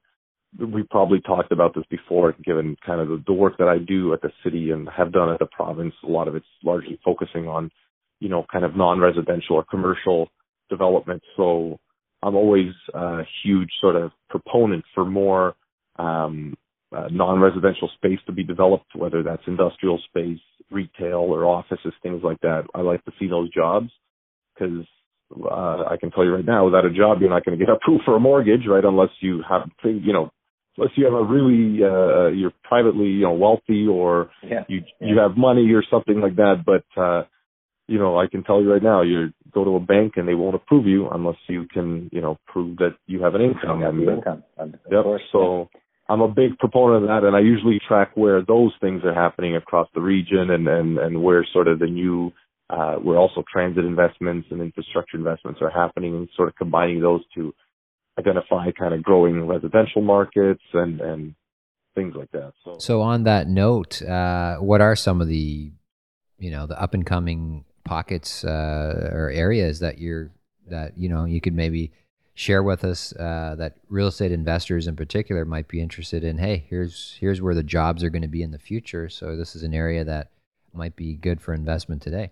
we 0.59 0.83
probably 0.85 1.21
talked 1.21 1.53
about 1.53 1.75
this 1.75 1.85
before, 1.91 2.35
given 2.45 2.77
kind 2.85 3.01
of 3.01 3.09
the, 3.09 3.23
the 3.27 3.33
work 3.33 3.59
that 3.59 3.69
I 3.69 3.79
do 3.79 4.13
at 4.13 4.23
the 4.23 4.31
city 4.45 4.71
and 4.71 4.89
have 4.89 5.13
done 5.13 5.31
at 5.31 5.39
the 5.39 5.47
province. 5.47 5.95
A 6.05 6.11
lot 6.11 6.29
of 6.29 6.37
it's 6.37 6.47
largely 6.63 6.99
focusing 7.05 7.49
on 7.49 7.71
you 8.21 8.29
know 8.29 8.47
kind 8.51 8.65
of 8.65 8.77
non-residential 8.77 9.57
or 9.57 9.65
commercial 9.65 10.29
development. 10.71 11.23
So 11.37 11.79
I'm 12.23 12.35
always 12.35 12.73
a 12.95 13.23
huge 13.45 13.71
sort 13.81 13.97
of 13.97 14.13
proponent 14.31 14.85
for 14.95 15.05
more 15.05 15.55
um, 15.99 16.57
uh, 16.97 17.09
non-residential 17.11 17.91
space 17.97 18.19
to 18.27 18.33
be 18.33 18.45
developed, 18.45 18.95
whether 18.95 19.23
that's 19.23 19.43
industrial 19.47 20.01
space, 20.09 20.41
retail, 20.71 21.19
or 21.19 21.45
offices, 21.45 21.93
things 22.03 22.23
like 22.23 22.41
that. 22.41 22.65
I 22.75 22.81
like 22.81 23.05
to 23.05 23.13
see 23.19 23.29
those 23.29 23.51
jobs 23.53 23.91
because 24.55 24.87
uh, 25.35 25.85
I 25.91 25.97
can 25.99 26.11
tell 26.11 26.25
you 26.25 26.35
right 26.35 26.45
now, 26.45 26.65
without 26.65 26.87
a 26.87 26.91
job, 26.91 27.19
you're 27.21 27.31
not 27.31 27.45
going 27.45 27.59
to 27.59 27.65
get 27.65 27.75
approved 27.75 28.05
for 28.05 28.17
a 28.17 28.21
mortgage, 28.21 28.63
right? 28.69 28.85
Unless 28.85 29.11
you 29.21 29.43
have, 29.49 29.69
you 29.83 30.13
know, 30.13 30.31
unless 30.77 30.93
you 30.97 31.05
have 31.05 31.15
a 31.15 31.25
really, 31.25 31.83
uh, 31.83 32.29
you're 32.29 32.53
privately, 32.63 33.07
you 33.07 33.23
know, 33.23 33.33
wealthy 33.33 33.87
or 33.87 34.31
Yeah. 34.43 34.65
you 34.69 34.83
Yeah. 35.01 35.09
you 35.09 35.19
have 35.19 35.37
money 35.37 35.73
or 35.73 35.83
something 35.91 36.21
like 36.21 36.37
that. 36.37 36.65
But 36.65 36.85
uh, 37.01 37.25
you 37.89 37.99
know, 37.99 38.19
I 38.19 38.27
can 38.27 38.43
tell 38.43 38.61
you 38.61 38.73
right 38.73 38.83
now, 38.83 39.03
you 39.03 39.33
go 39.53 39.65
to 39.65 39.77
a 39.77 39.81
bank 39.81 40.15
and 40.17 40.27
they 40.27 40.35
won't 40.35 40.57
approve 40.57 40.87
you 40.87 41.09
unless 41.09 41.37
you 41.47 41.67
can, 41.73 42.09
you 42.13 42.21
know, 42.21 42.37
prove 42.47 42.79
that 42.79 42.97
you 43.07 43.23
have 43.23 43.35
an 43.35 43.43
income. 43.43 43.83
And 43.83 44.07
the 44.07 44.13
income. 44.13 44.43
Of 44.59 44.75
Yep. 44.91 45.03
course. 45.05 45.23
So 45.33 45.69
I'm 46.09 46.21
a 46.21 46.29
big 46.29 46.59
proponent 46.59 47.05
of 47.05 47.09
that, 47.09 47.27
and 47.27 47.35
I 47.35 47.41
usually 47.41 47.81
track 47.87 48.13
where 48.15 48.43
those 48.43 48.73
things 48.81 49.03
are 49.05 49.15
happening 49.15 49.57
across 49.57 49.89
the 49.95 50.01
region, 50.01 50.51
and 50.51 50.69
and 50.69 50.99
and 50.99 51.23
where 51.23 51.45
sort 51.53 51.69
of 51.69 51.79
the 51.79 51.87
new, 51.87 52.33
uh, 52.71 52.95
where 52.97 53.19
also 53.19 53.43
transit 53.53 53.85
investments 53.85 54.49
and 54.51 54.61
infrastructure 54.61 55.17
investments 55.17 55.61
are 55.63 55.71
happening, 55.71 56.15
and 56.15 56.29
sort 56.37 56.49
of 56.49 56.55
combining 56.57 57.01
those 57.01 57.23
to 57.35 57.53
identify 58.19 58.71
kind 58.73 58.95
of 58.95 59.03
growing 59.03 59.47
residential 59.47 60.03
markets 60.03 60.63
and 60.73 61.01
and 61.01 61.35
things 61.95 62.15
like 62.15 62.31
that. 62.33 62.53
So, 62.65 62.77
So 62.79 63.01
on 63.01 63.25
that 63.25 63.49
note, 63.49 64.03
uh, 64.03 64.57
what 64.57 64.83
are 64.83 64.95
some 64.95 65.23
of 65.23 65.29
the, 65.29 65.73
you 66.39 66.51
know, 66.51 66.67
the 66.67 66.81
up 66.81 66.93
and 66.93 67.07
coming 67.07 67.65
pockets 67.85 68.45
uh, 68.45 69.11
or 69.13 69.31
areas 69.31 69.81
that 69.81 69.99
you're 69.99 70.31
that 70.69 70.99
you 70.99 71.09
know 71.09 71.25
you 71.25 71.41
could 71.41 71.55
maybe 71.55 71.93
share 72.35 72.63
with 72.63 72.85
us 72.85 73.15
uh, 73.17 73.55
that 73.57 73.77
real 73.89 74.09
estate 74.09 74.31
investors 74.31 74.87
in 74.87 74.95
particular 74.95 75.45
might 75.45 75.69
be 75.69 75.81
interested 75.81 76.23
in? 76.23 76.39
Hey, 76.39 76.67
here's 76.69 77.17
here's 77.19 77.41
where 77.41 77.55
the 77.55 77.63
jobs 77.63 78.05
are 78.05 78.11
going 78.11 78.23
to 78.23 78.29
be 78.29 78.43
in 78.43 78.51
the 78.51 78.59
future. 78.59 79.09
So 79.09 79.37
this 79.37 79.57
is 79.57 79.63
an 79.63 79.75
area 79.75 80.05
that 80.05 80.31
might 80.73 80.95
be 80.95 81.15
good 81.15 81.41
for 81.41 81.55
investment 81.55 82.03
today. 82.03 82.31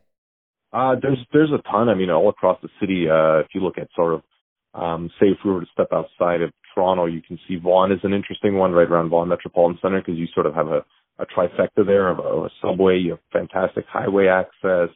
Uh, 0.73 0.97
there's 1.01 1.19
there's 1.33 1.51
a 1.53 1.63
ton. 1.71 1.89
I 1.89 1.95
mean, 1.95 2.11
all 2.11 2.29
across 2.29 2.59
the 2.63 2.69
city. 2.81 3.09
Uh, 3.09 3.39
if 3.39 3.49
you 3.55 3.63
look 3.63 3.79
at 3.79 3.89
sort 3.97 4.15
of, 4.15 4.23
um, 4.75 5.11
say, 5.21 5.29
if 5.29 5.39
we 5.45 5.53
were 5.53 5.61
to 5.61 5.67
step 5.73 5.89
outside 5.93 6.43
of 6.43 6.51
Toronto, 6.75 7.07
you 7.07 7.23
can 7.23 7.39
see 7.47 7.57
Vaughan 7.57 7.93
is 7.93 8.01
an 8.03 8.13
interesting 8.13 8.57
one 8.57 8.73
right 8.73 8.89
around 8.89 9.11
Vaughan 9.11 9.29
Metropolitan 9.29 9.79
Center 9.81 10.01
because 10.01 10.19
you 10.19 10.27
sort 10.35 10.47
of 10.47 10.55
have 10.55 10.69
a, 10.69 10.85
a 11.19 11.27
trifecta 11.27 11.87
there 11.87 12.09
of 12.09 12.19
a, 12.19 12.47
a 12.47 12.51
subway, 12.61 12.99
you 12.99 13.11
have 13.11 13.21
fantastic 13.33 13.85
highway 13.89 14.27
access, 14.27 14.89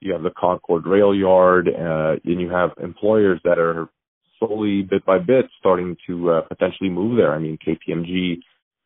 you 0.00 0.12
have 0.12 0.22
the 0.22 0.32
Concord 0.36 0.86
Rail 0.86 1.14
Yard, 1.14 1.68
uh, 1.68 2.16
and 2.24 2.40
you 2.40 2.50
have 2.50 2.70
employers 2.82 3.40
that 3.44 3.58
are 3.58 3.88
slowly, 4.38 4.82
bit 4.82 5.04
by 5.06 5.18
bit, 5.18 5.46
starting 5.58 5.96
to 6.06 6.30
uh, 6.30 6.40
potentially 6.42 6.90
move 6.90 7.16
there. 7.16 7.32
I 7.32 7.38
mean, 7.38 7.58
KPMG 7.66 8.38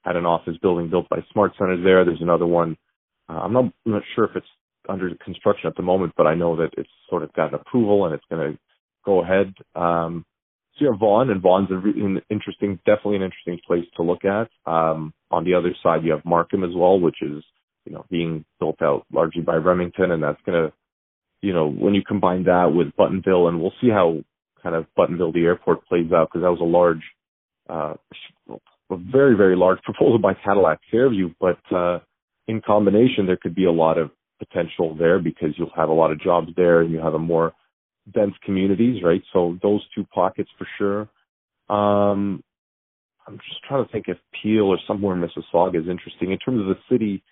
had 0.04 0.16
an 0.16 0.26
office 0.26 0.56
building 0.62 0.88
built 0.88 1.08
by 1.08 1.18
SmartCentres 1.34 1.82
there. 1.82 2.04
There's 2.04 2.20
another 2.20 2.46
one. 2.46 2.76
Uh, 3.28 3.40
I'm 3.40 3.52
not 3.52 3.64
I'm 3.84 3.92
not 3.92 4.02
sure 4.14 4.24
if 4.24 4.36
it's 4.36 4.46
under 4.88 5.12
construction 5.24 5.66
at 5.68 5.76
the 5.76 5.82
moment, 5.82 6.12
but 6.16 6.28
I 6.28 6.34
know 6.34 6.54
that 6.56 6.70
it's 6.76 6.88
sort 7.10 7.24
of 7.24 7.32
gotten 7.32 7.54
approval 7.54 8.04
and 8.04 8.14
it's 8.14 8.24
going 8.30 8.52
to 8.52 8.58
go 9.04 9.22
ahead. 9.22 9.52
Um, 9.74 10.24
so 10.76 10.84
you 10.84 10.90
have 10.90 11.00
Vaughan, 11.00 11.30
and 11.30 11.84
re- 11.84 12.02
an 12.02 12.20
interesting, 12.28 12.78
definitely 12.84 13.16
an 13.16 13.22
interesting 13.22 13.58
place 13.66 13.86
to 13.96 14.02
look 14.02 14.24
at. 14.24 14.48
Um, 14.70 15.14
on 15.30 15.44
the 15.44 15.54
other 15.54 15.74
side, 15.82 16.04
you 16.04 16.12
have 16.12 16.24
Markham 16.24 16.64
as 16.64 16.74
well, 16.74 17.00
which 17.00 17.22
is 17.22 17.42
you 17.86 17.92
know 17.92 18.04
being 18.10 18.44
built 18.60 18.82
out 18.82 19.06
largely 19.10 19.42
by 19.42 19.56
Remington, 19.56 20.10
and 20.10 20.22
that's 20.22 20.40
going 20.44 20.66
to, 20.66 20.72
you 21.40 21.54
know, 21.54 21.70
when 21.70 21.94
you 21.94 22.02
combine 22.06 22.44
that 22.44 22.72
with 22.74 22.88
Buttonville, 22.98 23.48
and 23.48 23.60
we'll 23.60 23.72
see 23.80 23.88
how 23.88 24.22
kind 24.62 24.74
of 24.74 24.86
Buttonville 24.98 25.32
the 25.32 25.44
airport 25.44 25.86
plays 25.86 26.12
out 26.12 26.28
because 26.28 26.42
that 26.42 26.50
was 26.50 26.60
a 26.60 26.64
large, 26.64 27.02
uh, 27.70 27.94
a 28.90 28.96
very 28.96 29.34
very 29.34 29.56
large 29.56 29.80
proposal 29.84 30.18
by 30.18 30.34
Cadillac 30.34 30.80
Fairview, 30.90 31.32
but 31.40 31.58
uh, 31.74 32.00
in 32.48 32.60
combination, 32.60 33.26
there 33.26 33.38
could 33.38 33.54
be 33.54 33.64
a 33.64 33.72
lot 33.72 33.96
of 33.96 34.10
potential 34.38 34.94
there 34.94 35.18
because 35.18 35.50
you'll 35.56 35.70
have 35.74 35.88
a 35.88 35.94
lot 35.94 36.12
of 36.12 36.20
jobs 36.20 36.48
there 36.56 36.82
and 36.82 36.92
you 36.92 36.98
have 36.98 37.14
a 37.14 37.18
more 37.18 37.54
dense 38.12 38.34
communities, 38.44 39.02
right? 39.02 39.22
So 39.32 39.58
those 39.62 39.84
two 39.94 40.04
pockets 40.14 40.50
for 40.58 40.66
sure. 40.78 41.08
Um, 41.76 42.42
I'm 43.26 43.38
just 43.38 43.62
trying 43.68 43.84
to 43.84 43.92
think 43.92 44.06
if 44.08 44.18
Peel 44.42 44.64
or 44.64 44.78
somewhere 44.86 45.16
in 45.16 45.22
Mississauga 45.22 45.80
is 45.80 45.88
interesting. 45.88 46.32
In 46.32 46.38
terms 46.38 46.60
of 46.60 46.66
the 46.66 46.78
city, 46.90 47.22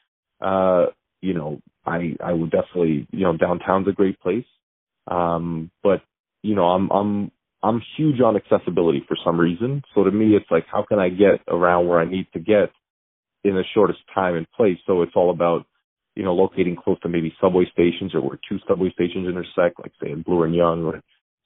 uh, 0.41 0.87
you 1.21 1.35
know, 1.35 1.61
I 1.87 2.17
I 2.23 2.33
would 2.33 2.51
definitely, 2.51 3.07
you 3.13 3.21
know, 3.21 3.37
downtown's 3.37 3.89
a 3.89 3.93
great 3.93 4.21
place. 4.21 4.47
Um, 5.09 5.71
but 5.83 6.03
you 6.43 6.55
know, 6.55 6.65
I'm 6.65 6.91
I'm 6.91 7.31
I'm 7.63 7.83
huge 7.97 8.21
on 8.21 8.37
accessibility 8.37 9.05
for 9.09 9.17
some 9.25 9.41
reason. 9.41 9.83
So 9.95 10.05
to 10.05 10.11
me, 10.11 10.37
it's 10.37 10.51
like, 10.51 10.67
how 10.71 10.85
can 10.85 10.99
I 10.99 11.09
get 11.09 11.41
around 11.49 11.89
where 11.89 12.01
I 12.01 12.05
need 12.05 12.27
to 12.35 12.41
get 12.41 12.71
in 13.45 13.55
the 13.55 13.65
shortest 13.75 14.01
time 14.15 14.37
and 14.37 14.51
place? 14.53 14.79
So 14.87 15.03
it's 15.03 15.13
all 15.17 15.31
about 15.31 15.67
you 16.17 16.23
know, 16.23 16.35
locating 16.35 16.77
close 16.77 16.99
to 17.01 17.09
maybe 17.09 17.35
subway 17.41 17.65
stations 17.73 18.15
or 18.15 18.21
where 18.21 18.39
two 18.49 18.59
subway 18.69 18.91
stations 18.93 19.27
intersect, 19.29 19.81
like 19.81 19.93
say 20.03 20.11
in 20.11 20.23
Bloor 20.23 20.47
and 20.47 20.55
Yonge 20.55 20.85
or 20.85 21.01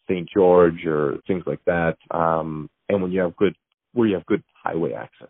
St. 0.09 0.29
George 0.35 0.85
or 0.87 1.19
things 1.27 1.45
like 1.47 1.65
that. 1.67 1.97
Um, 2.11 2.69
and 2.89 3.03
when 3.03 3.13
you 3.13 3.21
have 3.21 3.37
good, 3.37 3.55
where 3.93 4.07
you 4.07 4.15
have 4.15 4.27
good 4.27 4.43
highway 4.63 4.93
access, 4.93 5.29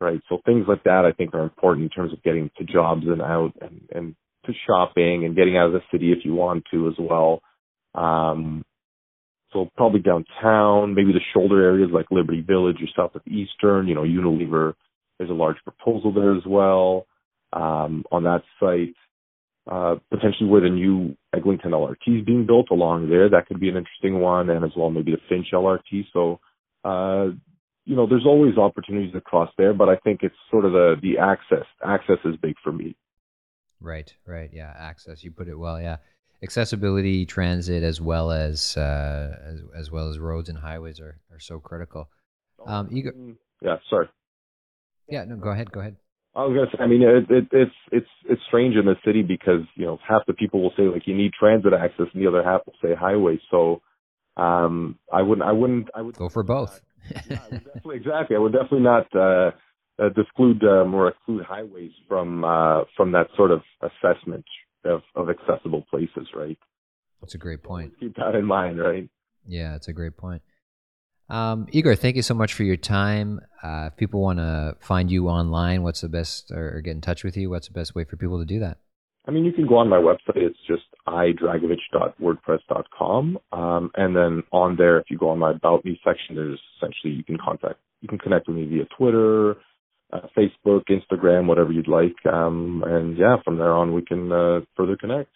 right? 0.00 0.20
So 0.28 0.38
things 0.44 0.66
like 0.68 0.84
that 0.84 1.04
I 1.04 1.12
think 1.12 1.34
are 1.34 1.42
important 1.42 1.84
in 1.84 1.90
terms 1.90 2.12
of 2.12 2.22
getting 2.22 2.50
to 2.58 2.64
jobs 2.64 3.02
and 3.06 3.20
out 3.20 3.52
and, 3.60 3.80
and 3.92 4.14
to 4.46 4.52
shopping 4.66 5.24
and 5.24 5.36
getting 5.36 5.56
out 5.56 5.66
of 5.66 5.72
the 5.72 5.82
city 5.90 6.12
if 6.12 6.24
you 6.24 6.34
want 6.34 6.64
to 6.72 6.88
as 6.88 6.94
well. 6.98 7.42
Um, 7.94 8.64
so 9.52 9.68
probably 9.76 10.00
downtown, 10.00 10.94
maybe 10.94 11.12
the 11.12 11.20
shoulder 11.34 11.62
areas 11.62 11.90
like 11.92 12.06
Liberty 12.10 12.40
Village 12.40 12.76
or 12.80 12.86
south 12.96 13.14
of 13.14 13.22
Eastern, 13.26 13.86
you 13.86 13.94
know, 13.94 14.02
Unilever, 14.02 14.74
there's 15.18 15.30
a 15.30 15.34
large 15.34 15.58
proposal 15.64 16.12
there 16.12 16.34
as 16.34 16.44
well 16.46 17.06
um, 17.52 18.04
on 18.10 18.24
that 18.24 18.42
site. 18.60 18.94
Uh, 19.70 19.94
potentially 20.10 20.50
where 20.50 20.60
the 20.60 20.68
new 20.68 21.16
Eglinton 21.32 21.70
LRT 21.70 22.18
is 22.18 22.24
being 22.24 22.44
built 22.44 22.66
along 22.72 23.08
there, 23.08 23.30
that 23.30 23.46
could 23.46 23.60
be 23.60 23.68
an 23.68 23.76
interesting 23.76 24.18
one, 24.18 24.50
and 24.50 24.64
as 24.64 24.72
well 24.76 24.90
maybe 24.90 25.12
the 25.12 25.18
Finch 25.28 25.48
LRT. 25.52 26.06
So, 26.12 26.40
uh, 26.82 27.26
you 27.84 27.94
know, 27.94 28.08
there's 28.08 28.26
always 28.26 28.58
opportunities 28.58 29.14
across 29.14 29.50
there, 29.56 29.72
but 29.72 29.88
I 29.88 29.94
think 29.98 30.24
it's 30.24 30.34
sort 30.50 30.64
of 30.64 30.72
the 30.72 30.96
the 31.00 31.18
access. 31.18 31.64
Access 31.84 32.18
is 32.24 32.34
big 32.42 32.56
for 32.64 32.72
me. 32.72 32.96
Right, 33.80 34.12
right, 34.26 34.50
yeah, 34.52 34.74
access. 34.76 35.22
You 35.22 35.30
put 35.30 35.46
it 35.46 35.54
well, 35.56 35.80
yeah. 35.80 35.98
Accessibility, 36.42 37.24
transit, 37.24 37.84
as 37.84 38.00
well 38.00 38.32
as 38.32 38.76
uh, 38.76 39.36
as, 39.44 39.62
as 39.76 39.90
well 39.92 40.08
as 40.08 40.18
roads 40.18 40.48
and 40.48 40.58
highways 40.58 40.98
are, 40.98 41.20
are 41.30 41.38
so 41.38 41.60
critical. 41.60 42.10
Um, 42.66 42.88
you 42.90 43.04
go, 43.04 43.10
Yeah, 43.60 43.76
sorry. 43.88 44.08
yeah, 45.08 45.22
no, 45.24 45.36
go 45.36 45.50
ahead, 45.50 45.70
go 45.70 45.78
ahead. 45.78 45.96
I 46.34 46.44
was 46.44 46.54
gonna 46.56 46.70
say, 46.72 46.82
I 46.82 46.86
mean, 46.86 47.02
it, 47.02 47.30
it, 47.30 47.48
it's 47.52 47.74
it's 47.90 48.08
it's 48.24 48.42
strange 48.48 48.76
in 48.76 48.86
the 48.86 48.96
city 49.04 49.22
because 49.22 49.62
you 49.74 49.84
know 49.84 49.98
half 50.06 50.22
the 50.26 50.32
people 50.32 50.62
will 50.62 50.72
say 50.76 50.84
like 50.84 51.06
you 51.06 51.16
need 51.16 51.32
transit 51.38 51.72
access, 51.74 52.06
and 52.12 52.22
the 52.22 52.28
other 52.28 52.42
half 52.42 52.62
will 52.64 52.74
say 52.82 52.94
highway. 52.94 53.38
So, 53.50 53.82
um, 54.36 54.98
I 55.12 55.20
wouldn't, 55.20 55.46
I 55.46 55.52
wouldn't, 55.52 55.88
I 55.94 56.00
would 56.00 56.16
Go 56.16 56.30
for 56.30 56.42
both. 56.42 56.80
yeah, 57.28 57.40
I 57.46 57.50
definitely, 57.50 57.96
exactly. 57.96 58.36
I 58.36 58.38
would 58.38 58.52
definitely 58.52 58.80
not 58.80 59.06
uh, 59.14 59.50
uh, 59.98 60.06
exclude 60.16 60.62
um, 60.64 60.94
or 60.94 61.08
exclude 61.08 61.44
highways 61.44 61.92
from 62.08 62.44
uh, 62.44 62.84
from 62.96 63.12
that 63.12 63.26
sort 63.36 63.50
of 63.50 63.60
assessment 63.82 64.44
of, 64.84 65.02
of 65.14 65.28
accessible 65.28 65.84
places, 65.90 66.28
right? 66.34 66.58
That's 67.20 67.34
a 67.34 67.38
great 67.38 67.62
point. 67.62 67.92
Keep 68.00 68.16
that 68.16 68.34
in 68.34 68.46
mind, 68.46 68.80
right? 68.80 69.08
Yeah, 69.46 69.76
it's 69.76 69.88
a 69.88 69.92
great 69.92 70.16
point. 70.16 70.42
Um, 71.32 71.66
Igor, 71.72 71.96
thank 71.96 72.14
you 72.16 72.22
so 72.22 72.34
much 72.34 72.52
for 72.52 72.62
your 72.62 72.76
time. 72.76 73.40
Uh, 73.62 73.88
if 73.90 73.96
people 73.96 74.20
want 74.20 74.38
to 74.38 74.76
find 74.80 75.10
you 75.10 75.28
online, 75.28 75.82
what's 75.82 76.02
the 76.02 76.10
best, 76.10 76.50
or, 76.50 76.76
or 76.76 76.82
get 76.82 76.90
in 76.90 77.00
touch 77.00 77.24
with 77.24 77.38
you, 77.38 77.48
what's 77.48 77.68
the 77.68 77.72
best 77.72 77.94
way 77.94 78.04
for 78.04 78.18
people 78.18 78.38
to 78.38 78.44
do 78.44 78.60
that? 78.60 78.76
I 79.26 79.30
mean, 79.30 79.46
you 79.46 79.52
can 79.52 79.66
go 79.66 79.78
on 79.78 79.88
my 79.88 79.96
website. 79.96 80.36
It's 80.36 80.58
just 80.66 80.82
idragovich.wordpress.com. 81.08 83.38
Um, 83.50 83.90
and 83.94 84.14
then 84.14 84.42
on 84.52 84.76
there, 84.76 84.98
if 84.98 85.06
you 85.08 85.16
go 85.16 85.30
on 85.30 85.38
my 85.38 85.52
About 85.52 85.86
Me 85.86 85.98
section, 86.04 86.36
there's 86.36 86.60
essentially 86.76 87.14
you 87.14 87.24
can 87.24 87.38
contact, 87.42 87.80
you 88.02 88.08
can 88.08 88.18
connect 88.18 88.46
with 88.46 88.56
me 88.56 88.66
via 88.66 88.84
Twitter, 88.98 89.52
uh, 90.12 90.26
Facebook, 90.36 90.82
Instagram, 90.90 91.46
whatever 91.46 91.72
you'd 91.72 91.88
like. 91.88 92.16
Um, 92.30 92.84
and 92.86 93.16
yeah, 93.16 93.36
from 93.42 93.56
there 93.56 93.72
on, 93.72 93.94
we 93.94 94.04
can 94.04 94.30
uh, 94.30 94.60
further 94.76 94.98
connect. 94.98 95.30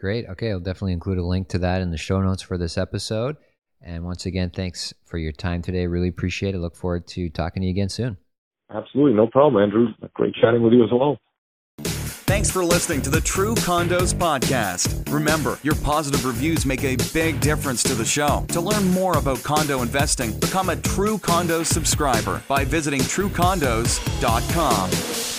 Great. 0.00 0.26
Okay, 0.30 0.50
I'll 0.50 0.58
definitely 0.58 0.94
include 0.94 1.18
a 1.18 1.24
link 1.24 1.46
to 1.50 1.58
that 1.58 1.80
in 1.80 1.92
the 1.92 1.96
show 1.96 2.20
notes 2.20 2.42
for 2.42 2.58
this 2.58 2.76
episode. 2.76 3.36
And 3.82 4.04
once 4.04 4.26
again, 4.26 4.50
thanks 4.50 4.94
for 5.04 5.18
your 5.18 5.32
time 5.32 5.62
today. 5.62 5.86
Really 5.86 6.08
appreciate 6.08 6.54
it. 6.54 6.58
Look 6.58 6.76
forward 6.76 7.06
to 7.08 7.28
talking 7.30 7.62
to 7.62 7.66
you 7.66 7.70
again 7.70 7.88
soon. 7.88 8.16
Absolutely, 8.70 9.14
no 9.14 9.26
problem, 9.26 9.62
Andrew. 9.62 9.88
Great 10.14 10.34
chatting 10.34 10.62
with 10.62 10.72
you 10.72 10.84
as 10.84 10.90
well. 10.92 11.18
Thanks 12.28 12.50
for 12.50 12.62
listening 12.62 13.00
to 13.02 13.10
the 13.10 13.22
True 13.22 13.54
Condos 13.54 14.12
podcast. 14.12 15.10
Remember, 15.10 15.58
your 15.62 15.74
positive 15.76 16.26
reviews 16.26 16.66
make 16.66 16.84
a 16.84 16.96
big 17.14 17.40
difference 17.40 17.82
to 17.84 17.94
the 17.94 18.04
show. 18.04 18.44
To 18.48 18.60
learn 18.60 18.86
more 18.88 19.16
about 19.16 19.42
condo 19.42 19.80
investing, 19.80 20.38
become 20.38 20.68
a 20.68 20.76
True 20.76 21.16
Condos 21.16 21.66
subscriber 21.66 22.42
by 22.46 22.66
visiting 22.66 23.00
truecondos.com. 23.00 25.37